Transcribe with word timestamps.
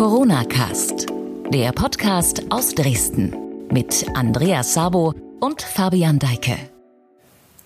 Corona 0.00 0.44
Cast, 0.44 1.08
der 1.52 1.72
Podcast 1.72 2.44
aus 2.48 2.74
Dresden 2.74 3.36
mit 3.70 4.06
Andreas 4.14 4.72
Sabo 4.72 5.12
und 5.40 5.60
Fabian 5.60 6.18
Deike. 6.18 6.56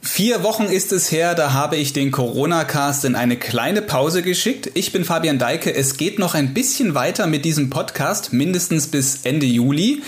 Vier 0.01 0.43
Wochen 0.43 0.65
ist 0.65 0.91
es 0.91 1.13
her, 1.13 1.37
da 1.37 1.53
habe 1.53 1.77
ich 1.77 1.93
den 1.93 2.11
Corona-Cast 2.11 3.05
in 3.05 3.15
eine 3.15 3.37
kleine 3.37 3.83
Pause 3.83 4.23
geschickt. 4.23 4.69
Ich 4.75 4.91
bin 4.91 5.05
Fabian 5.05 5.39
Deike. 5.39 5.73
Es 5.73 5.97
geht 5.97 6.19
noch 6.19 6.35
ein 6.35 6.55
bisschen 6.55 6.97
weiter 6.97 7.29
mit 7.29 7.45
diesem 7.45 7.71
Podcast, 7.71 8.33
mindestens 8.33 8.89
bis 8.89 9.21
Ende 9.25 9.47
Juli. 9.47 10.03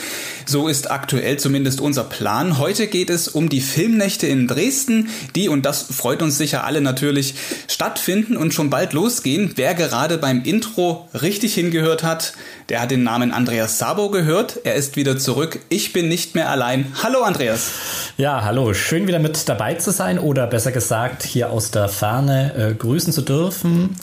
So 0.49 0.69
ist 0.69 0.93
aktuell 0.93 1.41
zumindest 1.41 1.81
unser 1.81 2.05
Plan. 2.05 2.59
Heute 2.59 2.87
geht 2.87 3.11
es 3.11 3.27
um 3.27 3.49
die 3.49 3.61
Filmnächte 3.61 4.29
in 4.29 4.47
Dresden, 4.47 5.09
die, 5.35 5.49
und 5.49 5.67
das 5.67 5.83
freut 5.83 6.23
uns 6.23 6.39
sicher 6.39 6.63
alle 6.63 6.81
natürlich, 6.81 7.35
stattfinden 7.67 8.37
und 8.37 8.55
schon 8.55 8.71
bald 8.71 8.93
losgehen. 8.93 9.51
Wer 9.57 9.75
gerade 9.75 10.19
beim 10.19 10.45
Intro 10.45 11.09
richtig 11.21 11.55
hingehört 11.55 12.05
hat, 12.05 12.35
der 12.69 12.81
hat 12.81 12.93
den 12.93 13.03
Namen 13.03 13.33
Andreas 13.33 13.79
Sabo 13.79 14.09
gehört. 14.09 14.61
Er 14.63 14.77
ist 14.77 14.95
wieder 14.95 15.19
zurück. 15.19 15.59
Ich 15.69 15.93
bin 15.93 16.09
nicht 16.09 16.37
mehr 16.37 16.49
allein. 16.49 16.93
Hallo 17.03 17.23
Andreas. 17.23 17.73
Ja, 18.17 18.45
hallo. 18.45 18.73
Schön 18.73 19.09
wieder 19.09 19.19
mit 19.19 19.49
dabei 19.49 19.75
zu 19.75 19.91
sein 19.91 20.17
oder 20.17 20.47
besser 20.47 20.71
gesagt 20.71 21.25
hier 21.25 21.51
aus 21.51 21.73
der 21.73 21.89
Ferne 21.89 22.55
äh, 22.55 22.75
grüßen 22.75 23.13
zu 23.13 23.23
dürfen. 23.23 23.97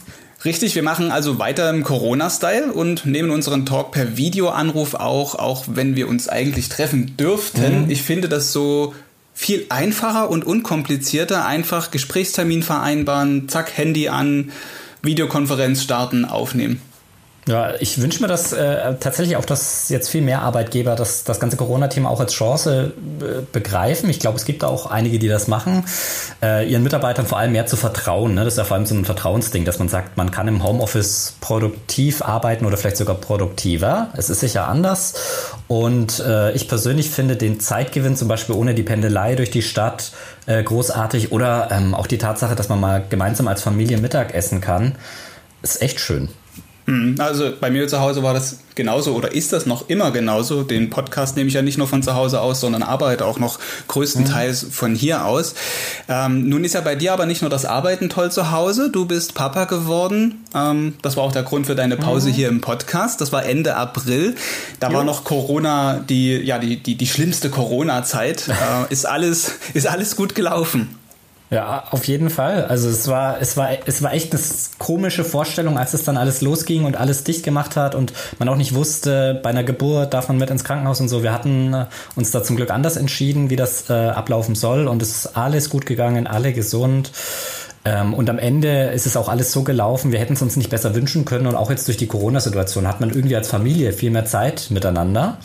Richtig, 0.46 0.76
wir 0.76 0.84
machen 0.84 1.10
also 1.10 1.40
weiter 1.40 1.70
im 1.70 1.84
Corona-Style 1.84 2.74
und 2.74 3.06
nehmen 3.06 3.32
unseren 3.32 3.66
Talk 3.66 3.92
per 3.92 4.18
Videoanruf 4.18 4.94
auch, 4.94 5.36
auch 5.36 5.66
wenn 5.68 5.96
wir 5.96 6.10
uns 6.10 6.28
eigentlich 6.28 6.68
treffen 6.68 7.16
dürften. 7.16 7.86
Mhm. 7.86 7.90
Ich 7.90 8.02
finde 8.02 8.28
das 8.28 8.52
so 8.52 8.94
viel 9.34 9.66
einfacher 9.70 10.30
und 10.30 10.46
unkomplizierter. 10.46 11.46
Einfach 11.46 11.92
Gesprächstermin 11.92 12.62
vereinbaren, 12.62 13.48
zack, 13.48 13.78
Handy 13.78 14.10
an, 14.10 14.52
Videokonferenz 15.02 15.82
starten, 15.82 16.26
aufnehmen. 16.26 16.82
Ja, 17.46 17.74
ich 17.80 18.02
wünsche 18.02 18.22
mir 18.22 18.30
das 18.30 18.54
äh, 18.54 18.96
tatsächlich 19.02 19.36
auch, 19.36 19.44
dass 19.44 19.90
jetzt 19.90 20.10
viel 20.10 20.22
mehr 20.22 20.44
Arbeitgeber 20.44 20.96
das, 20.96 21.26
das 21.26 21.42
ganze 21.42 21.58
Corona-Thema 21.58 22.10
auch 22.10 22.22
als 22.22 22.32
Chance 22.32 22.94
äh, 23.20 23.42
begreifen. 23.52 24.10
Ich 24.10 24.20
glaube, 24.20 24.38
es 24.38 24.46
gibt 24.46 24.64
da 24.64 24.68
auch 24.68 24.86
einige, 24.86 25.20
die 25.20 25.28
das 25.28 25.50
machen, 25.50 25.84
äh, 26.42 26.66
ihren 26.66 26.84
Mitarbeitern 26.84 27.26
vor 27.26 27.38
allem 27.38 27.52
mehr 27.52 27.66
zu 27.66 27.76
vertrauen. 27.76 28.36
Ne? 28.36 28.46
Das 28.46 28.54
ist 28.54 28.58
ja 28.60 28.64
vor 28.64 28.78
allem 28.78 28.86
so 28.86 28.96
ein 28.96 29.04
Vertrauensding, 29.04 29.66
dass 29.66 29.78
man 29.78 29.90
sagt, 29.90 30.16
man 30.16 30.32
kann 30.32 30.48
im 30.48 30.64
Homeoffice 30.64 31.36
produktiv 31.42 32.22
arbeiten 32.22 32.66
oder 32.66 32.78
vielleicht 32.78 32.98
sogar 32.98 33.16
produktiver. 33.16 34.08
Es 34.16 34.30
ist 34.30 34.40
sicher 34.40 34.70
anders. 34.70 35.14
Und 35.68 36.20
äh, 36.20 36.54
ich 36.54 36.70
persönlich 36.70 37.10
finde 37.10 37.36
den 37.36 37.60
Zeitgewinn 37.60 38.16
zum 38.16 38.30
Beispiel 38.30 38.56
ohne 38.56 38.74
die 38.74 38.84
Pendelei 38.84 39.36
durch 39.36 39.52
die 39.52 39.64
Stadt 39.64 40.14
äh, 40.46 40.64
großartig 40.64 41.34
oder 41.34 41.68
ähm, 41.72 41.94
auch 41.94 42.08
die 42.08 42.18
Tatsache, 42.18 42.56
dass 42.56 42.70
man 42.70 42.80
mal 42.80 43.04
gemeinsam 43.10 43.50
als 43.50 43.62
Familie 43.62 43.98
Mittag 43.98 44.34
essen 44.34 44.62
kann, 44.62 44.96
ist 45.62 45.82
echt 45.82 46.00
schön. 46.00 46.30
Mhm. 46.86 47.16
Also 47.20 47.54
bei 47.60 47.70
mir 47.70 47.88
zu 47.88 48.00
Hause 48.00 48.24
war 48.24 48.34
das 48.34 48.60
genauso 48.76 49.14
oder 49.14 49.32
ist 49.32 49.54
das 49.54 49.66
noch 49.66 49.90
immer 49.90 50.12
genauso. 50.12 50.64
Den 50.64 50.90
Podcast 50.90 51.36
nehme 51.38 51.48
ich 51.48 51.54
ja 51.54 51.62
nicht 51.62 51.78
nur 51.78 51.88
von 51.88 52.04
zu 52.04 52.16
Hause 52.16 52.42
aus, 52.42 52.60
sondern 52.60 52.84
arbeite 52.84 53.26
auch 53.26 53.40
noch 53.40 53.60
größtenteils 53.88 54.64
mhm. 54.64 54.72
von 54.72 54.96
hier 54.96 55.26
aus. 55.26 55.56
Ähm, 56.10 56.50
nun 56.50 56.64
ist 56.64 56.74
ja 56.74 56.82
bei 56.82 56.96
dir 56.96 57.14
aber 57.14 57.26
nicht 57.26 57.42
nur 57.42 57.50
das 57.50 57.66
Arbeiten 57.66 58.10
toll 58.10 58.32
zu 58.32 58.52
Hause. 58.52 58.90
Du 58.92 59.06
bist 59.06 59.34
Papa 59.34 59.66
geworden. 59.66 60.44
Ähm, 60.54 60.96
das 61.02 61.16
war 61.16 61.24
auch 61.24 61.32
der 61.32 61.44
Grund 61.44 61.68
für 61.68 61.76
deine 61.76 61.98
Pause 61.98 62.30
mhm. 62.30 62.34
hier 62.34 62.50
im 62.50 62.62
Podcast. 62.62 63.22
Das 63.22 63.32
war 63.32 63.46
Ende 63.46 63.76
April. 63.76 64.36
Da 64.80 64.90
jo. 64.90 64.96
war 64.96 65.04
noch 65.04 65.24
Corona, 65.24 66.00
die 66.00 66.38
ja 66.38 66.60
die 66.60 66.78
die, 66.78 66.96
die 66.96 67.08
schlimmste 67.08 67.50
Corona-Zeit. 67.50 68.48
äh, 68.50 68.92
ist 68.92 69.06
alles 69.06 69.54
ist 69.74 69.88
alles 69.88 70.16
gut 70.16 70.36
gelaufen. 70.36 71.03
Ja, 71.54 71.84
auf 71.92 72.06
jeden 72.06 72.32
Fall. 72.32 72.66
Also 72.66 72.90
es 72.90 73.08
war, 73.08 73.40
es 73.40 73.56
war, 73.58 73.70
es 73.86 74.02
war 74.02 74.12
echt 74.12 74.34
eine 74.34 74.42
komische 74.80 75.24
Vorstellung, 75.24 75.78
als 75.78 75.94
es 75.94 76.04
dann 76.04 76.18
alles 76.18 76.42
losging 76.42 76.84
und 76.86 76.98
alles 76.98 77.24
dicht 77.24 77.44
gemacht 77.44 77.76
hat 77.76 77.94
und 77.94 78.12
man 78.40 78.50
auch 78.50 78.56
nicht 78.56 78.74
wusste, 78.74 79.40
bei 79.44 79.52
einer 79.52 79.64
Geburt 79.64 80.16
darf 80.16 80.30
man 80.30 80.38
mit 80.38 80.50
ins 80.50 80.64
Krankenhaus 80.64 81.00
und 81.00 81.10
so. 81.10 81.22
Wir 81.22 81.32
hatten 81.32 81.76
äh, 81.76 81.86
uns 82.16 82.32
da 82.32 82.44
zum 82.44 82.56
Glück 82.56 82.72
anders 82.72 82.98
entschieden, 82.98 83.52
wie 83.52 83.56
das 83.56 83.88
äh, 83.92 83.94
ablaufen 83.94 84.56
soll 84.56 84.88
und 84.88 85.04
es 85.04 85.12
ist 85.12 85.38
alles 85.38 85.70
gut 85.70 85.86
gegangen, 85.86 86.26
alle 86.26 86.54
gesund. 86.54 87.12
Ähm, 87.86 88.14
und 88.14 88.30
am 88.30 88.40
Ende 88.40 88.86
ist 88.86 89.06
es 89.06 89.18
auch 89.18 89.30
alles 89.30 89.52
so 89.52 89.64
gelaufen, 89.64 90.12
wir 90.12 90.20
hätten 90.20 90.34
es 90.34 90.42
uns 90.42 90.56
nicht 90.56 90.70
besser 90.70 90.96
wünschen 90.96 91.26
können. 91.26 91.46
Und 91.46 91.56
auch 91.56 91.70
jetzt 91.70 91.88
durch 91.88 91.98
die 91.98 92.08
Corona-Situation 92.08 92.88
hat 92.88 93.00
man 93.00 93.10
irgendwie 93.10 93.36
als 93.36 93.48
Familie 93.48 93.94
viel 93.94 94.10
mehr 94.10 94.26
Zeit 94.26 94.68
miteinander. 94.72 95.38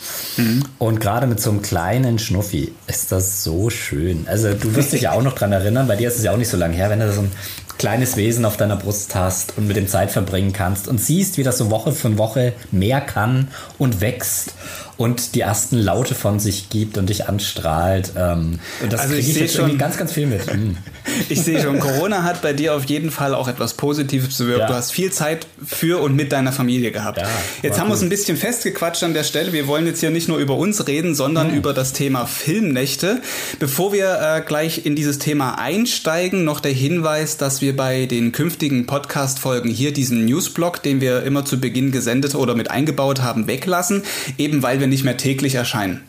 Und 0.77 0.99
gerade 0.99 1.27
mit 1.27 1.39
so 1.39 1.49
einem 1.49 1.61
kleinen 1.61 2.19
Schnuffi 2.19 2.73
ist 2.87 3.11
das 3.11 3.43
so 3.43 3.69
schön. 3.69 4.25
Also 4.27 4.53
du 4.53 4.75
wirst 4.75 4.93
dich 4.93 5.01
ja 5.01 5.11
auch 5.11 5.23
noch 5.23 5.33
dran 5.35 5.51
erinnern, 5.51 5.87
bei 5.87 5.95
dir 5.95 6.07
ist 6.07 6.17
es 6.17 6.23
ja 6.23 6.31
auch 6.31 6.37
nicht 6.37 6.49
so 6.49 6.57
lange 6.57 6.75
her, 6.75 6.89
wenn 6.89 6.99
du 6.99 7.11
so 7.11 7.21
ein 7.21 7.31
kleines 7.77 8.17
Wesen 8.17 8.45
auf 8.45 8.57
deiner 8.57 8.75
Brust 8.75 9.15
hast 9.15 9.57
und 9.57 9.67
mit 9.67 9.77
dem 9.77 9.87
Zeit 9.87 10.11
verbringen 10.11 10.51
kannst 10.51 10.87
und 10.87 10.99
siehst, 10.99 11.37
wie 11.37 11.43
das 11.43 11.57
so 11.57 11.69
Woche 11.71 11.93
für 11.93 12.17
Woche 12.17 12.53
mehr 12.71 12.99
kann 12.99 13.47
und 13.77 14.01
wächst 14.01 14.53
und 14.99 15.33
die 15.33 15.39
ersten 15.39 15.77
Laute 15.77 16.13
von 16.13 16.41
sich 16.41 16.67
gibt 16.67 16.97
und 16.97 17.09
dich 17.09 17.29
anstrahlt. 17.29 18.11
Ähm, 18.17 18.59
und 18.83 18.91
das 18.91 18.99
also 18.99 19.13
kriege 19.13 19.25
ich, 19.25 19.35
ich 19.35 19.41
jetzt 19.41 19.55
schon, 19.55 19.61
irgendwie 19.61 19.77
ganz, 19.77 19.97
ganz 19.97 20.11
viel 20.11 20.27
mit. 20.27 20.45
Hm. 20.51 20.77
Ich 21.27 21.41
sehe 21.41 21.61
schon, 21.61 21.79
Corona 21.79 22.23
hat 22.23 22.41
bei 22.41 22.53
dir 22.53 22.75
auf 22.75 22.85
jeden 22.85 23.09
Fall 23.09 23.33
auch 23.33 23.47
etwas 23.47 23.73
Positives 23.73 24.37
bewirkt. 24.37 24.59
Ja. 24.61 24.67
Du 24.67 24.73
hast 24.73 24.91
viel 24.91 25.11
Zeit 25.11 25.47
für 25.65 26.01
und 26.01 26.15
mit 26.15 26.31
deiner 26.31 26.51
Familie 26.51 26.91
gehabt. 26.91 27.17
Ja, 27.17 27.27
jetzt 27.63 27.79
haben 27.79 27.87
wir 27.87 27.93
uns 27.93 28.03
ein 28.03 28.09
bisschen 28.09 28.37
festgequatscht 28.37 29.03
an 29.03 29.13
der 29.13 29.23
Stelle. 29.23 29.51
Wir 29.51 29.67
wollen 29.67 29.87
jetzt 29.87 30.01
hier 30.01 30.11
nicht 30.11 30.27
nur 30.27 30.37
über 30.37 30.55
uns 30.55 30.85
reden, 30.87 31.15
sondern 31.15 31.49
hm. 31.49 31.57
über 31.57 31.73
das 31.73 31.93
Thema 31.93 32.25
Filmnächte. 32.25 33.21
Bevor 33.57 33.91
wir 33.91 34.19
äh, 34.21 34.41
gleich 34.41 34.85
in 34.85 34.95
dieses 34.95 35.17
Thema 35.17 35.55
einsteigen, 35.57 36.43
noch 36.43 36.59
der 36.59 36.73
Hinweis, 36.73 37.37
dass 37.37 37.61
wir 37.61 37.75
bei 37.75 38.05
den 38.05 38.31
künftigen 38.31 38.85
Podcast-Folgen 38.85 39.69
hier 39.69 39.93
diesen 39.93 40.25
Newsblog, 40.25 40.83
den 40.83 41.01
wir 41.01 41.23
immer 41.23 41.43
zu 41.43 41.59
Beginn 41.59 41.91
gesendet 41.91 42.35
oder 42.35 42.53
mit 42.53 42.69
eingebaut 42.69 43.21
haben, 43.21 43.47
weglassen. 43.47 44.03
Eben 44.37 44.61
weil 44.61 44.79
wir 44.79 44.88
nicht 44.89 45.03
mehr 45.03 45.17
täglich 45.17 45.55
erscheinen. 45.55 46.01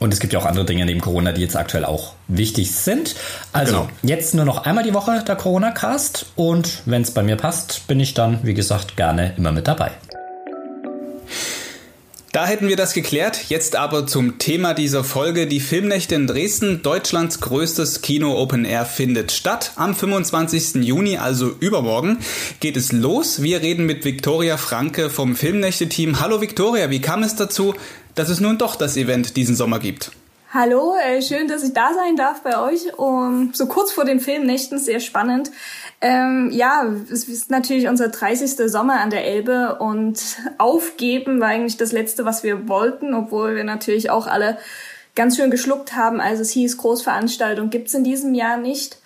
Und 0.00 0.12
es 0.12 0.20
gibt 0.20 0.32
ja 0.32 0.38
auch 0.38 0.44
andere 0.44 0.64
Dinge 0.64 0.84
neben 0.84 1.00
Corona, 1.00 1.32
die 1.32 1.40
jetzt 1.40 1.56
aktuell 1.56 1.84
auch 1.84 2.14
wichtig 2.28 2.72
sind. 2.72 3.14
Also 3.52 3.72
genau. 3.72 3.88
jetzt 4.02 4.34
nur 4.34 4.44
noch 4.44 4.64
einmal 4.64 4.84
die 4.84 4.92
Woche 4.92 5.22
der 5.26 5.36
Corona-Cast 5.36 6.26
und 6.36 6.82
wenn 6.84 7.02
es 7.02 7.12
bei 7.12 7.22
mir 7.22 7.36
passt, 7.36 7.86
bin 7.86 8.00
ich 8.00 8.12
dann, 8.12 8.40
wie 8.42 8.54
gesagt, 8.54 8.96
gerne 8.96 9.32
immer 9.36 9.52
mit 9.52 9.68
dabei. 9.68 9.92
Da 12.34 12.46
hätten 12.46 12.66
wir 12.66 12.74
das 12.74 12.94
geklärt. 12.94 13.44
Jetzt 13.48 13.76
aber 13.76 14.08
zum 14.08 14.38
Thema 14.38 14.74
dieser 14.74 15.04
Folge. 15.04 15.46
Die 15.46 15.60
Filmnächte 15.60 16.16
in 16.16 16.26
Dresden, 16.26 16.82
Deutschlands 16.82 17.40
größtes 17.40 18.02
Kino 18.02 18.36
Open 18.36 18.64
Air, 18.64 18.86
findet 18.86 19.30
statt. 19.30 19.70
Am 19.76 19.94
25. 19.94 20.82
Juni, 20.84 21.16
also 21.16 21.54
übermorgen, 21.60 22.18
geht 22.58 22.76
es 22.76 22.90
los. 22.90 23.40
Wir 23.42 23.62
reden 23.62 23.86
mit 23.86 24.04
Viktoria 24.04 24.56
Franke 24.56 25.10
vom 25.10 25.36
Filmnächte-Team. 25.36 26.18
Hallo 26.20 26.40
Viktoria, 26.40 26.90
wie 26.90 27.00
kam 27.00 27.22
es 27.22 27.36
dazu, 27.36 27.76
dass 28.16 28.28
es 28.30 28.40
nun 28.40 28.58
doch 28.58 28.74
das 28.74 28.96
Event 28.96 29.36
diesen 29.36 29.54
Sommer 29.54 29.78
gibt? 29.78 30.10
Hallo, 30.54 30.94
äh, 31.04 31.20
schön, 31.20 31.48
dass 31.48 31.64
ich 31.64 31.72
da 31.72 31.92
sein 31.94 32.14
darf 32.14 32.42
bei 32.42 32.60
euch. 32.60 32.96
Um, 32.96 33.50
so 33.54 33.66
kurz 33.66 33.90
vor 33.90 34.04
den 34.04 34.20
Filmnächten, 34.20 34.78
sehr 34.78 35.00
spannend. 35.00 35.50
Ähm, 36.00 36.50
ja, 36.52 36.84
es 37.10 37.28
ist 37.28 37.50
natürlich 37.50 37.88
unser 37.88 38.08
30. 38.08 38.70
Sommer 38.70 39.00
an 39.00 39.10
der 39.10 39.24
Elbe 39.24 39.76
und 39.78 40.20
aufgeben 40.58 41.40
war 41.40 41.48
eigentlich 41.48 41.76
das 41.76 41.92
Letzte, 41.92 42.24
was 42.24 42.42
wir 42.42 42.68
wollten, 42.68 43.14
obwohl 43.14 43.56
wir 43.56 43.64
natürlich 43.64 44.10
auch 44.10 44.26
alle 44.26 44.58
ganz 45.14 45.36
schön 45.36 45.50
geschluckt 45.50 45.94
haben, 45.94 46.20
als 46.20 46.40
es 46.40 46.50
hieß, 46.50 46.76
Großveranstaltung 46.76 47.70
gibt's 47.70 47.94
in 47.94 48.04
diesem 48.04 48.34
Jahr 48.34 48.56
nicht. 48.56 48.98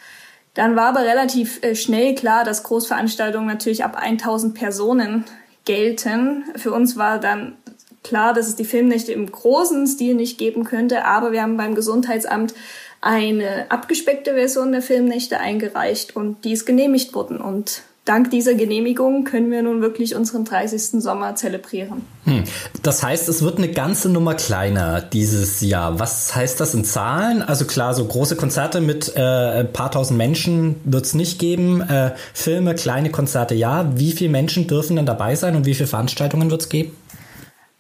Dann 0.54 0.74
war 0.74 0.86
aber 0.86 1.04
relativ 1.04 1.62
äh, 1.62 1.74
schnell 1.76 2.14
klar, 2.14 2.44
dass 2.44 2.64
Großveranstaltungen 2.64 3.46
natürlich 3.46 3.84
ab 3.84 3.96
1000 3.96 4.54
Personen 4.54 5.24
gelten. 5.64 6.44
Für 6.56 6.72
uns 6.72 6.96
war 6.96 7.20
dann 7.20 7.56
klar, 8.02 8.32
dass 8.32 8.48
es 8.48 8.56
die 8.56 8.64
Filmnächte 8.64 9.12
im 9.12 9.30
großen 9.30 9.86
Stil 9.86 10.14
nicht 10.14 10.38
geben 10.38 10.64
könnte, 10.64 11.04
aber 11.04 11.30
wir 11.30 11.42
haben 11.42 11.56
beim 11.56 11.74
Gesundheitsamt 11.74 12.54
eine 13.00 13.70
abgespeckte 13.70 14.34
Version 14.34 14.72
der 14.72 14.82
Filmnächte 14.82 15.38
eingereicht 15.38 16.16
und 16.16 16.44
die 16.44 16.52
ist 16.52 16.66
genehmigt 16.66 17.14
worden. 17.14 17.40
Und 17.40 17.82
dank 18.04 18.30
dieser 18.30 18.54
Genehmigung 18.54 19.24
können 19.24 19.50
wir 19.50 19.62
nun 19.62 19.82
wirklich 19.82 20.16
unseren 20.16 20.44
30. 20.44 21.00
Sommer 21.02 21.36
zelebrieren. 21.36 22.02
Hm. 22.24 22.44
Das 22.82 23.02
heißt, 23.02 23.28
es 23.28 23.42
wird 23.42 23.58
eine 23.58 23.68
ganze 23.68 24.08
Nummer 24.08 24.34
kleiner 24.34 25.00
dieses 25.00 25.60
Jahr. 25.60 26.00
Was 26.00 26.34
heißt 26.34 26.58
das 26.58 26.74
in 26.74 26.84
Zahlen? 26.84 27.42
Also 27.42 27.66
klar, 27.66 27.94
so 27.94 28.04
große 28.04 28.36
Konzerte 28.36 28.80
mit 28.80 29.12
äh, 29.14 29.20
ein 29.20 29.72
paar 29.72 29.90
tausend 29.90 30.18
Menschen 30.18 30.76
wird 30.84 31.04
es 31.04 31.14
nicht 31.14 31.38
geben. 31.38 31.82
Äh, 31.82 32.14
Filme, 32.32 32.74
kleine 32.74 33.10
Konzerte 33.10 33.54
ja. 33.54 33.92
Wie 33.96 34.12
viele 34.12 34.30
Menschen 34.30 34.66
dürfen 34.66 34.96
dann 34.96 35.06
dabei 35.06 35.34
sein 35.36 35.54
und 35.54 35.66
wie 35.66 35.74
viele 35.74 35.88
Veranstaltungen 35.88 36.50
wird 36.50 36.62
es 36.62 36.68
geben? 36.68 36.96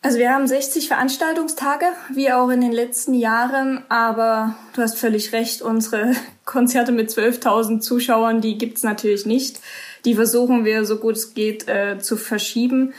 Also 0.00 0.18
wir 0.18 0.32
haben 0.32 0.46
60 0.46 0.86
Veranstaltungstage, 0.86 1.86
wie 2.14 2.30
auch 2.30 2.50
in 2.50 2.60
den 2.60 2.70
letzten 2.70 3.14
Jahren, 3.14 3.82
aber 3.88 4.54
du 4.74 4.82
hast 4.82 4.96
völlig 4.96 5.32
recht, 5.32 5.60
unsere 5.60 6.12
Konzerte 6.44 6.92
mit 6.92 7.10
12.000 7.10 7.80
Zuschauern, 7.80 8.40
die 8.40 8.58
gibt's 8.58 8.84
natürlich 8.84 9.26
nicht. 9.26 9.60
Die 10.04 10.14
versuchen 10.14 10.64
wir 10.64 10.84
so 10.84 10.98
gut 10.98 11.16
es 11.16 11.34
geht 11.34 11.68
äh, 11.68 11.98
zu 11.98 12.16
verschieben. 12.16 12.94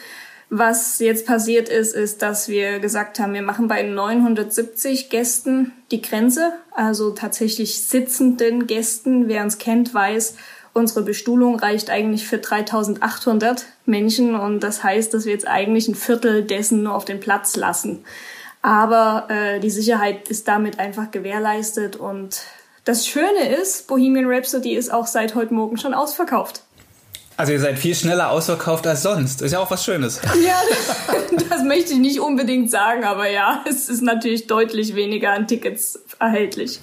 Was 0.51 0.99
jetzt 0.99 1.27
passiert 1.27 1.69
ist, 1.69 1.95
ist, 1.95 2.21
dass 2.23 2.49
wir 2.49 2.79
gesagt 2.79 3.19
haben, 3.19 3.33
wir 3.33 3.43
machen 3.43 3.67
bei 3.67 3.83
970 3.83 5.09
Gästen 5.09 5.71
die 5.91 6.01
Grenze, 6.01 6.53
also 6.71 7.11
tatsächlich 7.11 7.83
sitzenden 7.83 8.65
Gästen. 8.65 9.27
Wer 9.27 9.43
uns 9.43 9.59
kennt, 9.59 9.93
weiß, 9.93 10.35
Unsere 10.73 11.01
Bestuhlung 11.01 11.59
reicht 11.59 11.89
eigentlich 11.89 12.27
für 12.27 12.37
3800 12.37 13.65
Menschen 13.85 14.35
und 14.35 14.61
das 14.61 14.83
heißt, 14.83 15.13
dass 15.13 15.25
wir 15.25 15.33
jetzt 15.33 15.47
eigentlich 15.47 15.87
ein 15.87 15.95
Viertel 15.95 16.43
dessen 16.43 16.83
nur 16.83 16.95
auf 16.95 17.05
den 17.05 17.19
Platz 17.19 17.55
lassen. 17.55 18.03
Aber 18.61 19.27
äh, 19.29 19.59
die 19.59 19.69
Sicherheit 19.69 20.27
ist 20.29 20.47
damit 20.47 20.79
einfach 20.79 21.11
gewährleistet 21.11 21.95
und 21.95 22.41
das 22.85 23.07
Schöne 23.07 23.55
ist, 23.61 23.87
Bohemian 23.87 24.25
Rhapsody 24.25 24.75
ist 24.75 24.91
auch 24.91 25.07
seit 25.07 25.35
heute 25.35 25.53
Morgen 25.53 25.77
schon 25.77 25.93
ausverkauft. 25.93 26.63
Also 27.37 27.53
ihr 27.53 27.59
seid 27.61 27.79
viel 27.79 27.95
schneller 27.95 28.31
ausverkauft 28.31 28.85
als 28.85 29.03
sonst. 29.03 29.41
Ist 29.41 29.53
ja 29.53 29.59
auch 29.59 29.71
was 29.71 29.85
Schönes. 29.85 30.19
Ja, 30.43 30.59
das, 30.69 31.47
das 31.49 31.63
möchte 31.63 31.93
ich 31.93 31.99
nicht 31.99 32.19
unbedingt 32.19 32.69
sagen, 32.69 33.05
aber 33.05 33.29
ja, 33.29 33.63
es 33.69 33.87
ist 33.87 34.01
natürlich 34.01 34.47
deutlich 34.47 34.95
weniger 34.95 35.31
an 35.31 35.47
Tickets 35.47 35.99
erhältlich. 36.19 36.81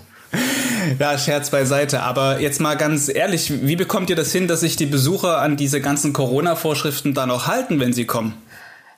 Ja, 0.98 1.18
Scherz 1.18 1.50
beiseite. 1.50 2.02
Aber 2.02 2.40
jetzt 2.40 2.60
mal 2.60 2.76
ganz 2.76 3.08
ehrlich, 3.08 3.66
wie 3.66 3.76
bekommt 3.76 4.10
ihr 4.10 4.16
das 4.16 4.32
hin, 4.32 4.48
dass 4.48 4.60
sich 4.60 4.76
die 4.76 4.86
Besucher 4.86 5.38
an 5.38 5.56
diese 5.56 5.80
ganzen 5.80 6.12
Corona-Vorschriften 6.12 7.14
dann 7.14 7.30
auch 7.30 7.46
halten, 7.46 7.80
wenn 7.80 7.92
sie 7.92 8.06
kommen? 8.06 8.34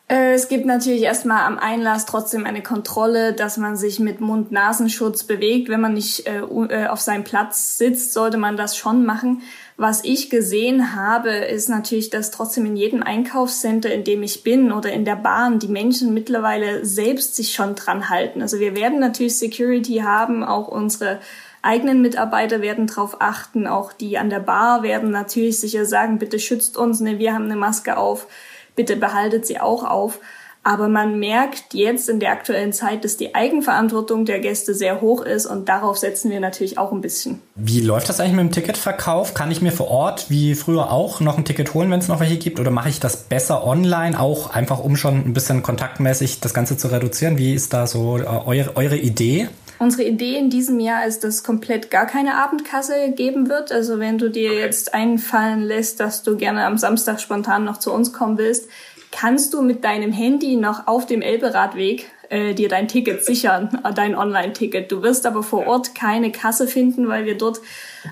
Äh, 0.08 0.32
es 0.32 0.48
gibt 0.48 0.64
natürlich 0.64 1.02
erstmal 1.02 1.42
am 1.42 1.58
Einlass 1.58 2.06
trotzdem 2.06 2.46
eine 2.46 2.62
Kontrolle, 2.62 3.34
dass 3.34 3.58
man 3.58 3.76
sich 3.76 4.00
mit 4.00 4.20
Mund-Nasenschutz 4.20 5.24
bewegt. 5.24 5.68
Wenn 5.68 5.80
man 5.80 5.94
nicht 5.94 6.26
äh, 6.26 6.40
äh, 6.40 6.86
auf 6.86 7.00
seinem 7.00 7.24
Platz 7.24 7.76
sitzt, 7.76 8.14
sollte 8.14 8.38
man 8.38 8.56
das 8.56 8.76
schon 8.76 9.04
machen. 9.04 9.42
Was 9.80 10.02
ich 10.02 10.28
gesehen 10.28 10.96
habe, 10.96 11.30
ist 11.30 11.68
natürlich, 11.68 12.10
dass 12.10 12.32
trotzdem 12.32 12.66
in 12.66 12.76
jedem 12.76 13.00
Einkaufscenter, 13.00 13.94
in 13.94 14.02
dem 14.02 14.24
ich 14.24 14.42
bin 14.42 14.72
oder 14.72 14.92
in 14.92 15.04
der 15.04 15.14
Bahn, 15.14 15.60
die 15.60 15.68
Menschen 15.68 16.12
mittlerweile 16.12 16.84
selbst 16.84 17.36
sich 17.36 17.52
schon 17.52 17.76
dran 17.76 18.10
halten. 18.10 18.42
Also 18.42 18.58
wir 18.58 18.74
werden 18.74 18.98
natürlich 18.98 19.38
Security 19.38 19.98
haben, 19.98 20.42
auch 20.42 20.66
unsere 20.66 21.20
eigenen 21.62 22.02
Mitarbeiter 22.02 22.60
werden 22.60 22.88
darauf 22.88 23.20
achten, 23.20 23.68
auch 23.68 23.92
die 23.92 24.18
an 24.18 24.30
der 24.30 24.40
Bar 24.40 24.82
werden 24.82 25.12
natürlich 25.12 25.60
sicher 25.60 25.84
sagen, 25.84 26.18
bitte 26.18 26.40
schützt 26.40 26.76
uns, 26.76 26.98
ne, 26.98 27.20
wir 27.20 27.32
haben 27.32 27.44
eine 27.44 27.54
Maske 27.54 27.98
auf, 27.98 28.26
bitte 28.74 28.96
behaltet 28.96 29.46
sie 29.46 29.60
auch 29.60 29.84
auf. 29.84 30.18
Aber 30.68 30.88
man 30.88 31.18
merkt 31.18 31.72
jetzt 31.72 32.10
in 32.10 32.20
der 32.20 32.30
aktuellen 32.30 32.74
Zeit, 32.74 33.02
dass 33.02 33.16
die 33.16 33.34
Eigenverantwortung 33.34 34.26
der 34.26 34.38
Gäste 34.38 34.74
sehr 34.74 35.00
hoch 35.00 35.22
ist 35.22 35.46
und 35.46 35.66
darauf 35.66 35.96
setzen 35.96 36.30
wir 36.30 36.40
natürlich 36.40 36.76
auch 36.76 36.92
ein 36.92 37.00
bisschen. 37.00 37.40
Wie 37.54 37.80
läuft 37.80 38.10
das 38.10 38.20
eigentlich 38.20 38.34
mit 38.34 38.44
dem 38.44 38.52
Ticketverkauf? 38.52 39.32
Kann 39.32 39.50
ich 39.50 39.62
mir 39.62 39.72
vor 39.72 39.88
Ort 39.88 40.26
wie 40.28 40.54
früher 40.54 40.92
auch 40.92 41.20
noch 41.20 41.38
ein 41.38 41.46
Ticket 41.46 41.72
holen, 41.72 41.90
wenn 41.90 42.00
es 42.00 42.08
noch 42.08 42.20
welche 42.20 42.36
gibt? 42.36 42.60
Oder 42.60 42.70
mache 42.70 42.90
ich 42.90 43.00
das 43.00 43.16
besser 43.16 43.66
online, 43.66 44.20
auch 44.20 44.50
einfach 44.50 44.78
um 44.80 44.96
schon 44.96 45.14
ein 45.14 45.32
bisschen 45.32 45.62
kontaktmäßig 45.62 46.40
das 46.40 46.52
Ganze 46.52 46.76
zu 46.76 46.88
reduzieren? 46.88 47.38
Wie 47.38 47.54
ist 47.54 47.72
da 47.72 47.86
so 47.86 48.18
äh, 48.18 48.24
eure, 48.26 48.76
eure 48.76 48.98
Idee? 48.98 49.48
Unsere 49.78 50.02
Idee 50.02 50.36
in 50.36 50.50
diesem 50.50 50.80
Jahr 50.80 51.06
ist, 51.06 51.22
dass 51.22 51.44
komplett 51.44 51.90
gar 51.90 52.06
keine 52.06 52.34
Abendkasse 52.34 53.12
geben 53.12 53.48
wird. 53.48 53.70
Also 53.70 54.00
wenn 54.00 54.18
du 54.18 54.28
dir 54.28 54.52
jetzt 54.52 54.92
einfallen 54.92 55.62
lässt, 55.62 56.00
dass 56.00 56.24
du 56.24 56.36
gerne 56.36 56.64
am 56.64 56.76
Samstag 56.76 57.20
spontan 57.20 57.64
noch 57.64 57.78
zu 57.78 57.92
uns 57.92 58.12
kommen 58.12 58.36
willst, 58.38 58.68
kannst 59.10 59.54
du 59.54 59.62
mit 59.62 59.84
deinem 59.84 60.12
Handy 60.12 60.56
noch 60.56 60.86
auf 60.86 61.06
dem 61.06 61.22
Elberadweg 61.22 62.10
äh, 62.28 62.54
dir 62.54 62.68
dein 62.68 62.88
Ticket 62.88 63.24
sichern, 63.24 63.80
äh, 63.84 63.92
dein 63.92 64.14
Online-Ticket. 64.14 64.92
Du 64.92 65.02
wirst 65.02 65.26
aber 65.26 65.42
vor 65.42 65.66
Ort 65.66 65.94
keine 65.94 66.30
Kasse 66.30 66.68
finden, 66.68 67.08
weil 67.08 67.24
wir 67.24 67.36
dort 67.36 67.60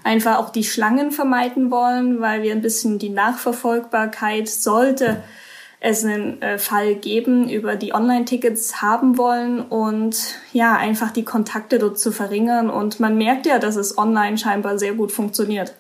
einfach 0.04 0.38
auch 0.38 0.50
die 0.50 0.64
Schlangen 0.64 1.10
vermeiden 1.10 1.70
wollen, 1.70 2.20
weil 2.20 2.42
wir 2.42 2.52
ein 2.52 2.62
bisschen 2.62 2.98
die 2.98 3.10
Nachverfolgbarkeit 3.10 4.48
sollte 4.48 5.22
es 5.80 6.04
einen 6.04 6.40
äh, 6.40 6.58
Fall 6.58 6.94
geben, 6.94 7.50
über 7.50 7.76
die 7.76 7.94
Online-Tickets 7.94 8.80
haben 8.80 9.18
wollen 9.18 9.60
und 9.60 10.16
ja, 10.52 10.76
einfach 10.76 11.10
die 11.10 11.24
Kontakte 11.24 11.78
dort 11.78 11.98
zu 11.98 12.12
verringern. 12.12 12.70
Und 12.70 12.98
man 12.98 13.18
merkt 13.18 13.46
ja, 13.46 13.58
dass 13.58 13.76
es 13.76 13.98
online 13.98 14.38
scheinbar 14.38 14.78
sehr 14.78 14.94
gut 14.94 15.12
funktioniert. 15.12 15.74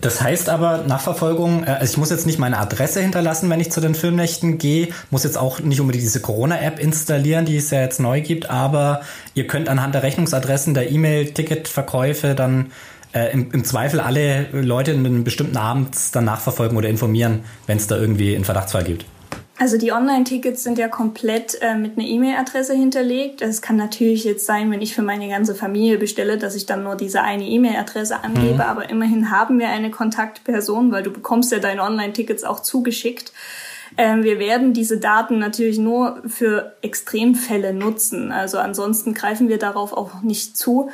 Das 0.00 0.20
heißt 0.20 0.48
aber 0.48 0.84
Nachverfolgung, 0.86 1.64
äh, 1.64 1.70
also 1.70 1.92
ich 1.92 1.96
muss 1.96 2.10
jetzt 2.10 2.26
nicht 2.26 2.38
meine 2.38 2.58
Adresse 2.58 3.00
hinterlassen, 3.00 3.48
wenn 3.48 3.60
ich 3.60 3.70
zu 3.70 3.80
den 3.80 3.94
Filmnächten 3.94 4.58
gehe, 4.58 4.88
muss 5.10 5.24
jetzt 5.24 5.38
auch 5.38 5.60
nicht 5.60 5.80
unbedingt 5.80 6.04
diese 6.04 6.20
Corona-App 6.20 6.78
installieren, 6.78 7.46
die 7.46 7.56
es 7.56 7.70
ja 7.70 7.80
jetzt 7.80 8.00
neu 8.00 8.20
gibt, 8.20 8.50
aber 8.50 9.00
ihr 9.34 9.46
könnt 9.46 9.68
anhand 9.68 9.94
der 9.94 10.02
Rechnungsadressen, 10.02 10.74
der 10.74 10.90
E-Mail-Ticketverkäufe 10.90 12.34
dann 12.34 12.72
äh, 13.12 13.32
im, 13.32 13.50
im, 13.52 13.64
Zweifel 13.64 14.00
alle 14.00 14.46
Leute 14.52 14.92
in 14.92 15.06
einem 15.06 15.24
bestimmten 15.24 15.56
Abend 15.56 15.96
dann 16.12 16.24
nachverfolgen 16.24 16.76
oder 16.76 16.88
informieren, 16.88 17.44
wenn 17.66 17.78
es 17.78 17.86
da 17.86 17.96
irgendwie 17.96 18.34
einen 18.34 18.44
Verdachtsfall 18.44 18.84
gibt. 18.84 19.06
Also 19.58 19.78
die 19.78 19.90
Online-Tickets 19.90 20.62
sind 20.62 20.76
ja 20.76 20.88
komplett 20.88 21.56
äh, 21.62 21.76
mit 21.76 21.96
einer 21.96 22.06
E-Mail-Adresse 22.06 22.74
hinterlegt. 22.74 23.40
Es 23.40 23.62
kann 23.62 23.76
natürlich 23.76 24.24
jetzt 24.24 24.44
sein, 24.44 24.70
wenn 24.70 24.82
ich 24.82 24.94
für 24.94 25.02
meine 25.02 25.28
ganze 25.30 25.54
Familie 25.54 25.96
bestelle, 25.96 26.36
dass 26.36 26.54
ich 26.54 26.66
dann 26.66 26.82
nur 26.82 26.94
diese 26.94 27.22
eine 27.22 27.44
E-Mail-Adresse 27.44 28.22
angebe. 28.22 28.54
Mhm. 28.54 28.60
Aber 28.60 28.90
immerhin 28.90 29.30
haben 29.30 29.58
wir 29.58 29.68
eine 29.68 29.90
Kontaktperson, 29.90 30.92
weil 30.92 31.02
du 31.02 31.10
bekommst 31.10 31.52
ja 31.52 31.58
deine 31.58 31.82
Online-Tickets 31.82 32.44
auch 32.44 32.60
zugeschickt. 32.60 33.32
Ähm, 33.96 34.24
wir 34.24 34.38
werden 34.38 34.74
diese 34.74 34.98
Daten 34.98 35.38
natürlich 35.38 35.78
nur 35.78 36.22
für 36.26 36.76
Extremfälle 36.82 37.72
nutzen. 37.72 38.32
Also 38.32 38.58
ansonsten 38.58 39.14
greifen 39.14 39.48
wir 39.48 39.58
darauf 39.58 39.94
auch 39.94 40.20
nicht 40.20 40.58
zu. 40.58 40.90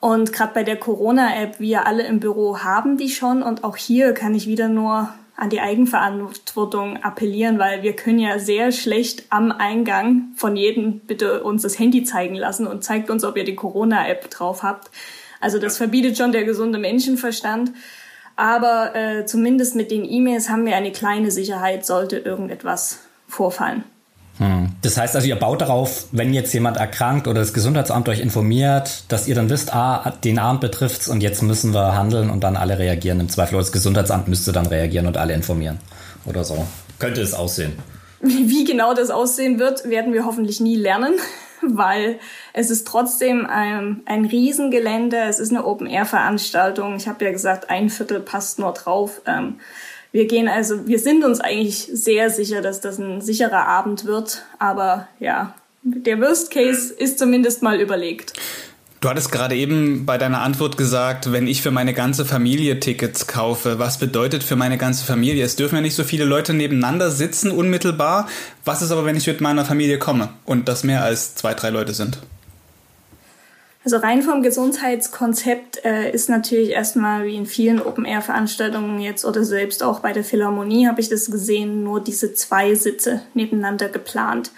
Und 0.00 0.34
gerade 0.34 0.52
bei 0.52 0.64
der 0.64 0.76
Corona-App, 0.76 1.60
wir 1.60 1.86
alle 1.86 2.02
im 2.02 2.20
Büro 2.20 2.58
haben 2.58 2.98
die 2.98 3.08
schon. 3.08 3.42
Und 3.42 3.64
auch 3.64 3.76
hier 3.76 4.12
kann 4.12 4.34
ich 4.34 4.46
wieder 4.46 4.68
nur 4.68 5.08
an 5.36 5.50
die 5.50 5.60
Eigenverantwortung 5.60 7.02
appellieren, 7.02 7.58
weil 7.58 7.82
wir 7.82 7.94
können 7.94 8.18
ja 8.18 8.38
sehr 8.38 8.70
schlecht 8.70 9.24
am 9.30 9.50
Eingang 9.50 10.32
von 10.36 10.56
jedem 10.56 11.00
bitte 11.00 11.42
uns 11.42 11.62
das 11.62 11.78
Handy 11.78 12.04
zeigen 12.04 12.34
lassen 12.34 12.66
und 12.66 12.84
zeigt 12.84 13.10
uns, 13.10 13.24
ob 13.24 13.36
ihr 13.36 13.44
die 13.44 13.56
Corona-App 13.56 14.30
drauf 14.30 14.62
habt. 14.62 14.90
Also 15.40 15.58
das 15.58 15.76
verbietet 15.76 16.16
schon 16.16 16.32
der 16.32 16.44
gesunde 16.44 16.78
Menschenverstand. 16.78 17.72
Aber 18.36 18.94
äh, 18.94 19.26
zumindest 19.26 19.76
mit 19.76 19.90
den 19.90 20.04
E-Mails 20.04 20.48
haben 20.48 20.64
wir 20.64 20.76
eine 20.76 20.92
kleine 20.92 21.30
Sicherheit, 21.30 21.84
sollte 21.84 22.18
irgendetwas 22.18 23.00
vorfallen. 23.28 23.84
Hm. 24.42 24.70
Das 24.82 24.96
heißt 24.96 25.14
also, 25.14 25.28
ihr 25.28 25.36
baut 25.36 25.60
darauf, 25.60 26.06
wenn 26.10 26.34
jetzt 26.34 26.52
jemand 26.52 26.76
erkrankt 26.76 27.28
oder 27.28 27.40
das 27.40 27.52
Gesundheitsamt 27.52 28.08
euch 28.08 28.18
informiert, 28.18 29.04
dass 29.08 29.28
ihr 29.28 29.36
dann 29.36 29.48
wisst, 29.50 29.72
ah, 29.72 30.12
den 30.24 30.40
Abend 30.40 30.60
betrifft's 30.60 31.06
und 31.06 31.22
jetzt 31.22 31.42
müssen 31.42 31.72
wir 31.72 31.94
handeln 31.94 32.28
und 32.28 32.42
dann 32.42 32.56
alle 32.56 32.78
reagieren. 32.78 33.20
Im 33.20 33.28
Zweifel 33.28 33.56
das 33.56 33.70
Gesundheitsamt 33.70 34.26
müsste 34.26 34.50
dann 34.50 34.66
reagieren 34.66 35.06
und 35.06 35.16
alle 35.16 35.34
informieren. 35.34 35.78
Oder 36.24 36.42
so. 36.42 36.66
Könnte 36.98 37.20
es 37.20 37.34
aussehen. 37.34 37.74
Wie 38.20 38.64
genau 38.64 38.94
das 38.94 39.10
aussehen 39.10 39.60
wird, 39.60 39.88
werden 39.88 40.12
wir 40.12 40.24
hoffentlich 40.24 40.60
nie 40.60 40.76
lernen, 40.76 41.14
weil 41.62 42.18
es 42.52 42.70
ist 42.70 42.86
trotzdem 42.86 43.46
ein, 43.46 44.02
ein 44.06 44.24
Riesengelände, 44.24 45.18
es 45.28 45.38
ist 45.38 45.50
eine 45.50 45.64
Open-Air-Veranstaltung. 45.64 46.96
Ich 46.96 47.06
habe 47.06 47.24
ja 47.24 47.30
gesagt, 47.30 47.70
ein 47.70 47.90
Viertel 47.90 48.18
passt 48.18 48.58
nur 48.58 48.72
drauf. 48.72 49.22
Ähm, 49.26 49.60
wir 50.12 50.26
gehen 50.26 50.46
also, 50.46 50.86
wir 50.86 50.98
sind 50.98 51.24
uns 51.24 51.40
eigentlich 51.40 51.88
sehr 51.92 52.30
sicher, 52.30 52.60
dass 52.60 52.80
das 52.80 52.98
ein 52.98 53.20
sicherer 53.22 53.66
Abend 53.66 54.04
wird. 54.04 54.42
Aber 54.58 55.08
ja, 55.18 55.54
der 55.82 56.20
Worst 56.20 56.50
Case 56.50 56.92
ist 56.92 57.18
zumindest 57.18 57.62
mal 57.62 57.80
überlegt. 57.80 58.34
Du 59.00 59.08
hattest 59.08 59.32
gerade 59.32 59.56
eben 59.56 60.06
bei 60.06 60.16
deiner 60.16 60.42
Antwort 60.42 60.76
gesagt, 60.76 61.32
wenn 61.32 61.48
ich 61.48 61.60
für 61.60 61.72
meine 61.72 61.92
ganze 61.92 62.24
Familie 62.24 62.78
Tickets 62.78 63.26
kaufe, 63.26 63.80
was 63.80 63.98
bedeutet 63.98 64.44
für 64.44 64.54
meine 64.54 64.78
ganze 64.78 65.04
Familie? 65.04 65.44
Es 65.44 65.56
dürfen 65.56 65.74
ja 65.74 65.80
nicht 65.80 65.96
so 65.96 66.04
viele 66.04 66.24
Leute 66.24 66.54
nebeneinander 66.54 67.10
sitzen 67.10 67.50
unmittelbar. 67.50 68.28
Was 68.64 68.80
ist 68.80 68.92
aber, 68.92 69.04
wenn 69.04 69.16
ich 69.16 69.26
mit 69.26 69.40
meiner 69.40 69.64
Familie 69.64 69.98
komme 69.98 70.28
und 70.44 70.68
das 70.68 70.84
mehr 70.84 71.02
als 71.02 71.34
zwei, 71.34 71.54
drei 71.54 71.70
Leute 71.70 71.94
sind? 71.94 72.18
Also 73.84 73.96
rein 73.96 74.22
vom 74.22 74.42
Gesundheitskonzept 74.42 75.84
äh, 75.84 76.12
ist 76.12 76.28
natürlich 76.28 76.70
erstmal 76.70 77.24
wie 77.24 77.34
in 77.34 77.46
vielen 77.46 77.80
Open-Air-Veranstaltungen 77.80 79.00
jetzt 79.00 79.24
oder 79.24 79.44
selbst 79.44 79.82
auch 79.82 80.00
bei 80.00 80.12
der 80.12 80.22
Philharmonie 80.22 80.86
habe 80.86 81.00
ich 81.00 81.08
das 81.08 81.30
gesehen, 81.30 81.82
nur 81.82 82.00
diese 82.00 82.32
zwei 82.32 82.76
Sitze 82.76 83.22
nebeneinander 83.34 83.88
geplant. 83.88 84.52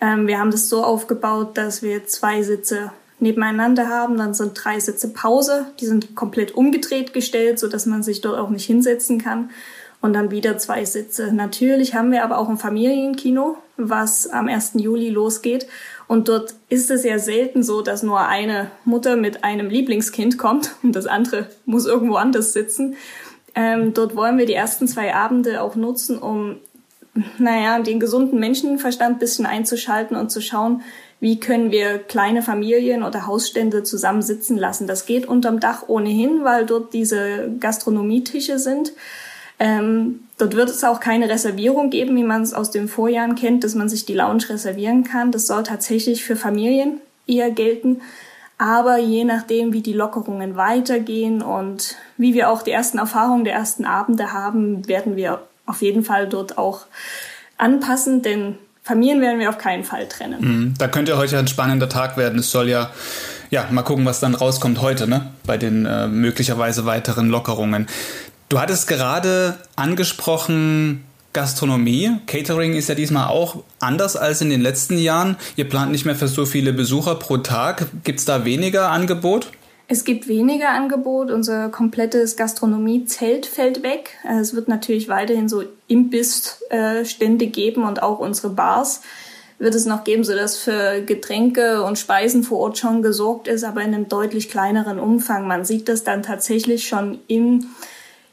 Ähm, 0.00 0.28
wir 0.28 0.38
haben 0.38 0.52
das 0.52 0.68
so 0.68 0.84
aufgebaut, 0.84 1.58
dass 1.58 1.82
wir 1.82 2.06
zwei 2.06 2.42
Sitze 2.42 2.92
nebeneinander 3.18 3.88
haben, 3.88 4.16
dann 4.16 4.32
sind 4.32 4.52
drei 4.54 4.78
Sitze 4.78 5.12
Pause, 5.12 5.66
die 5.80 5.86
sind 5.86 6.14
komplett 6.14 6.54
umgedreht 6.54 7.12
gestellt, 7.12 7.58
so 7.58 7.66
dass 7.66 7.84
man 7.84 8.04
sich 8.04 8.20
dort 8.20 8.38
auch 8.38 8.50
nicht 8.50 8.66
hinsetzen 8.66 9.20
kann 9.20 9.50
und 10.00 10.12
dann 10.12 10.30
wieder 10.30 10.58
zwei 10.58 10.84
Sitze. 10.84 11.32
Natürlich 11.32 11.94
haben 11.94 12.12
wir 12.12 12.24
aber 12.24 12.38
auch 12.38 12.48
ein 12.48 12.58
Familienkino, 12.58 13.56
was 13.76 14.28
am 14.28 14.48
1. 14.48 14.72
Juli 14.74 15.10
losgeht 15.10 15.66
und 16.08 16.28
dort 16.28 16.54
ist 16.70 16.90
es 16.90 17.04
ja 17.04 17.18
selten 17.18 17.62
so, 17.62 17.82
dass 17.82 18.02
nur 18.02 18.26
eine 18.26 18.70
Mutter 18.84 19.14
mit 19.14 19.44
einem 19.44 19.68
Lieblingskind 19.68 20.38
kommt 20.38 20.74
und 20.82 20.96
das 20.96 21.06
andere 21.06 21.46
muss 21.66 21.86
irgendwo 21.86 22.16
anders 22.16 22.54
sitzen. 22.54 22.96
Ähm, 23.54 23.92
dort 23.92 24.16
wollen 24.16 24.38
wir 24.38 24.46
die 24.46 24.54
ersten 24.54 24.88
zwei 24.88 25.14
Abende 25.14 25.60
auch 25.60 25.76
nutzen, 25.76 26.18
um, 26.18 26.56
naja, 27.38 27.78
den 27.80 28.00
gesunden 28.00 28.40
Menschenverstand 28.40 29.16
ein 29.16 29.18
bisschen 29.18 29.44
einzuschalten 29.44 30.16
und 30.16 30.30
zu 30.30 30.40
schauen, 30.40 30.82
wie 31.20 31.40
können 31.40 31.70
wir 31.70 31.98
kleine 31.98 32.42
Familien 32.42 33.02
oder 33.02 33.26
Hausstände 33.26 33.82
zusammen 33.82 34.22
sitzen 34.22 34.56
lassen. 34.56 34.86
Das 34.86 35.04
geht 35.04 35.26
unterm 35.26 35.60
Dach 35.60 35.88
ohnehin, 35.88 36.44
weil 36.44 36.64
dort 36.64 36.94
diese 36.94 37.50
Gastronomietische 37.60 38.58
sind. 38.58 38.92
Ähm, 39.58 40.20
dort 40.38 40.54
wird 40.54 40.70
es 40.70 40.84
auch 40.84 41.00
keine 41.00 41.28
Reservierung 41.28 41.90
geben, 41.90 42.16
wie 42.16 42.22
man 42.22 42.42
es 42.42 42.54
aus 42.54 42.70
den 42.70 42.88
Vorjahren 42.88 43.34
kennt, 43.34 43.64
dass 43.64 43.74
man 43.74 43.88
sich 43.88 44.06
die 44.06 44.14
Lounge 44.14 44.48
reservieren 44.48 45.04
kann. 45.04 45.32
Das 45.32 45.46
soll 45.46 45.62
tatsächlich 45.62 46.24
für 46.24 46.36
Familien 46.36 47.00
eher 47.26 47.50
gelten. 47.50 48.00
Aber 48.58 48.98
je 48.98 49.24
nachdem, 49.24 49.72
wie 49.72 49.82
die 49.82 49.92
Lockerungen 49.92 50.56
weitergehen 50.56 51.42
und 51.42 51.96
wie 52.16 52.34
wir 52.34 52.50
auch 52.50 52.62
die 52.62 52.72
ersten 52.72 52.98
Erfahrungen 52.98 53.44
der 53.44 53.54
ersten 53.54 53.84
Abende 53.84 54.32
haben, 54.32 54.88
werden 54.88 55.14
wir 55.14 55.40
auf 55.64 55.80
jeden 55.82 56.02
Fall 56.02 56.28
dort 56.28 56.58
auch 56.58 56.86
anpassen, 57.56 58.22
denn 58.22 58.56
Familien 58.82 59.20
werden 59.20 59.38
wir 59.38 59.50
auf 59.50 59.58
keinen 59.58 59.84
Fall 59.84 60.08
trennen. 60.08 60.40
Mhm. 60.40 60.74
Da 60.78 60.88
könnte 60.88 61.18
heute 61.18 61.38
ein 61.38 61.46
spannender 61.46 61.88
Tag 61.88 62.16
werden. 62.16 62.38
Es 62.38 62.50
soll 62.50 62.68
ja, 62.68 62.90
ja, 63.50 63.66
mal 63.70 63.82
gucken, 63.82 64.06
was 64.06 64.18
dann 64.18 64.34
rauskommt 64.34 64.80
heute, 64.80 65.06
ne? 65.06 65.26
Bei 65.44 65.58
den 65.58 65.84
äh, 65.84 66.08
möglicherweise 66.08 66.86
weiteren 66.86 67.28
Lockerungen. 67.28 67.86
Du 68.48 68.58
hattest 68.58 68.88
gerade 68.88 69.58
angesprochen, 69.76 71.04
Gastronomie. 71.34 72.12
Catering 72.26 72.74
ist 72.74 72.88
ja 72.88 72.94
diesmal 72.94 73.28
auch 73.28 73.62
anders 73.78 74.16
als 74.16 74.40
in 74.40 74.48
den 74.48 74.62
letzten 74.62 74.96
Jahren. 74.96 75.36
Ihr 75.56 75.68
plant 75.68 75.92
nicht 75.92 76.06
mehr 76.06 76.14
für 76.14 76.28
so 76.28 76.46
viele 76.46 76.72
Besucher 76.72 77.16
pro 77.16 77.36
Tag. 77.36 77.86
Gibt 78.04 78.20
es 78.20 78.24
da 78.24 78.46
weniger 78.46 78.90
Angebot? 78.90 79.50
Es 79.86 80.04
gibt 80.04 80.28
weniger 80.28 80.70
Angebot. 80.70 81.30
Unser 81.30 81.68
komplettes 81.68 82.36
Gastronomiezelt 82.36 83.44
fällt 83.44 83.82
weg. 83.82 84.12
Es 84.40 84.54
wird 84.54 84.68
natürlich 84.68 85.08
weiterhin 85.08 85.50
so 85.50 85.64
Imbissstände 85.86 87.48
geben 87.48 87.84
und 87.84 88.02
auch 88.02 88.18
unsere 88.18 88.48
Bars 88.48 89.02
wird 89.58 89.74
es 89.74 89.84
noch 89.84 90.04
geben, 90.04 90.24
sodass 90.24 90.56
für 90.56 91.02
Getränke 91.02 91.82
und 91.82 91.98
Speisen 91.98 92.44
vor 92.44 92.60
Ort 92.60 92.78
schon 92.78 93.02
gesorgt 93.02 93.48
ist, 93.48 93.64
aber 93.64 93.82
in 93.82 93.94
einem 93.94 94.08
deutlich 94.08 94.48
kleineren 94.48 94.98
Umfang. 94.98 95.46
Man 95.46 95.66
sieht 95.66 95.88
das 95.88 96.04
dann 96.04 96.22
tatsächlich 96.22 96.88
schon 96.88 97.18
im 97.26 97.66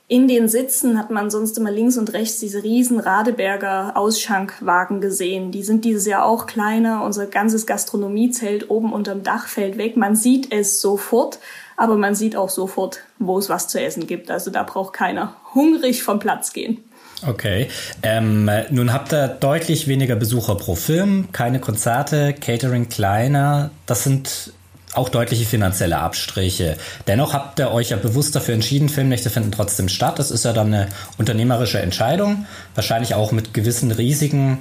in 0.08 0.28
den 0.28 0.48
Sitzen 0.48 1.00
hat 1.00 1.10
man 1.10 1.32
sonst 1.32 1.58
immer 1.58 1.72
links 1.72 1.98
und 1.98 2.14
rechts 2.14 2.40
diese 2.40 2.62
riesen 2.62 3.00
Radeberger 3.00 3.94
Ausschankwagen 3.96 5.02
gesehen. 5.02 5.52
Die 5.52 5.64
sind 5.64 5.84
dieses 5.84 6.06
Jahr 6.06 6.26
auch 6.26 6.46
kleiner. 6.46 7.04
Unser 7.04 7.26
ganzes 7.26 7.66
Gastronomiezelt 7.66 8.70
oben 8.70 8.94
unterm 8.94 9.24
Dach 9.24 9.48
fällt 9.48 9.80
weg. 9.80 9.98
Man 9.98 10.16
sieht 10.16 10.54
es 10.54 10.80
sofort, 10.80 11.40
aber 11.76 11.96
man 11.96 12.14
sieht 12.14 12.36
auch 12.36 12.50
sofort, 12.50 13.00
wo 13.18 13.40
es 13.40 13.50
was 13.50 13.68
zu 13.68 13.82
essen 13.82 14.06
gibt. 14.06 14.30
Also 14.30 14.52
da 14.52 14.62
braucht 14.62 14.94
keiner 14.94 15.36
hungrig 15.56 16.04
vom 16.04 16.20
Platz 16.20 16.54
gehen. 16.54 16.84
Okay. 17.26 17.70
Ähm, 18.04 18.50
nun 18.70 18.94
habt 18.94 19.12
ihr 19.12 19.28
deutlich 19.28 19.88
weniger 19.88 20.16
Besucher 20.16 20.56
pro 20.56 20.76
Film, 20.76 21.30
keine 21.32 21.60
Konzerte, 21.60 22.34
Catering 22.34 22.90
kleiner. 22.90 23.72
Das 23.88 24.04
sind 24.04 24.54
auch 24.98 25.10
deutliche 25.10 25.46
finanzielle 25.46 25.98
Abstriche. 25.98 26.78
Dennoch 27.08 27.34
habt 27.34 27.60
ihr 27.60 27.72
euch 27.72 27.90
ja 27.90 27.98
bewusst 27.98 28.36
dafür 28.36 28.54
entschieden, 28.54 28.90
Filmnächte 28.90 29.30
finden 29.30 29.52
trotzdem 29.52 29.90
statt. 29.90 30.20
Das 30.20 30.32
ist 30.32 30.46
ja 30.46 30.54
dann 30.54 30.74
eine 30.74 30.88
unternehmerische 31.18 31.80
Entscheidung, 31.80 32.46
wahrscheinlich 32.74 33.16
auch 33.16 33.32
mit 33.32 33.54
gewissen 33.54 33.92
Risiken 33.92 34.60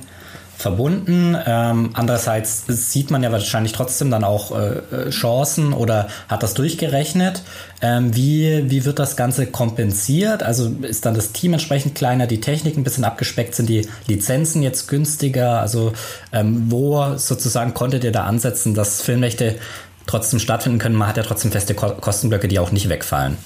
verbunden. 0.57 1.37
Ähm, 1.47 1.91
andererseits 1.95 2.65
sieht 2.67 3.11
man 3.11 3.23
ja 3.23 3.33
wahrscheinlich 3.33 3.73
trotzdem 3.73 4.11
dann 4.11 4.25
auch 4.25 4.57
äh, 4.57 5.11
Chancen 5.11 5.73
oder 5.73 6.09
hat 6.29 6.43
das 6.43 6.55
durchgerechnet. 6.55 7.43
Ähm, 7.83 8.15
wie, 8.15 8.71
wie 8.71 8.85
wird 8.85 8.99
das 8.99 9.17
Ganze 9.17 9.47
kompensiert? 9.47 10.43
Also 10.43 10.71
ist 10.83 11.07
dann 11.07 11.15
das 11.15 11.33
Team 11.33 11.55
entsprechend 11.55 11.95
kleiner, 11.95 12.27
die 12.27 12.41
Technik 12.41 12.77
ein 12.77 12.85
bisschen 12.85 13.05
abgespeckt, 13.05 13.55
sind 13.55 13.69
die 13.69 13.89
Lizenzen 14.07 14.63
jetzt 14.63 14.87
günstiger? 14.87 15.61
Also 15.61 15.93
ähm, 16.33 16.67
wo 16.71 17.17
sozusagen 17.17 17.75
konntet 17.75 18.05
ihr 18.05 18.13
da 18.13 18.25
ansetzen, 18.25 18.75
dass 18.75 19.03
Filmnächte 19.03 19.57
trotzdem 20.07 20.39
stattfinden 20.39 20.79
können. 20.79 20.97
Man 20.97 21.09
hat 21.09 21.17
ja 21.17 21.23
trotzdem 21.23 21.53
feste 21.53 21.75
Kostenblöcke, 21.75 22.49
die 22.49 22.59
auch 22.59 22.73
nicht 22.73 22.89
wegfallen. 22.89 23.37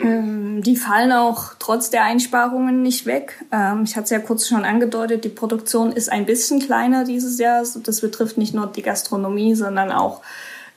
Ähm, 0.00 0.62
die 0.62 0.76
fallen 0.76 1.12
auch 1.12 1.54
trotz 1.58 1.90
der 1.90 2.04
Einsparungen 2.04 2.82
nicht 2.82 3.06
weg. 3.06 3.44
Ähm, 3.52 3.82
ich 3.84 3.96
hatte 3.96 4.04
es 4.04 4.10
ja 4.10 4.18
kurz 4.18 4.48
schon 4.48 4.64
angedeutet, 4.64 5.24
die 5.24 5.28
Produktion 5.28 5.92
ist 5.92 6.10
ein 6.10 6.26
bisschen 6.26 6.60
kleiner 6.60 7.04
dieses 7.04 7.38
Jahr. 7.38 7.62
Das 7.84 8.00
betrifft 8.00 8.38
nicht 8.38 8.54
nur 8.54 8.66
die 8.66 8.82
Gastronomie, 8.82 9.54
sondern 9.54 9.92
auch 9.92 10.22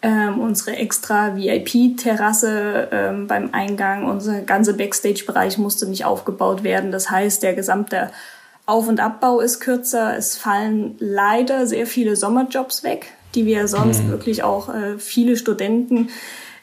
ähm, 0.01 0.41
unsere 0.41 0.75
extra 0.75 1.37
VIP-Terrasse 1.37 3.25
beim 3.27 3.49
Eingang. 3.53 4.05
Unser 4.05 4.41
ganzer 4.41 4.73
Backstage-Bereich 4.73 5.57
musste 5.57 5.87
nicht 5.87 6.03
aufgebaut 6.03 6.63
werden. 6.63 6.91
Das 6.91 7.09
heißt, 7.09 7.41
der 7.43 7.53
gesamte 7.53 8.11
Auf- 8.65 8.89
und 8.89 8.99
Abbau 8.99 9.39
ist 9.39 9.61
kürzer. 9.61 10.17
Es 10.17 10.35
fallen 10.35 10.95
leider 10.99 11.65
sehr 11.65 11.87
viele 11.87 12.17
Sommerjobs 12.17 12.83
weg 12.83 13.13
die 13.35 13.45
wir 13.45 13.67
sonst 13.67 14.03
mhm. 14.03 14.09
wirklich 14.09 14.43
auch 14.43 14.73
äh, 14.73 14.97
viele 14.97 15.37
Studenten 15.37 16.09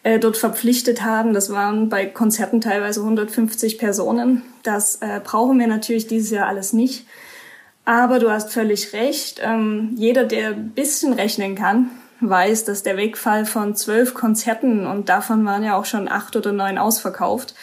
äh, 0.02 0.18
dort 0.18 0.36
verpflichtet 0.36 1.02
haben. 1.02 1.34
Das 1.34 1.50
waren 1.50 1.88
bei 1.88 2.06
Konzerten 2.06 2.60
teilweise 2.60 3.00
150 3.00 3.78
Personen. 3.78 4.42
Das 4.62 4.96
äh, 4.96 5.20
brauchen 5.22 5.58
wir 5.58 5.66
natürlich 5.66 6.06
dieses 6.06 6.30
Jahr 6.30 6.46
alles 6.46 6.72
nicht. 6.72 7.06
Aber 7.84 8.18
du 8.18 8.30
hast 8.30 8.52
völlig 8.52 8.92
recht. 8.92 9.40
Ähm, 9.42 9.94
jeder, 9.96 10.24
der 10.24 10.50
ein 10.50 10.70
bisschen 10.70 11.12
rechnen 11.12 11.54
kann, 11.54 11.90
weiß, 12.20 12.64
dass 12.64 12.82
der 12.82 12.96
Wegfall 12.96 13.46
von 13.46 13.74
zwölf 13.74 14.14
Konzerten 14.14 14.86
und 14.86 15.08
davon 15.08 15.44
waren 15.44 15.64
ja 15.64 15.76
auch 15.76 15.86
schon 15.86 16.08
acht 16.08 16.36
oder 16.36 16.52
neun 16.52 16.78
ausverkauft, 16.78 17.54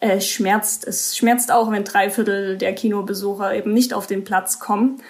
äh, 0.00 0.20
schmerzt. 0.20 0.86
Es 0.86 1.16
schmerzt 1.16 1.50
auch, 1.50 1.70
wenn 1.70 1.84
drei 1.84 2.10
Viertel 2.10 2.56
der 2.56 2.74
Kinobesucher 2.74 3.54
eben 3.54 3.72
nicht 3.72 3.94
auf 3.94 4.06
den 4.06 4.24
Platz 4.24 4.58
kommen. 4.58 5.02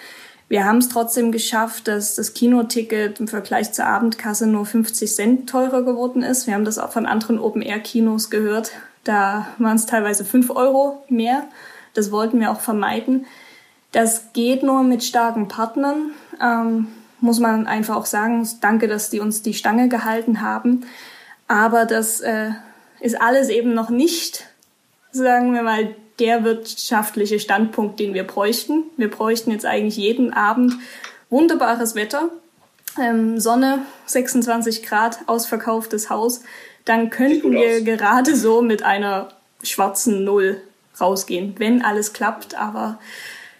Wir 0.49 0.63
haben 0.63 0.77
es 0.77 0.87
trotzdem 0.87 1.31
geschafft, 1.31 1.87
dass 1.89 2.15
das 2.15 2.33
Kinoticket 2.33 3.19
im 3.19 3.27
Vergleich 3.27 3.73
zur 3.73 3.85
Abendkasse 3.85 4.47
nur 4.47 4.65
50 4.65 5.13
Cent 5.13 5.49
teurer 5.49 5.83
geworden 5.83 6.23
ist. 6.23 6.47
Wir 6.47 6.53
haben 6.53 6.63
das 6.63 6.79
auch 6.79 6.91
von 6.91 7.05
anderen 7.05 7.37
Open-Air-Kinos 7.37 8.29
gehört. 8.29 8.71
Da 9.03 9.47
waren 9.57 9.75
es 9.75 9.85
teilweise 9.85 10.23
5 10.23 10.49
Euro 10.51 11.03
mehr. 11.09 11.43
Das 11.93 12.11
wollten 12.11 12.39
wir 12.39 12.51
auch 12.51 12.61
vermeiden. 12.61 13.25
Das 13.91 14.31
geht 14.33 14.63
nur 14.63 14.83
mit 14.83 15.03
starken 15.03 15.49
Partnern. 15.49 16.11
Ähm, 16.41 16.87
muss 17.19 17.39
man 17.39 17.67
einfach 17.67 17.95
auch 17.97 18.05
sagen. 18.05 18.47
Danke, 18.61 18.87
dass 18.87 19.09
die 19.09 19.19
uns 19.19 19.41
die 19.41 19.53
Stange 19.53 19.89
gehalten 19.89 20.41
haben. 20.41 20.85
Aber 21.49 21.85
das 21.85 22.21
äh, 22.21 22.51
ist 23.01 23.19
alles 23.19 23.49
eben 23.49 23.73
noch 23.73 23.89
nicht, 23.89 24.45
sagen 25.11 25.53
wir 25.53 25.63
mal, 25.63 25.95
der 26.19 26.43
wirtschaftliche 26.43 27.39
Standpunkt, 27.39 27.99
den 27.99 28.13
wir 28.13 28.25
bräuchten. 28.25 28.83
Wir 28.97 29.09
bräuchten 29.09 29.51
jetzt 29.51 29.65
eigentlich 29.65 29.97
jeden 29.97 30.33
Abend 30.33 30.73
wunderbares 31.29 31.95
Wetter, 31.95 32.29
ähm, 32.99 33.39
Sonne, 33.39 33.79
26 34.05 34.83
Grad, 34.83 35.19
ausverkauftes 35.27 36.09
Haus. 36.09 36.41
Dann 36.85 37.09
könnten 37.09 37.51
wir 37.51 37.81
gerade 37.81 38.35
so 38.35 38.61
mit 38.61 38.83
einer 38.83 39.29
schwarzen 39.61 40.23
Null 40.23 40.61
rausgehen, 40.99 41.55
wenn 41.57 41.83
alles 41.83 42.13
klappt. 42.13 42.55
Aber 42.55 42.99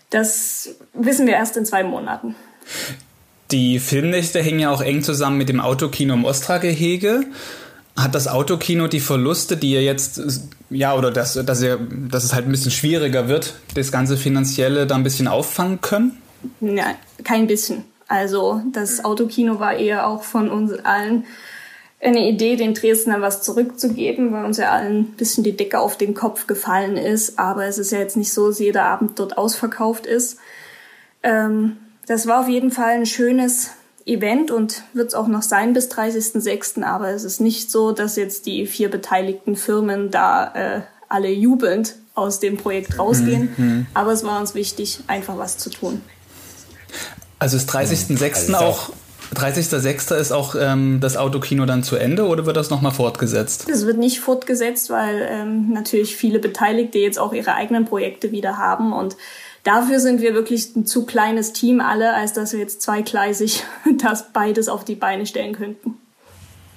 das 0.10 0.76
wissen 0.94 1.28
wir 1.28 1.34
erst 1.34 1.58
in 1.58 1.66
zwei 1.66 1.84
Monaten. 1.84 2.36
Die 3.52 3.80
Filmnächte 3.80 4.42
hängen 4.42 4.60
ja 4.60 4.72
auch 4.72 4.82
eng 4.82 5.04
zusammen 5.04 5.38
mit 5.38 5.50
dem 5.50 5.62
Autokino 5.62 6.14
im 6.14 6.26
Ostra-Gehege. 6.26 7.26
Hat 7.98 8.13
das 8.13 8.27
Autokino 8.27 8.88
die 8.88 9.00
Verluste, 9.00 9.58
die 9.58 9.72
ihr 9.72 9.84
jetzt, 9.84 10.22
ja, 10.70 10.96
oder 10.96 11.12
dass, 11.12 11.34
dass, 11.34 11.62
ihr, 11.62 11.80
dass 12.10 12.24
es 12.24 12.34
halt 12.34 12.46
ein 12.46 12.51
bisschen 12.51 12.72
schwieriger 12.72 13.27
wird, 13.27 13.56
das 13.74 13.92
ganze 13.92 14.18
Finanzielle 14.18 14.86
da 14.86 14.96
ein 14.96 15.04
bisschen 15.04 15.27
auffangen 15.27 15.82
können? 15.82 16.22
Nein, 16.60 16.96
kein 17.24 17.48
bisschen. 17.48 17.84
Also 18.08 18.62
das 18.72 19.04
Autokino 19.04 19.60
war 19.60 19.75
eher 19.75 20.08
auch 20.08 20.24
von 20.24 20.50
uns 20.50 20.74
allen 20.74 21.25
eine 22.00 22.30
Idee, 22.30 22.56
den 22.56 22.75
Dresdner 22.75 23.22
was 23.22 23.42
zurückzugeben, 23.42 24.32
weil 24.32 24.46
uns 24.46 24.58
ja 24.58 24.72
allen 24.72 25.00
ein 25.00 25.12
bisschen 25.13 25.44
die 25.44 25.58
Decke 25.58 25.80
auf 25.80 25.98
den 25.98 26.13
Kopf 26.13 26.46
gefallen 26.46 26.96
ist. 26.96 27.39
Aber 27.39 27.66
es 27.66 27.80
ist 27.80 27.92
ja 27.92 28.00
jetzt 28.00 28.18
nicht 28.18 28.32
so, 28.32 28.50
dass 28.50 28.60
jeder 28.60 28.86
Abend 28.86 29.18
dort 29.20 29.38
ausverkauft 29.38 30.06
ist. 30.06 30.38
Ähm, 31.24 31.77
das 32.06 32.27
war 32.27 32.42
auf 32.42 32.48
jeden 32.48 32.72
Fall 32.72 32.92
ein 32.92 33.06
schönes 33.06 33.72
Event 34.08 34.52
und 34.52 34.84
wird 34.94 35.10
es 35.10 35.14
auch 35.14 35.28
noch 35.28 35.42
sein 35.42 35.74
bis 35.74 35.90
30.06. 35.92 36.84
Aber 36.84 37.10
es 37.10 37.24
ist 37.24 37.42
nicht 37.42 37.70
so, 37.70 37.92
dass 37.92 38.16
jetzt 38.16 38.46
die 38.46 38.66
vier 38.66 38.90
beteiligten 38.90 39.56
Firmen 39.56 40.12
da 40.12 40.54
äh, 40.54 40.82
alle 41.10 41.30
jubelnd 41.30 41.96
aus 42.16 42.40
dem 42.40 42.58
Projekt 42.58 42.98
rausgehen. 42.98 43.50
Mhm. 43.58 43.66
mhm. 43.66 43.88
Aber 43.94 44.12
es 44.12 44.24
war 44.24 44.40
uns 44.40 44.56
wichtig, 44.56 45.00
einfach 45.08 45.38
was 45.38 45.58
zu 45.58 45.70
tun. 45.70 46.02
Also 47.40 47.58
ist 47.58 47.70
30.06. 47.70 48.54
Also 48.54 48.56
auch 48.56 48.90
30.06. 49.36 50.16
ist 50.16 50.32
auch 50.32 50.56
ähm, 50.58 51.00
das 51.02 51.18
Autokino 51.18 51.66
dann 51.66 51.84
zu 51.84 51.98
Ende 51.98 52.26
oder 52.26 52.46
wird 52.46 52.58
das 52.58 52.70
nochmal 52.70 52.94
fortgesetzt? 52.94 53.68
Es 53.70 53.86
wird 53.86 53.98
nicht 53.98 54.20
fortgesetzt, 54.20 54.90
weil 54.90 55.28
ähm, 55.30 55.74
natürlich 55.74 56.16
viele 56.16 56.40
Beteiligte 56.40 56.98
jetzt 56.98 57.20
auch 57.20 57.34
ihre 57.34 57.54
eigenen 57.54 57.86
Projekte 57.86 58.32
wieder 58.32 58.58
haben 58.58 58.94
und 58.94 59.18
Dafür 59.68 60.00
sind 60.00 60.22
wir 60.22 60.34
wirklich 60.34 60.78
ein 60.78 60.86
zu 60.86 61.06
kleines 61.06 61.52
Team 61.52 61.82
alle, 61.82 62.14
als 62.14 62.32
dass 62.32 62.54
wir 62.54 62.60
jetzt 62.62 62.82
zweigleisig 62.82 63.66
das 64.02 64.32
beides 64.32 64.70
auf 64.70 64.86
die 64.86 64.96
Beine 64.96 65.26
stellen 65.26 65.54
könnten. 65.54 65.96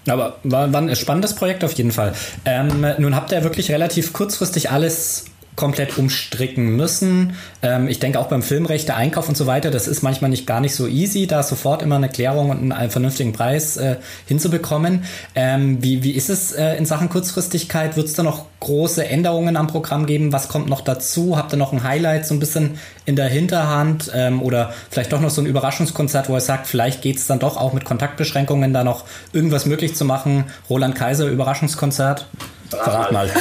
Aber 0.08 0.38
war, 0.42 0.72
war 0.72 0.82
ein 0.82 0.96
spannendes 0.96 1.36
Projekt 1.36 1.62
auf 1.62 1.70
jeden 1.74 1.92
Fall. 1.92 2.14
Ähm, 2.44 2.84
nun 2.98 3.14
habt 3.14 3.30
ihr 3.30 3.44
wirklich 3.44 3.70
relativ 3.70 4.12
kurzfristig 4.12 4.72
alles 4.72 5.26
komplett 5.60 5.98
umstricken 5.98 6.74
müssen. 6.74 7.34
Ähm, 7.60 7.86
ich 7.86 7.98
denke 7.98 8.18
auch 8.18 8.28
beim 8.28 8.42
Filmrechte, 8.42 8.94
Einkauf 8.94 9.28
und 9.28 9.36
so 9.36 9.46
weiter, 9.46 9.70
das 9.70 9.88
ist 9.88 10.00
manchmal 10.02 10.30
nicht 10.30 10.46
gar 10.46 10.60
nicht 10.60 10.74
so 10.74 10.86
easy, 10.86 11.26
da 11.26 11.42
sofort 11.42 11.82
immer 11.82 11.96
eine 11.96 12.08
Klärung 12.08 12.48
und 12.48 12.72
einen 12.72 12.90
vernünftigen 12.90 13.34
Preis 13.34 13.76
äh, 13.76 13.96
hinzubekommen. 14.26 15.04
Ähm, 15.34 15.82
wie, 15.82 16.02
wie 16.02 16.12
ist 16.12 16.30
es 16.30 16.52
äh, 16.52 16.76
in 16.76 16.86
Sachen 16.86 17.10
Kurzfristigkeit? 17.10 17.98
Wird 17.98 18.06
es 18.06 18.14
da 18.14 18.22
noch 18.22 18.46
große 18.60 19.06
Änderungen 19.06 19.58
am 19.58 19.66
Programm 19.66 20.06
geben? 20.06 20.32
Was 20.32 20.48
kommt 20.48 20.70
noch 20.70 20.80
dazu? 20.80 21.36
Habt 21.36 21.52
ihr 21.52 21.58
noch 21.58 21.74
ein 21.74 21.82
Highlight 21.82 22.26
so 22.26 22.32
ein 22.32 22.40
bisschen 22.40 22.78
in 23.04 23.14
der 23.14 23.28
Hinterhand 23.28 24.10
ähm, 24.14 24.40
oder 24.40 24.72
vielleicht 24.88 25.12
doch 25.12 25.20
noch 25.20 25.30
so 25.30 25.42
ein 25.42 25.46
Überraschungskonzert, 25.46 26.30
wo 26.30 26.34
er 26.36 26.40
sagt, 26.40 26.68
vielleicht 26.68 27.02
geht 27.02 27.18
es 27.18 27.26
dann 27.26 27.38
doch 27.38 27.58
auch 27.58 27.74
mit 27.74 27.84
Kontaktbeschränkungen 27.84 28.72
da 28.72 28.82
noch 28.82 29.04
irgendwas 29.34 29.66
möglich 29.66 29.94
zu 29.94 30.06
machen? 30.06 30.44
Roland 30.70 30.94
Kaiser 30.94 31.26
Überraschungskonzert? 31.26 32.24
Verrat 32.70 33.12
mal. 33.12 33.28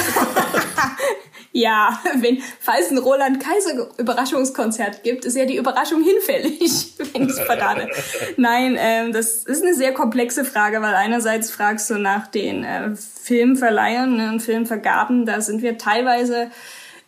Ja, 1.52 2.00
wenn, 2.20 2.42
falls 2.60 2.90
ein 2.90 2.98
Roland 2.98 3.42
Kaiser 3.42 3.88
Überraschungskonzert 3.98 5.02
gibt, 5.02 5.24
ist 5.24 5.36
ja 5.36 5.44
die 5.44 5.56
Überraschung 5.56 6.02
hinfällig, 6.02 6.94
wenn 7.12 7.24
ich 7.24 7.30
es 7.30 7.40
verrate. 7.40 7.88
Nein, 8.36 8.76
ähm, 8.78 9.12
das 9.12 9.44
ist 9.44 9.62
eine 9.62 9.74
sehr 9.74 9.92
komplexe 9.92 10.44
Frage, 10.44 10.80
weil 10.80 10.94
einerseits 10.94 11.50
fragst 11.50 11.90
du 11.90 11.98
nach 11.98 12.26
den 12.28 12.64
äh, 12.64 12.90
Filmverleihern 12.94 14.16
ne, 14.16 14.28
und 14.30 14.40
Filmvergaben, 14.40 15.26
da 15.26 15.40
sind 15.40 15.62
wir 15.62 15.78
teilweise 15.78 16.50